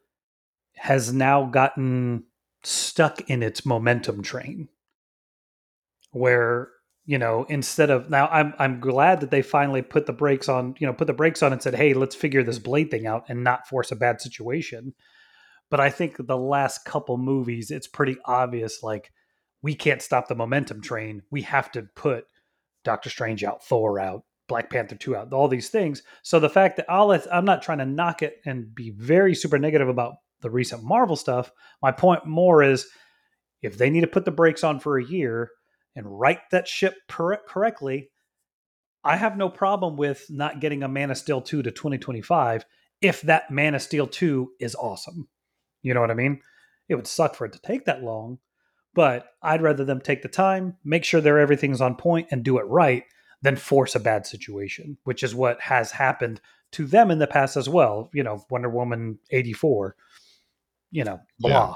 has 0.76 1.12
now 1.12 1.46
gotten 1.46 2.24
stuck 2.62 3.20
in 3.28 3.42
its 3.42 3.66
momentum 3.66 4.22
train 4.22 4.68
where 6.10 6.70
you 7.04 7.16
know 7.16 7.46
instead 7.48 7.90
of 7.90 8.10
now 8.10 8.26
i'm 8.32 8.52
i'm 8.58 8.80
glad 8.80 9.20
that 9.20 9.30
they 9.30 9.40
finally 9.40 9.82
put 9.82 10.06
the 10.06 10.12
brakes 10.12 10.48
on 10.48 10.74
you 10.78 10.86
know 10.86 10.92
put 10.92 11.06
the 11.06 11.12
brakes 11.12 11.42
on 11.42 11.52
and 11.52 11.62
said 11.62 11.74
hey 11.74 11.94
let's 11.94 12.16
figure 12.16 12.42
this 12.42 12.58
blade 12.58 12.90
thing 12.90 13.06
out 13.06 13.24
and 13.28 13.44
not 13.44 13.68
force 13.68 13.92
a 13.92 13.96
bad 13.96 14.20
situation 14.20 14.92
but 15.70 15.78
i 15.78 15.88
think 15.88 16.16
the 16.26 16.36
last 16.36 16.84
couple 16.84 17.16
movies 17.16 17.70
it's 17.70 17.86
pretty 17.86 18.16
obvious 18.24 18.82
like 18.82 19.12
we 19.62 19.74
can't 19.74 20.02
stop 20.02 20.26
the 20.26 20.34
momentum 20.34 20.80
train 20.80 21.22
we 21.30 21.42
have 21.42 21.70
to 21.70 21.82
put 21.94 22.24
doctor 22.82 23.08
strange 23.08 23.44
out 23.44 23.64
thor 23.64 24.00
out 24.00 24.24
Black 24.48 24.70
Panther 24.70 24.94
2 24.94 25.16
out, 25.16 25.32
all 25.32 25.48
these 25.48 25.68
things. 25.68 26.02
So 26.22 26.38
the 26.38 26.48
fact 26.48 26.76
that 26.76 26.86
I'll, 26.88 27.10
I'm 27.32 27.44
not 27.44 27.62
trying 27.62 27.78
to 27.78 27.86
knock 27.86 28.22
it 28.22 28.40
and 28.44 28.74
be 28.74 28.90
very 28.90 29.34
super 29.34 29.58
negative 29.58 29.88
about 29.88 30.14
the 30.40 30.50
recent 30.50 30.84
Marvel 30.84 31.16
stuff. 31.16 31.50
My 31.82 31.92
point 31.92 32.26
more 32.26 32.62
is 32.62 32.86
if 33.62 33.78
they 33.78 33.90
need 33.90 34.02
to 34.02 34.06
put 34.06 34.24
the 34.24 34.30
brakes 34.30 34.62
on 34.62 34.80
for 34.80 34.98
a 34.98 35.04
year 35.04 35.50
and 35.94 36.06
right 36.06 36.38
that 36.50 36.68
ship 36.68 36.94
per- 37.08 37.42
correctly, 37.48 38.10
I 39.02 39.16
have 39.16 39.36
no 39.36 39.48
problem 39.48 39.96
with 39.96 40.26
not 40.30 40.60
getting 40.60 40.82
a 40.82 40.88
Man 40.88 41.10
of 41.10 41.18
Steel 41.18 41.40
2 41.40 41.62
to 41.62 41.70
2025 41.70 42.64
if 43.00 43.22
that 43.22 43.50
Man 43.50 43.74
of 43.74 43.82
Steel 43.82 44.06
2 44.06 44.52
is 44.60 44.74
awesome. 44.74 45.28
You 45.82 45.94
know 45.94 46.00
what 46.00 46.10
I 46.10 46.14
mean? 46.14 46.40
It 46.88 46.94
would 46.94 47.06
suck 47.06 47.34
for 47.34 47.44
it 47.46 47.52
to 47.52 47.60
take 47.60 47.84
that 47.84 48.02
long, 48.02 48.38
but 48.94 49.26
I'd 49.42 49.62
rather 49.62 49.84
them 49.84 50.00
take 50.00 50.22
the 50.22 50.28
time, 50.28 50.76
make 50.84 51.04
sure 51.04 51.20
their 51.20 51.38
everything's 51.38 51.80
on 51.80 51.96
point 51.96 52.28
and 52.30 52.44
do 52.44 52.58
it 52.58 52.64
right 52.64 53.04
than 53.42 53.56
force 53.56 53.94
a 53.94 54.00
bad 54.00 54.26
situation, 54.26 54.96
which 55.04 55.22
is 55.22 55.34
what 55.34 55.60
has 55.60 55.90
happened 55.90 56.40
to 56.72 56.86
them 56.86 57.10
in 57.10 57.18
the 57.18 57.26
past 57.26 57.56
as 57.56 57.68
well. 57.68 58.10
You 58.12 58.22
know, 58.22 58.44
Wonder 58.50 58.68
Woman 58.68 59.18
84, 59.30 59.96
you 60.90 61.04
know, 61.04 61.20
blah. 61.38 61.50
Yeah. 61.50 61.74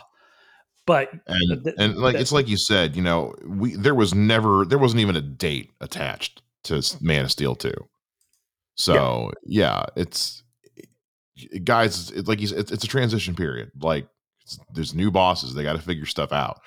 But 0.87 1.13
and, 1.27 1.65
th- 1.65 1.77
and 1.79 1.97
like 1.97 2.15
th- 2.15 2.23
it's 2.23 2.33
like 2.33 2.49
you 2.49 2.57
said, 2.57 2.97
you 2.97 3.03
know, 3.03 3.35
we 3.45 3.77
there 3.77 3.95
was 3.95 4.15
never 4.15 4.65
there 4.65 4.79
wasn't 4.79 5.01
even 5.01 5.17
a 5.17 5.21
date 5.21 5.71
attached 5.81 6.43
to 6.65 6.83
Man 7.01 7.25
of 7.25 7.31
Steel 7.31 7.55
2. 7.55 7.73
So 8.75 9.31
yeah, 9.45 9.85
yeah 9.85 9.87
it's 9.95 10.43
guys, 11.65 12.11
it's 12.11 12.29
like 12.29 12.41
you 12.41 12.49
said, 12.49 12.59
it's, 12.59 12.73
it's 12.73 12.85
a 12.85 12.89
transition 12.89 13.35
period. 13.35 13.71
Like 13.81 14.09
there's 14.75 14.95
new 14.95 15.11
bosses, 15.11 15.55
they 15.55 15.63
got 15.63 15.77
to 15.77 15.83
figure 15.83 16.07
stuff 16.07 16.33
out. 16.33 16.61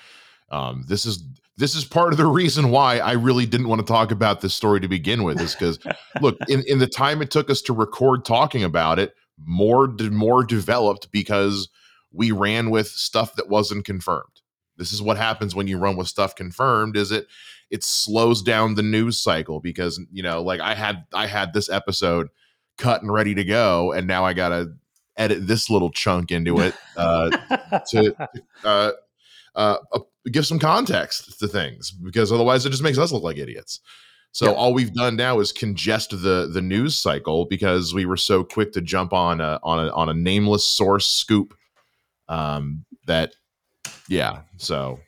Um, 0.52 0.86
this 0.88 1.06
is 1.06 1.24
this 1.58 1.76
is 1.76 1.86
part 1.86 2.14
of 2.14 2.18
the 2.18 2.26
reason 2.26 2.70
why 2.70 2.98
I 2.98 3.14
really 3.14 3.46
didn't 3.46 3.68
want 3.68 3.80
to 3.80 3.88
talk 3.88 4.12
about 4.12 4.42
this 4.42 4.54
story 4.54 4.80
to 4.80 4.88
begin 4.88 5.24
with, 5.24 5.40
is 5.40 5.54
because 5.54 5.80
look, 6.22 6.38
in, 6.48 6.64
in 6.68 6.80
the 6.80 6.88
time 6.88 7.22
it 7.22 7.32
took 7.32 7.50
us 7.50 7.62
to 7.64 7.74
record 7.74 8.26
talking 8.26 8.64
about 8.64 9.00
it, 9.00 9.14
more 9.46 9.88
more 9.88 10.44
developed 10.44 11.12
because 11.12 11.70
we 12.12 12.32
ran 12.32 12.70
with 12.70 12.88
stuff 12.88 13.36
that 13.36 13.50
wasn't 13.50 13.86
confirmed. 13.86 14.42
This 14.78 14.92
is 14.92 15.02
what 15.02 15.18
happens 15.18 15.56
when 15.56 15.68
you 15.68 15.78
run 15.78 15.96
with 15.96 16.08
stuff 16.08 16.36
confirmed, 16.36 16.98
is 16.98 17.12
it 17.12 17.28
it 17.70 17.84
slows 17.84 18.42
down 18.42 18.76
the 18.76 18.84
news 18.84 19.20
cycle 19.20 19.60
because 19.60 20.02
you 20.12 20.24
know, 20.24 20.42
like 20.42 20.60
I 20.60 20.74
had 20.74 21.06
I 21.14 21.28
had 21.28 21.54
this 21.54 21.70
episode 21.70 22.30
cut 22.78 23.02
and 23.02 23.14
ready 23.14 23.36
to 23.36 23.44
go, 23.44 23.92
and 23.92 24.08
now 24.08 24.26
I 24.26 24.34
gotta 24.34 24.74
edit 25.18 25.48
this 25.48 25.70
little 25.70 25.92
chunk 25.92 26.32
into 26.32 26.60
it 26.60 26.74
uh, 26.98 27.30
to 27.92 28.16
uh, 28.64 28.92
uh, 29.56 29.78
give 30.32 30.46
some 30.46 30.60
context 30.60 31.40
to 31.40 31.48
things 31.48 31.92
because 31.92 32.32
otherwise 32.32 32.66
it 32.66 32.70
just 32.70 32.84
makes 32.84 32.98
us 32.98 33.12
look 33.12 33.24
like 33.24 33.38
idiots. 33.38 33.80
So 34.32 34.48
yeah. 34.48 34.54
all 34.54 34.74
we've 34.74 34.94
done 34.94 35.16
now 35.16 35.40
is 35.40 35.52
congest 35.52 36.10
the 36.10 36.50
the 36.52 36.62
news 36.62 36.98
cycle 36.98 37.46
because 37.46 37.94
we 37.94 38.06
were 38.06 38.18
so 38.18 38.44
quick 38.44 38.72
to 38.74 38.82
jump 38.82 39.14
on 39.14 39.40
a 39.40 39.60
on 39.64 39.86
a 39.86 39.92
on 39.92 40.10
a 40.10 40.14
nameless 40.14 40.66
source 40.66 41.06
scoop. 41.06 41.54
Um, 42.28 42.86
that 43.06 43.36
yeah. 44.10 44.42
So 44.58 45.00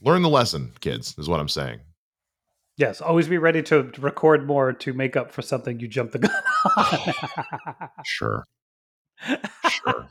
learn 0.00 0.22
the 0.22 0.28
lesson, 0.28 0.72
kids, 0.80 1.14
is 1.16 1.28
what 1.28 1.38
I'm 1.38 1.48
saying. 1.48 1.80
Yes, 2.76 3.00
always 3.00 3.28
be 3.28 3.38
ready 3.38 3.62
to 3.64 3.92
record 3.98 4.46
more 4.46 4.72
to 4.72 4.92
make 4.94 5.14
up 5.14 5.30
for 5.30 5.42
something 5.42 5.78
you 5.78 5.86
jumped 5.86 6.14
the 6.14 6.18
gun 6.20 6.32
on. 6.76 7.88
sure. 8.04 8.44
Sure. 9.70 10.08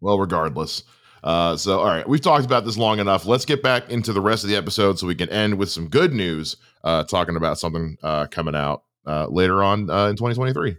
well, 0.00 0.18
regardless. 0.18 0.84
Uh, 1.24 1.56
so, 1.56 1.78
all 1.80 1.86
right, 1.86 2.06
we've 2.06 2.20
talked 2.20 2.44
about 2.44 2.66
this 2.66 2.76
long 2.76 2.98
enough. 2.98 3.24
Let's 3.24 3.46
get 3.46 3.62
back 3.62 3.88
into 3.88 4.12
the 4.12 4.20
rest 4.20 4.44
of 4.44 4.50
the 4.50 4.56
episode 4.56 4.98
so 4.98 5.06
we 5.06 5.14
can 5.14 5.30
end 5.30 5.56
with 5.56 5.70
some 5.70 5.88
good 5.88 6.12
news, 6.12 6.56
uh, 6.84 7.04
talking 7.04 7.36
about 7.36 7.58
something 7.58 7.96
uh, 8.02 8.26
coming 8.26 8.54
out 8.54 8.84
uh, 9.06 9.26
later 9.28 9.64
on 9.64 9.88
uh, 9.88 10.08
in 10.08 10.16
2023. 10.16 10.76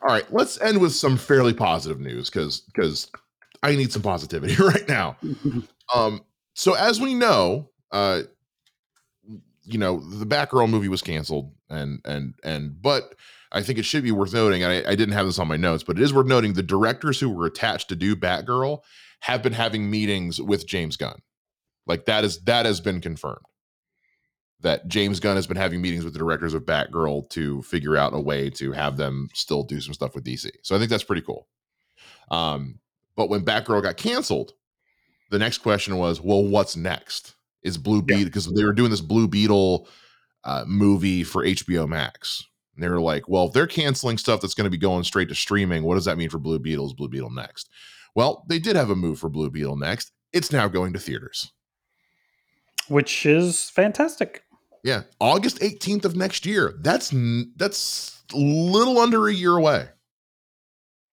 All 0.00 0.08
right, 0.08 0.32
let's 0.32 0.60
end 0.60 0.80
with 0.80 0.92
some 0.92 1.16
fairly 1.16 1.52
positive 1.52 1.98
news 1.98 2.30
because 2.30 2.60
because 2.60 3.10
I 3.64 3.74
need 3.74 3.90
some 3.90 4.02
positivity 4.02 4.54
right 4.62 4.88
now. 4.88 5.16
um, 5.94 6.24
so, 6.54 6.74
as 6.74 7.00
we 7.00 7.14
know, 7.14 7.70
uh, 7.90 8.22
you 9.64 9.78
know, 9.78 9.98
the 9.98 10.26
Batgirl 10.26 10.70
movie 10.70 10.88
was 10.88 11.02
canceled, 11.02 11.52
and 11.68 12.00
and 12.04 12.34
and 12.44 12.80
but 12.80 13.16
I 13.54 13.62
think 13.62 13.78
it 13.78 13.84
should 13.84 14.02
be 14.02 14.10
worth 14.10 14.34
noting, 14.34 14.64
I, 14.64 14.78
I, 14.84 14.96
didn't 14.96 15.12
have 15.12 15.26
this 15.26 15.38
on 15.38 15.46
my 15.46 15.56
notes, 15.56 15.84
but 15.84 15.96
it 15.96 16.02
is 16.02 16.12
worth 16.12 16.26
noting 16.26 16.52
the 16.52 16.62
directors 16.62 17.20
who 17.20 17.30
were 17.30 17.46
attached 17.46 17.88
to 17.88 17.96
do 17.96 18.16
Batgirl 18.16 18.80
have 19.20 19.42
been 19.42 19.52
having 19.52 19.88
meetings 19.88 20.40
with 20.40 20.66
James 20.66 20.96
Gunn. 20.96 21.20
Like 21.86 22.06
that 22.06 22.24
is 22.24 22.40
that 22.44 22.66
has 22.66 22.80
been 22.80 23.00
confirmed. 23.00 23.44
That 24.60 24.88
James 24.88 25.20
Gunn 25.20 25.36
has 25.36 25.46
been 25.46 25.56
having 25.56 25.80
meetings 25.80 26.04
with 26.04 26.14
the 26.14 26.18
directors 26.18 26.54
of 26.54 26.64
Batgirl 26.64 27.28
to 27.30 27.62
figure 27.62 27.96
out 27.96 28.14
a 28.14 28.20
way 28.20 28.50
to 28.50 28.72
have 28.72 28.96
them 28.96 29.28
still 29.34 29.62
do 29.62 29.80
some 29.80 29.94
stuff 29.94 30.14
with 30.14 30.24
DC. 30.24 30.50
So 30.62 30.74
I 30.74 30.78
think 30.78 30.90
that's 30.90 31.04
pretty 31.04 31.22
cool. 31.22 31.46
Um, 32.30 32.80
but 33.16 33.28
when 33.28 33.44
Batgirl 33.44 33.82
got 33.82 33.96
canceled, 33.96 34.52
the 35.30 35.38
next 35.38 35.58
question 35.58 35.96
was, 35.96 36.20
well, 36.20 36.42
what's 36.42 36.76
next? 36.76 37.34
Is 37.62 37.78
Blue 37.78 38.02
Beetle 38.02 38.24
because 38.24 38.52
they 38.52 38.64
were 38.64 38.72
doing 38.72 38.90
this 38.90 39.00
Blue 39.00 39.28
Beetle 39.28 39.88
uh, 40.44 40.64
movie 40.66 41.24
for 41.24 41.44
HBO 41.44 41.88
Max. 41.88 42.44
And 42.74 42.82
they're 42.82 43.00
like, 43.00 43.28
well, 43.28 43.46
if 43.46 43.52
they're 43.52 43.66
canceling 43.66 44.18
stuff 44.18 44.40
that's 44.40 44.54
going 44.54 44.64
to 44.64 44.70
be 44.70 44.76
going 44.76 45.04
straight 45.04 45.28
to 45.28 45.34
streaming, 45.34 45.84
what 45.84 45.94
does 45.94 46.04
that 46.06 46.18
mean 46.18 46.30
for 46.30 46.38
Blue 46.38 46.58
Beetle? 46.58 46.86
Is 46.86 46.92
Blue 46.92 47.08
Beetle 47.08 47.30
next? 47.30 47.68
Well, 48.14 48.44
they 48.48 48.58
did 48.58 48.76
have 48.76 48.90
a 48.90 48.96
move 48.96 49.18
for 49.18 49.28
Blue 49.28 49.50
Beetle 49.50 49.76
next. 49.76 50.12
It's 50.32 50.52
now 50.52 50.66
going 50.68 50.92
to 50.92 50.98
theaters, 50.98 51.52
which 52.88 53.24
is 53.26 53.70
fantastic. 53.70 54.42
Yeah, 54.82 55.02
August 55.20 55.60
18th 55.60 56.04
of 56.04 56.16
next 56.16 56.44
year. 56.44 56.74
That's 56.80 57.14
that's 57.56 58.22
a 58.32 58.36
little 58.36 58.98
under 58.98 59.28
a 59.28 59.32
year 59.32 59.56
away. 59.56 59.88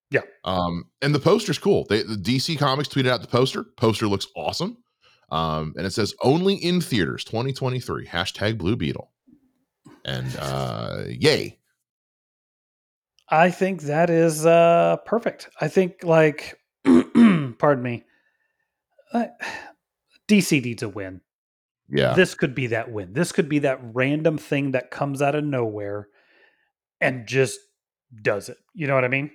Yeah. 0.09 0.21
Um, 0.43 0.85
and 1.01 1.15
the 1.15 1.19
poster's 1.19 1.57
cool. 1.57 1.85
They, 1.89 2.03
the 2.03 2.15
DC 2.15 2.59
Comics 2.59 2.89
tweeted 2.89 3.07
out 3.07 3.21
the 3.21 3.27
poster. 3.27 3.63
Poster 3.77 4.07
looks 4.07 4.27
awesome. 4.35 4.77
Um, 5.31 5.73
and 5.77 5.85
it 5.85 5.91
says 5.91 6.13
only 6.21 6.55
in 6.55 6.81
theaters 6.81 7.23
2023. 7.23 8.07
Hashtag 8.07 8.57
Blue 8.57 8.75
Beetle. 8.75 9.10
And 10.05 10.35
uh, 10.39 11.03
yay. 11.07 11.59
I 13.29 13.49
think 13.49 13.83
that 13.83 14.09
is 14.09 14.45
uh, 14.45 14.97
perfect. 15.05 15.49
I 15.59 15.67
think, 15.67 16.03
like, 16.03 16.59
pardon 16.83 17.81
me, 17.81 18.03
uh, 19.13 19.27
DC 20.27 20.63
needs 20.63 20.83
a 20.83 20.89
win. 20.89 21.21
Yeah. 21.89 22.13
This 22.13 22.33
could 22.35 22.55
be 22.55 22.67
that 22.67 22.91
win. 22.91 23.13
This 23.13 23.31
could 23.31 23.49
be 23.49 23.59
that 23.59 23.79
random 23.81 24.37
thing 24.37 24.71
that 24.71 24.91
comes 24.91 25.21
out 25.21 25.35
of 25.35 25.43
nowhere 25.43 26.07
and 26.99 27.27
just 27.27 27.59
does 28.21 28.49
it. 28.49 28.57
You 28.73 28.87
know 28.87 28.95
what 28.95 29.05
I 29.05 29.09
mean? 29.09 29.31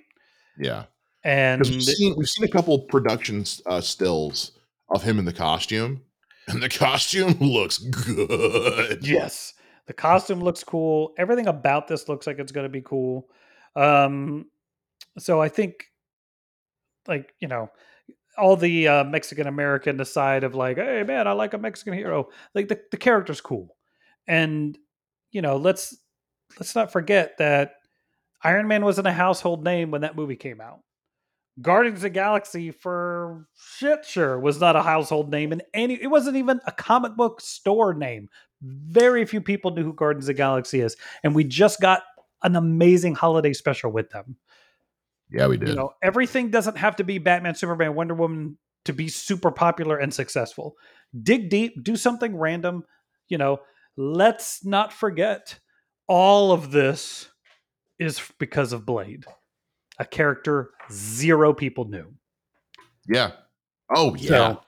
Yeah. 0.57 0.85
And 1.23 1.61
we've 1.61 1.83
seen, 1.83 2.15
we've 2.17 2.27
seen 2.27 2.45
a 2.45 2.51
couple 2.51 2.79
production 2.79 3.45
uh, 3.65 3.81
stills 3.81 4.53
of 4.89 5.03
him 5.03 5.19
in 5.19 5.25
the 5.25 5.33
costume, 5.33 6.01
and 6.47 6.63
the 6.63 6.69
costume 6.69 7.33
looks 7.39 7.77
good. 7.79 9.05
Yes. 9.05 9.53
The 9.87 9.93
costume 9.93 10.41
looks 10.41 10.63
cool. 10.63 11.13
Everything 11.17 11.47
about 11.47 11.87
this 11.87 12.07
looks 12.07 12.27
like 12.27 12.39
it's 12.39 12.51
going 12.51 12.65
to 12.65 12.69
be 12.69 12.81
cool. 12.81 13.29
Um, 13.75 14.47
so 15.17 15.41
I 15.41 15.49
think, 15.49 15.85
like, 17.07 17.33
you 17.39 17.47
know, 17.47 17.69
all 18.37 18.55
the 18.55 18.87
uh, 18.87 19.03
Mexican 19.03 19.47
American 19.47 19.99
aside 19.99 20.43
of 20.43 20.55
like, 20.55 20.77
hey 20.77 21.03
man, 21.03 21.27
I 21.27 21.31
like 21.31 21.53
a 21.53 21.57
Mexican 21.57 21.93
hero. 21.93 22.29
Like 22.53 22.67
the, 22.67 22.79
the 22.91 22.97
character's 22.97 23.41
cool, 23.41 23.75
and 24.27 24.77
you 25.31 25.41
know, 25.41 25.57
let's 25.57 25.97
let's 26.59 26.75
not 26.75 26.91
forget 26.91 27.37
that 27.39 27.73
Iron 28.43 28.67
Man 28.67 28.85
wasn't 28.85 29.07
a 29.07 29.13
household 29.13 29.63
name 29.63 29.91
when 29.91 30.01
that 30.01 30.15
movie 30.15 30.35
came 30.35 30.61
out. 30.61 30.81
Guardians 31.61 31.99
of 31.99 32.03
the 32.03 32.09
Galaxy 32.11 32.69
for 32.69 33.47
shit 33.77 34.05
sure 34.05 34.39
was 34.39 34.59
not 34.59 34.75
a 34.75 34.83
household 34.83 35.31
name 35.31 35.51
in 35.51 35.63
any 35.73 35.95
it 35.95 36.07
wasn't 36.07 36.37
even 36.37 36.61
a 36.67 36.71
comic 36.71 37.15
book 37.15 37.41
store 37.41 37.93
name. 37.95 38.29
Very 38.61 39.25
few 39.25 39.41
people 39.41 39.71
knew 39.71 39.83
who 39.83 39.93
Guardians 39.93 40.25
of 40.25 40.35
the 40.35 40.37
Galaxy 40.37 40.81
is. 40.81 40.95
And 41.23 41.35
we 41.35 41.43
just 41.43 41.79
got 41.79 42.03
an 42.43 42.55
amazing 42.55 43.15
holiday 43.15 43.53
special 43.53 43.91
with 43.91 44.09
them. 44.09 44.37
Yeah, 45.29 45.47
we 45.47 45.57
did. 45.57 45.69
You 45.69 45.75
know, 45.75 45.93
everything 46.01 46.51
doesn't 46.51 46.77
have 46.77 46.95
to 46.97 47.03
be 47.03 47.17
Batman, 47.17 47.55
Superman, 47.55 47.95
Wonder 47.95 48.13
Woman 48.13 48.57
to 48.85 48.93
be 48.93 49.09
super 49.09 49.51
popular 49.51 49.97
and 49.97 50.13
successful. 50.13 50.77
Dig 51.21 51.49
deep, 51.49 51.83
do 51.83 51.95
something 51.95 52.35
random. 52.37 52.85
You 53.27 53.37
know, 53.37 53.59
let's 53.97 54.63
not 54.63 54.93
forget 54.93 55.59
all 56.07 56.51
of 56.53 56.71
this 56.71 57.29
is 57.99 58.21
because 58.39 58.71
of 58.71 58.85
Blade, 58.85 59.25
a 59.99 60.05
character 60.05 60.71
zero 60.91 61.53
people 61.53 61.85
knew. 61.85 62.13
Yeah. 63.07 63.31
Oh 63.93 64.15
yeah. 64.15 64.27
So, 64.27 64.61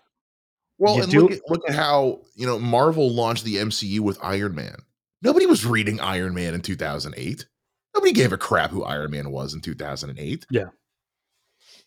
well, 0.80 1.02
and 1.02 1.12
do- 1.12 1.22
look 1.22 1.32
at 1.32 1.42
look 1.48 1.70
at 1.70 1.76
how 1.76 2.22
you 2.36 2.48
know 2.48 2.58
Marvel 2.58 3.14
launched 3.14 3.46
the 3.46 3.56
MCU 3.56 4.00
with 4.00 4.18
Iron 4.24 4.56
Man. 4.56 4.78
Nobody 5.22 5.46
was 5.46 5.66
reading 5.66 6.00
Iron 6.00 6.34
Man 6.34 6.54
in 6.54 6.62
2008. 6.62 7.46
Nobody 7.94 8.14
gave 8.14 8.32
a 8.32 8.38
crap 8.38 8.72
who 8.72 8.84
Iron 8.84 9.12
Man 9.12 9.32
was 9.32 9.54
in 9.54 9.62
2008. 9.62 10.46
Yeah. 10.50 10.70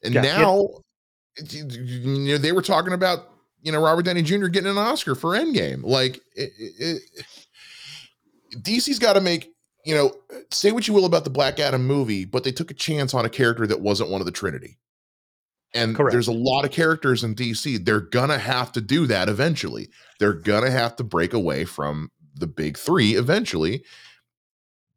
And 0.05 0.15
yeah, 0.15 0.21
now, 0.21 0.69
yeah. 1.39 1.63
you 1.63 2.33
know, 2.33 2.39
they 2.39 2.53
were 2.53 2.63
talking 2.63 2.93
about 2.93 3.31
you 3.63 3.73
know 3.73 3.83
Robert 3.83 4.05
Downey 4.05 4.23
Jr. 4.23 4.47
getting 4.47 4.71
an 4.71 4.79
Oscar 4.79 5.15
for 5.15 5.31
Endgame. 5.31 5.83
Like, 5.83 6.21
it, 6.37 6.51
it, 6.59 7.03
it, 7.17 8.63
DC's 8.63 8.99
got 8.99 9.15
to 9.15 9.21
make 9.21 9.53
you 9.85 9.95
know, 9.95 10.15
say 10.51 10.73
what 10.73 10.87
you 10.87 10.95
will 10.95 11.05
about 11.05 11.25
the 11.25 11.31
Black 11.31 11.59
Adam 11.59 11.87
movie, 11.87 12.25
but 12.25 12.45
they 12.45 12.53
took 12.53 12.71
a 12.71 12.75
chance 12.75 13.15
on 13.15 13.25
a 13.25 13.31
character 13.31 13.67
that 13.67 13.81
wasn't 13.81 14.11
one 14.11 14.21
of 14.21 14.27
the 14.27 14.33
Trinity. 14.33 14.79
And 15.75 15.97
Correct. 15.97 16.13
there's 16.13 16.29
a 16.29 16.33
lot 16.33 16.65
of 16.65 16.71
characters 16.71 17.25
in 17.25 17.35
DC. 17.35 17.85
They're 17.85 18.01
gonna 18.01 18.39
have 18.39 18.73
to 18.73 18.81
do 18.81 19.07
that 19.07 19.29
eventually. 19.29 19.89
They're 20.19 20.35
gonna 20.35 20.71
have 20.71 20.97
to 20.97 21.05
break 21.05 21.33
away 21.33 21.65
from 21.65 22.11
the 22.35 22.47
big 22.47 22.77
three 22.77 23.15
eventually. 23.15 23.85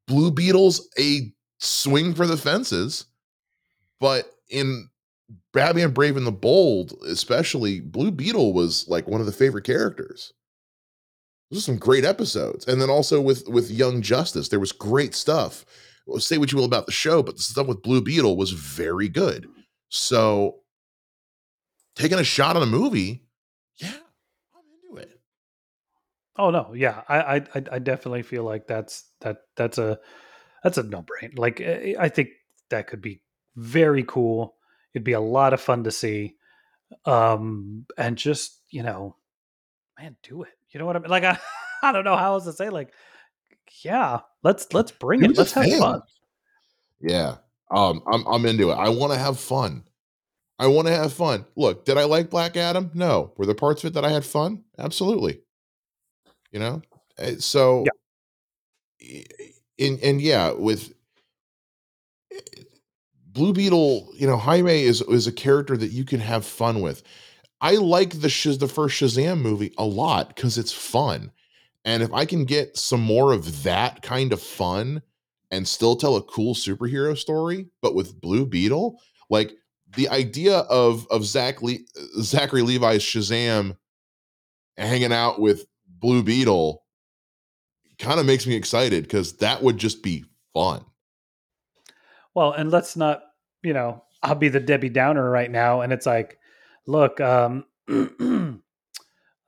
Blue 0.07 0.31
Beetle's 0.31 0.89
a 0.99 1.33
swing 1.59 2.13
for 2.13 2.27
the 2.27 2.37
fences, 2.37 3.05
but 3.99 4.31
in 4.49 4.89
Batman 5.53 5.91
Brave 5.91 6.17
and 6.17 6.27
the 6.27 6.31
Bold, 6.31 6.93
especially, 7.07 7.79
Blue 7.79 8.11
Beetle 8.11 8.53
was 8.53 8.87
like 8.87 9.07
one 9.07 9.21
of 9.21 9.25
the 9.25 9.31
favorite 9.31 9.63
characters. 9.63 10.33
Those 11.49 11.59
are 11.59 11.71
some 11.71 11.77
great 11.77 12.03
episodes. 12.03 12.67
And 12.67 12.81
then 12.81 12.89
also 12.89 13.21
with 13.21 13.47
with 13.47 13.71
Young 13.71 14.01
Justice, 14.01 14.49
there 14.49 14.59
was 14.59 14.71
great 14.71 15.15
stuff. 15.15 15.65
Well, 16.05 16.19
say 16.19 16.37
what 16.37 16.51
you 16.51 16.57
will 16.57 16.65
about 16.65 16.85
the 16.85 16.91
show, 16.91 17.23
but 17.23 17.37
the 17.37 17.41
stuff 17.41 17.67
with 17.67 17.81
Blue 17.81 18.01
Beetle 18.01 18.37
was 18.37 18.51
very 18.51 19.09
good. 19.09 19.47
So 19.89 20.57
taking 21.95 22.19
a 22.19 22.23
shot 22.23 22.55
on 22.55 22.63
a 22.63 22.67
movie, 22.67 23.25
yeah, 23.77 23.89
I'm 23.89 24.63
into 24.83 25.01
it. 25.01 25.19
Oh 26.37 26.51
no, 26.51 26.73
yeah, 26.73 27.01
I 27.07 27.37
I 27.37 27.41
I 27.71 27.79
definitely 27.79 28.23
feel 28.23 28.43
like 28.43 28.67
that's 28.67 29.05
that 29.21 29.37
that's 29.55 29.77
a 29.77 29.99
that's 30.63 30.77
a 30.77 30.83
no 30.83 31.01
brain. 31.01 31.33
Like 31.35 31.61
eh, 31.61 31.95
I 31.97 32.09
think 32.09 32.29
that 32.69 32.87
could 32.87 33.01
be 33.01 33.21
very 33.55 34.03
cool. 34.03 34.55
It'd 34.93 35.03
be 35.03 35.13
a 35.13 35.19
lot 35.19 35.53
of 35.53 35.61
fun 35.61 35.83
to 35.85 35.91
see, 35.91 36.35
um, 37.05 37.85
and 37.97 38.17
just 38.17 38.59
you 38.69 38.83
know, 38.83 39.15
man, 39.99 40.15
do 40.23 40.43
it. 40.43 40.53
You 40.71 40.79
know 40.79 40.85
what 40.85 40.95
I 40.95 40.99
mean? 40.99 41.09
Like 41.09 41.23
I, 41.23 41.39
I 41.81 41.91
don't 41.91 42.03
know 42.03 42.17
how 42.17 42.33
else 42.33 42.45
to 42.45 42.53
say. 42.53 42.69
Like, 42.69 42.91
yeah, 43.83 44.19
let's 44.43 44.73
let's 44.73 44.91
bring 44.91 45.23
it. 45.23 45.37
Let's 45.37 45.53
have 45.53 45.71
fun. 45.77 46.01
Yeah, 46.99 47.37
um, 47.71 48.01
I'm 48.07 48.25
I'm 48.27 48.45
into 48.45 48.71
it. 48.71 48.75
I 48.75 48.89
want 48.89 49.13
to 49.13 49.19
have 49.19 49.39
fun. 49.39 49.83
I 50.57 50.67
want 50.67 50.87
to 50.87 50.93
have 50.93 51.13
fun. 51.13 51.45
Look, 51.55 51.85
did 51.85 51.97
I 51.97 52.05
like 52.05 52.29
Black 52.29 52.55
Adam? 52.55 52.91
No. 52.93 53.33
Were 53.37 53.45
there 53.45 53.55
parts 53.55 53.83
of 53.83 53.89
it 53.89 53.93
that 53.93 54.05
I 54.05 54.09
had 54.09 54.23
fun? 54.25 54.63
Absolutely. 54.79 55.41
You 56.51 56.59
know, 56.59 56.81
eh, 57.17 57.35
so 57.39 57.85
yeah. 59.01 59.21
and 59.77 59.99
and 59.99 60.21
yeah, 60.21 60.51
with 60.51 60.93
eh, 62.31 62.39
Blue 63.27 63.51
Beetle, 63.51 64.09
you 64.15 64.25
know, 64.25 64.37
Jaime 64.37 64.83
is 64.83 65.01
is 65.01 65.27
a 65.27 65.33
character 65.33 65.75
that 65.75 65.91
you 65.91 66.05
can 66.05 66.21
have 66.21 66.45
fun 66.45 66.79
with. 66.79 67.03
I 67.59 67.75
like 67.75 68.21
the 68.21 68.29
Sh- 68.29 68.55
the 68.57 68.69
first 68.69 69.01
Shazam 69.01 69.41
movie 69.41 69.73
a 69.77 69.83
lot 69.85 70.29
because 70.29 70.57
it's 70.57 70.71
fun, 70.71 71.33
and 71.83 72.01
if 72.01 72.13
I 72.13 72.23
can 72.23 72.45
get 72.45 72.77
some 72.77 73.01
more 73.01 73.33
of 73.33 73.63
that 73.63 74.01
kind 74.01 74.31
of 74.31 74.41
fun 74.41 75.01
and 75.51 75.67
still 75.67 75.97
tell 75.97 76.15
a 76.15 76.23
cool 76.23 76.55
superhero 76.55 77.17
story, 77.17 77.67
but 77.81 77.95
with 77.95 78.21
Blue 78.21 78.45
Beetle, 78.45 79.01
like 79.29 79.51
the 79.95 80.09
idea 80.09 80.59
of 80.59 81.07
of 81.09 81.25
Zach 81.25 81.61
Le- 81.61 81.77
Zachary 82.21 82.61
Levi's 82.61 83.01
Shazam 83.01 83.77
hanging 84.77 85.13
out 85.13 85.39
with 85.39 85.65
Blue 85.87 86.23
Beetle 86.23 86.83
kind 87.99 88.19
of 88.19 88.25
makes 88.25 88.45
me 88.45 88.55
excited 88.55 89.03
because 89.03 89.37
that 89.37 89.63
would 89.63 89.77
just 89.77 90.03
be 90.03 90.25
fun. 90.53 90.83
Well, 92.33 92.51
and 92.51 92.69
let's 92.69 92.97
not, 92.97 93.21
you 93.63 93.73
know, 93.73 94.03
I'll 94.21 94.35
be 94.35 94.49
the 94.49 94.59
Debbie 94.59 94.89
Downer 94.89 95.29
right 95.29 95.49
now, 95.49 95.81
and 95.81 95.93
it's 95.93 96.05
like 96.05 96.37
look, 96.87 97.19
um, 97.21 97.65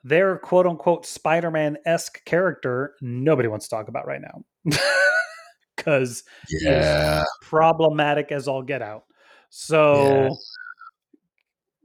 their 0.03 0.37
quote 0.37 0.67
unquote 0.67 1.05
Spider 1.05 1.51
Man 1.51 1.77
esque 1.85 2.23
character, 2.25 2.95
nobody 3.01 3.47
wants 3.47 3.67
to 3.67 3.75
talk 3.75 3.87
about 3.87 4.07
right 4.07 4.21
now 4.21 4.43
because 5.75 6.23
yeah, 6.61 7.23
problematic 7.41 8.31
as 8.31 8.47
all 8.47 8.63
get 8.63 8.81
out. 8.81 9.03
So, 9.49 10.23
yeah. 10.23 10.29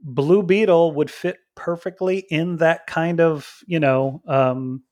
Blue 0.01 0.43
Beetle 0.43 0.93
would 0.95 1.09
fit 1.09 1.37
perfectly 1.55 2.25
in 2.29 2.57
that 2.57 2.87
kind 2.87 3.21
of, 3.21 3.59
you 3.65 3.79
know, 3.79 4.21
um, 4.27 4.83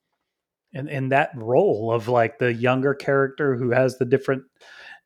in, 0.74 0.88
in 0.88 1.10
that 1.10 1.32
role 1.36 1.92
of 1.92 2.08
like 2.08 2.40
the 2.40 2.54
younger 2.54 2.94
character 2.94 3.56
who 3.56 3.72
has 3.72 3.98
the 3.98 4.06
different 4.06 4.44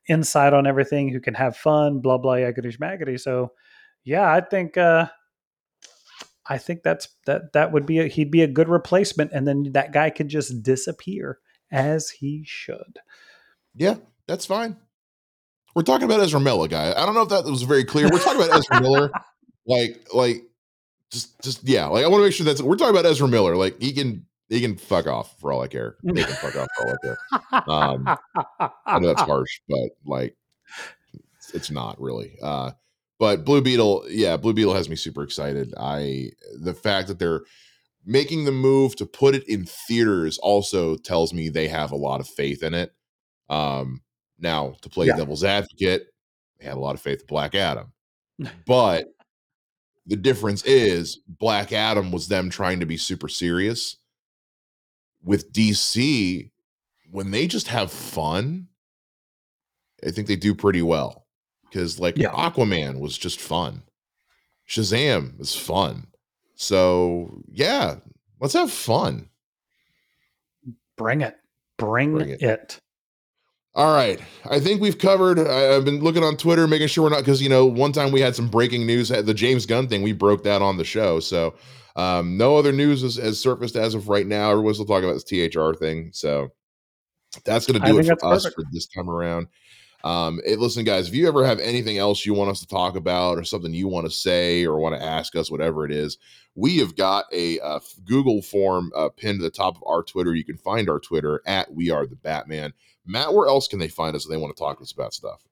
insight 0.08 0.52
on 0.52 0.66
everything, 0.66 1.08
who 1.08 1.20
can 1.20 1.34
have 1.34 1.56
fun, 1.56 2.00
blah 2.00 2.18
blah 2.18 2.34
yaggity 2.34 2.76
schmaggity. 2.76 3.18
So, 3.18 3.52
yeah, 4.04 4.30
I 4.30 4.40
think 4.40 4.76
uh, 4.76 5.08
I 6.48 6.58
think 6.58 6.84
that's 6.84 7.08
that 7.26 7.52
that 7.54 7.72
would 7.72 7.86
be 7.86 7.98
a, 7.98 8.06
he'd 8.06 8.30
be 8.30 8.42
a 8.42 8.46
good 8.46 8.68
replacement, 8.68 9.32
and 9.32 9.46
then 9.46 9.72
that 9.72 9.92
guy 9.92 10.10
could 10.10 10.28
just 10.28 10.62
disappear 10.62 11.40
as 11.72 12.10
he 12.10 12.44
should. 12.46 13.00
Yeah, 13.74 13.96
that's 14.28 14.46
fine. 14.46 14.76
We're 15.76 15.82
talking 15.82 16.06
about 16.06 16.20
Ezra 16.20 16.40
Miller, 16.40 16.68
guy. 16.68 16.94
I 16.96 17.04
don't 17.04 17.14
know 17.14 17.20
if 17.20 17.28
that 17.28 17.44
was 17.44 17.62
very 17.64 17.84
clear. 17.84 18.08
We're 18.10 18.18
talking 18.18 18.40
about 18.40 18.58
Ezra 18.58 18.80
Miller, 18.80 19.10
like 19.66 20.08
like 20.14 20.42
just 21.10 21.38
just 21.42 21.68
yeah. 21.68 21.84
Like 21.84 22.02
I 22.02 22.08
want 22.08 22.22
to 22.22 22.24
make 22.24 22.32
sure 22.32 22.46
that's 22.46 22.62
we're 22.62 22.76
talking 22.76 22.98
about 22.98 23.04
Ezra 23.04 23.28
Miller. 23.28 23.56
Like 23.56 23.78
he 23.78 23.92
can 23.92 24.24
he 24.48 24.62
can 24.62 24.78
fuck 24.78 25.06
off 25.06 25.38
for 25.38 25.52
all 25.52 25.60
I 25.60 25.68
care. 25.68 25.96
They 26.02 26.24
can 26.24 26.34
fuck 26.36 26.56
off 26.56 26.68
for 26.78 26.88
all 26.88 26.94
I 26.94 27.06
care. 27.06 27.18
Um, 27.68 28.08
I 28.86 28.98
know 28.98 29.08
that's 29.08 29.20
harsh, 29.28 29.60
but 29.68 29.90
like 30.06 30.34
it's, 31.12 31.52
it's 31.52 31.70
not 31.70 32.00
really. 32.00 32.38
Uh, 32.42 32.70
but 33.18 33.44
Blue 33.44 33.60
Beetle, 33.60 34.06
yeah, 34.08 34.38
Blue 34.38 34.54
Beetle 34.54 34.72
has 34.72 34.88
me 34.88 34.96
super 34.96 35.24
excited. 35.24 35.74
I 35.78 36.30
the 36.58 36.72
fact 36.72 37.08
that 37.08 37.18
they're 37.18 37.42
making 38.06 38.46
the 38.46 38.52
move 38.52 38.96
to 38.96 39.04
put 39.04 39.34
it 39.34 39.46
in 39.46 39.66
theaters 39.66 40.38
also 40.38 40.96
tells 40.96 41.34
me 41.34 41.50
they 41.50 41.68
have 41.68 41.92
a 41.92 41.96
lot 41.96 42.20
of 42.20 42.26
faith 42.26 42.62
in 42.62 42.72
it. 42.72 42.94
Um, 43.50 44.00
now 44.38 44.74
to 44.82 44.88
play 44.88 45.06
Yeah. 45.06 45.16
devil's 45.16 45.44
advocate, 45.44 46.06
they 46.58 46.66
had 46.66 46.76
a 46.76 46.80
lot 46.80 46.94
of 46.94 47.00
faith 47.00 47.20
in 47.20 47.26
Black 47.26 47.54
Adam, 47.54 47.92
but 48.66 49.08
the 50.06 50.16
difference 50.16 50.62
is 50.64 51.20
Black 51.26 51.72
Adam 51.72 52.12
was 52.12 52.28
them 52.28 52.48
trying 52.50 52.80
to 52.80 52.86
be 52.86 52.96
super 52.96 53.28
serious. 53.28 53.96
With 55.24 55.52
DC, 55.52 56.50
when 57.10 57.30
they 57.32 57.46
just 57.48 57.66
have 57.68 57.90
fun, 57.90 58.68
I 60.06 60.10
think 60.12 60.28
they 60.28 60.36
do 60.36 60.54
pretty 60.54 60.82
well. 60.82 61.26
Because 61.64 61.98
like 61.98 62.16
Yeah. 62.16 62.30
Aquaman 62.30 63.00
was 63.00 63.18
just 63.18 63.40
fun. 63.40 63.82
Shazam 64.68 65.40
is 65.40 65.54
fun. 65.56 66.06
So 66.54 67.42
yeah, 67.50 67.96
let's 68.40 68.54
have 68.54 68.70
fun. 68.70 69.28
Bring 70.96 71.20
it, 71.22 71.36
bring, 71.78 72.12
Bring 72.16 72.30
it. 72.30 72.42
it. 72.42 72.80
All 73.76 73.94
right. 73.94 74.18
I 74.50 74.58
think 74.58 74.80
we've 74.80 74.98
covered. 74.98 75.38
I, 75.38 75.76
I've 75.76 75.84
been 75.84 76.00
looking 76.00 76.24
on 76.24 76.38
Twitter, 76.38 76.66
making 76.66 76.88
sure 76.88 77.04
we're 77.04 77.10
not 77.10 77.18
because 77.18 77.42
you 77.42 77.50
know 77.50 77.66
one 77.66 77.92
time 77.92 78.10
we 78.10 78.22
had 78.22 78.34
some 78.34 78.48
breaking 78.48 78.86
news. 78.86 79.10
The 79.10 79.34
James 79.34 79.66
Gunn 79.66 79.86
thing, 79.86 80.02
we 80.02 80.12
broke 80.12 80.42
that 80.44 80.62
on 80.62 80.78
the 80.78 80.84
show. 80.84 81.20
So 81.20 81.54
um, 81.94 82.38
no 82.38 82.56
other 82.56 82.72
news 82.72 83.02
has, 83.02 83.16
has 83.16 83.38
surfaced 83.38 83.76
as 83.76 83.94
of 83.94 84.08
right 84.08 84.26
now. 84.26 84.50
Everyone's 84.50 84.78
still 84.78 84.86
talking 84.86 85.08
about 85.08 85.22
this 85.22 85.54
THR 85.54 85.74
thing. 85.74 86.10
So 86.14 86.48
that's 87.44 87.66
going 87.66 87.78
to 87.78 87.86
I 87.86 87.92
do 87.92 87.98
it 87.98 88.06
for 88.06 88.32
us 88.32 88.44
perfect. 88.44 88.54
for 88.54 88.64
this 88.72 88.86
time 88.86 89.10
around. 89.10 89.48
Um, 90.06 90.40
hey, 90.44 90.54
listen, 90.54 90.84
guys, 90.84 91.08
if 91.08 91.14
you 91.16 91.26
ever 91.26 91.44
have 91.44 91.58
anything 91.58 91.98
else 91.98 92.24
you 92.24 92.32
want 92.32 92.48
us 92.48 92.60
to 92.60 92.66
talk 92.68 92.94
about 92.94 93.38
or 93.38 93.42
something 93.42 93.74
you 93.74 93.88
want 93.88 94.06
to 94.06 94.12
say 94.12 94.64
or 94.64 94.78
want 94.78 94.94
to 94.94 95.04
ask 95.04 95.34
us, 95.34 95.50
whatever 95.50 95.84
it 95.84 95.90
is, 95.90 96.16
we 96.54 96.78
have 96.78 96.94
got 96.94 97.24
a 97.32 97.58
uh, 97.58 97.80
Google 98.04 98.40
form 98.40 98.92
uh, 98.94 99.08
pinned 99.08 99.40
to 99.40 99.42
the 99.42 99.50
top 99.50 99.74
of 99.74 99.82
our 99.84 100.04
Twitter. 100.04 100.32
You 100.32 100.44
can 100.44 100.58
find 100.58 100.88
our 100.88 101.00
Twitter 101.00 101.42
at 101.44 101.74
We 101.74 101.90
Are 101.90 102.06
the 102.06 102.14
Batman. 102.14 102.72
Matt, 103.04 103.34
where 103.34 103.48
else 103.48 103.66
can 103.66 103.80
they 103.80 103.88
find 103.88 104.14
us 104.14 104.26
if 104.26 104.30
they 104.30 104.36
want 104.36 104.56
to 104.56 104.60
talk 104.60 104.76
to 104.76 104.84
us 104.84 104.92
about 104.92 105.12
stuff? 105.12 105.42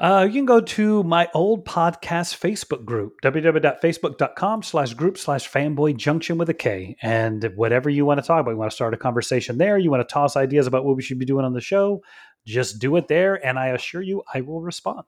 Uh, 0.00 0.26
you 0.26 0.32
can 0.32 0.46
go 0.46 0.60
to 0.60 1.04
my 1.04 1.28
old 1.34 1.66
podcast 1.66 2.36
Facebook 2.36 2.84
group, 2.84 3.20
www.facebook.com 3.22 4.62
slash 4.62 4.94
group 4.94 5.16
slash 5.16 5.48
fanboy 5.48 5.96
junction 5.96 6.36
with 6.36 6.48
a 6.48 6.54
K. 6.54 6.96
And 7.00 7.52
whatever 7.54 7.88
you 7.90 8.04
want 8.04 8.18
to 8.18 8.26
talk 8.26 8.40
about, 8.40 8.50
you 8.50 8.56
want 8.56 8.72
to 8.72 8.74
start 8.74 8.94
a 8.94 8.96
conversation 8.96 9.58
there, 9.58 9.78
you 9.78 9.90
want 9.90 10.06
to 10.06 10.12
toss 10.12 10.36
ideas 10.36 10.66
about 10.66 10.84
what 10.84 10.96
we 10.96 11.02
should 11.02 11.18
be 11.18 11.26
doing 11.26 11.44
on 11.44 11.52
the 11.52 11.60
show, 11.60 12.02
just 12.46 12.78
do 12.78 12.96
it 12.96 13.08
there. 13.08 13.44
And 13.44 13.58
I 13.58 13.68
assure 13.68 14.02
you, 14.02 14.22
I 14.32 14.40
will 14.40 14.60
respond. 14.60 15.04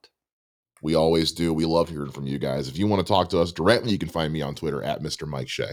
We 0.82 0.95
always 0.95 1.32
do. 1.32 1.53
We 1.55 1.64
love 1.64 1.89
hearing 1.89 2.11
from 2.11 2.26
you 2.26 2.39
guys. 2.39 2.68
If 2.68 2.78
you 2.78 2.87
want 2.87 3.05
to 3.05 3.11
talk 3.11 3.30
to 3.30 3.41
us 3.41 3.53
directly, 3.53 3.93
you 3.93 3.99
can 3.99 4.09
find 4.09 4.32
me 4.32 4.43
on 4.43 4.55
Twitter 4.55 4.82
at 4.82 5.03
Mr. 5.03 5.26
Mike 5.26 5.49
Shea. 5.49 5.72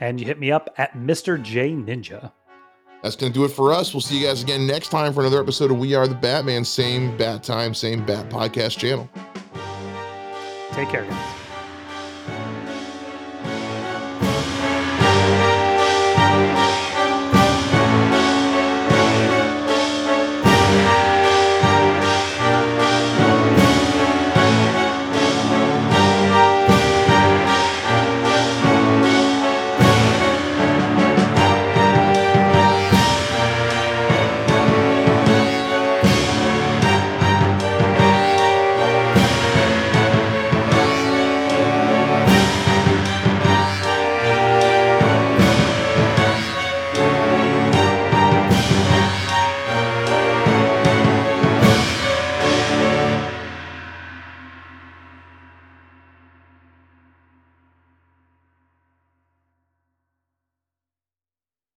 And 0.00 0.18
you 0.18 0.26
hit 0.26 0.38
me 0.38 0.50
up 0.52 0.72
at 0.78 0.94
Mr. 0.94 1.40
J 1.42 1.72
Ninja. 1.72 2.32
That's 3.02 3.14
going 3.14 3.32
to 3.32 3.38
do 3.38 3.44
it 3.44 3.50
for 3.50 3.72
us. 3.72 3.94
We'll 3.94 4.00
see 4.00 4.18
you 4.18 4.26
guys 4.26 4.42
again 4.42 4.66
next 4.66 4.88
time 4.88 5.12
for 5.12 5.20
another 5.20 5.40
episode 5.40 5.70
of 5.70 5.78
We 5.78 5.94
Are 5.94 6.08
the 6.08 6.14
Batman. 6.14 6.64
Same 6.64 7.16
bat 7.16 7.42
time, 7.42 7.74
same 7.74 8.04
bat 8.04 8.28
podcast 8.28 8.78
channel. 8.78 9.08
Take 10.72 10.88
care, 10.88 11.04
guys. 11.04 11.37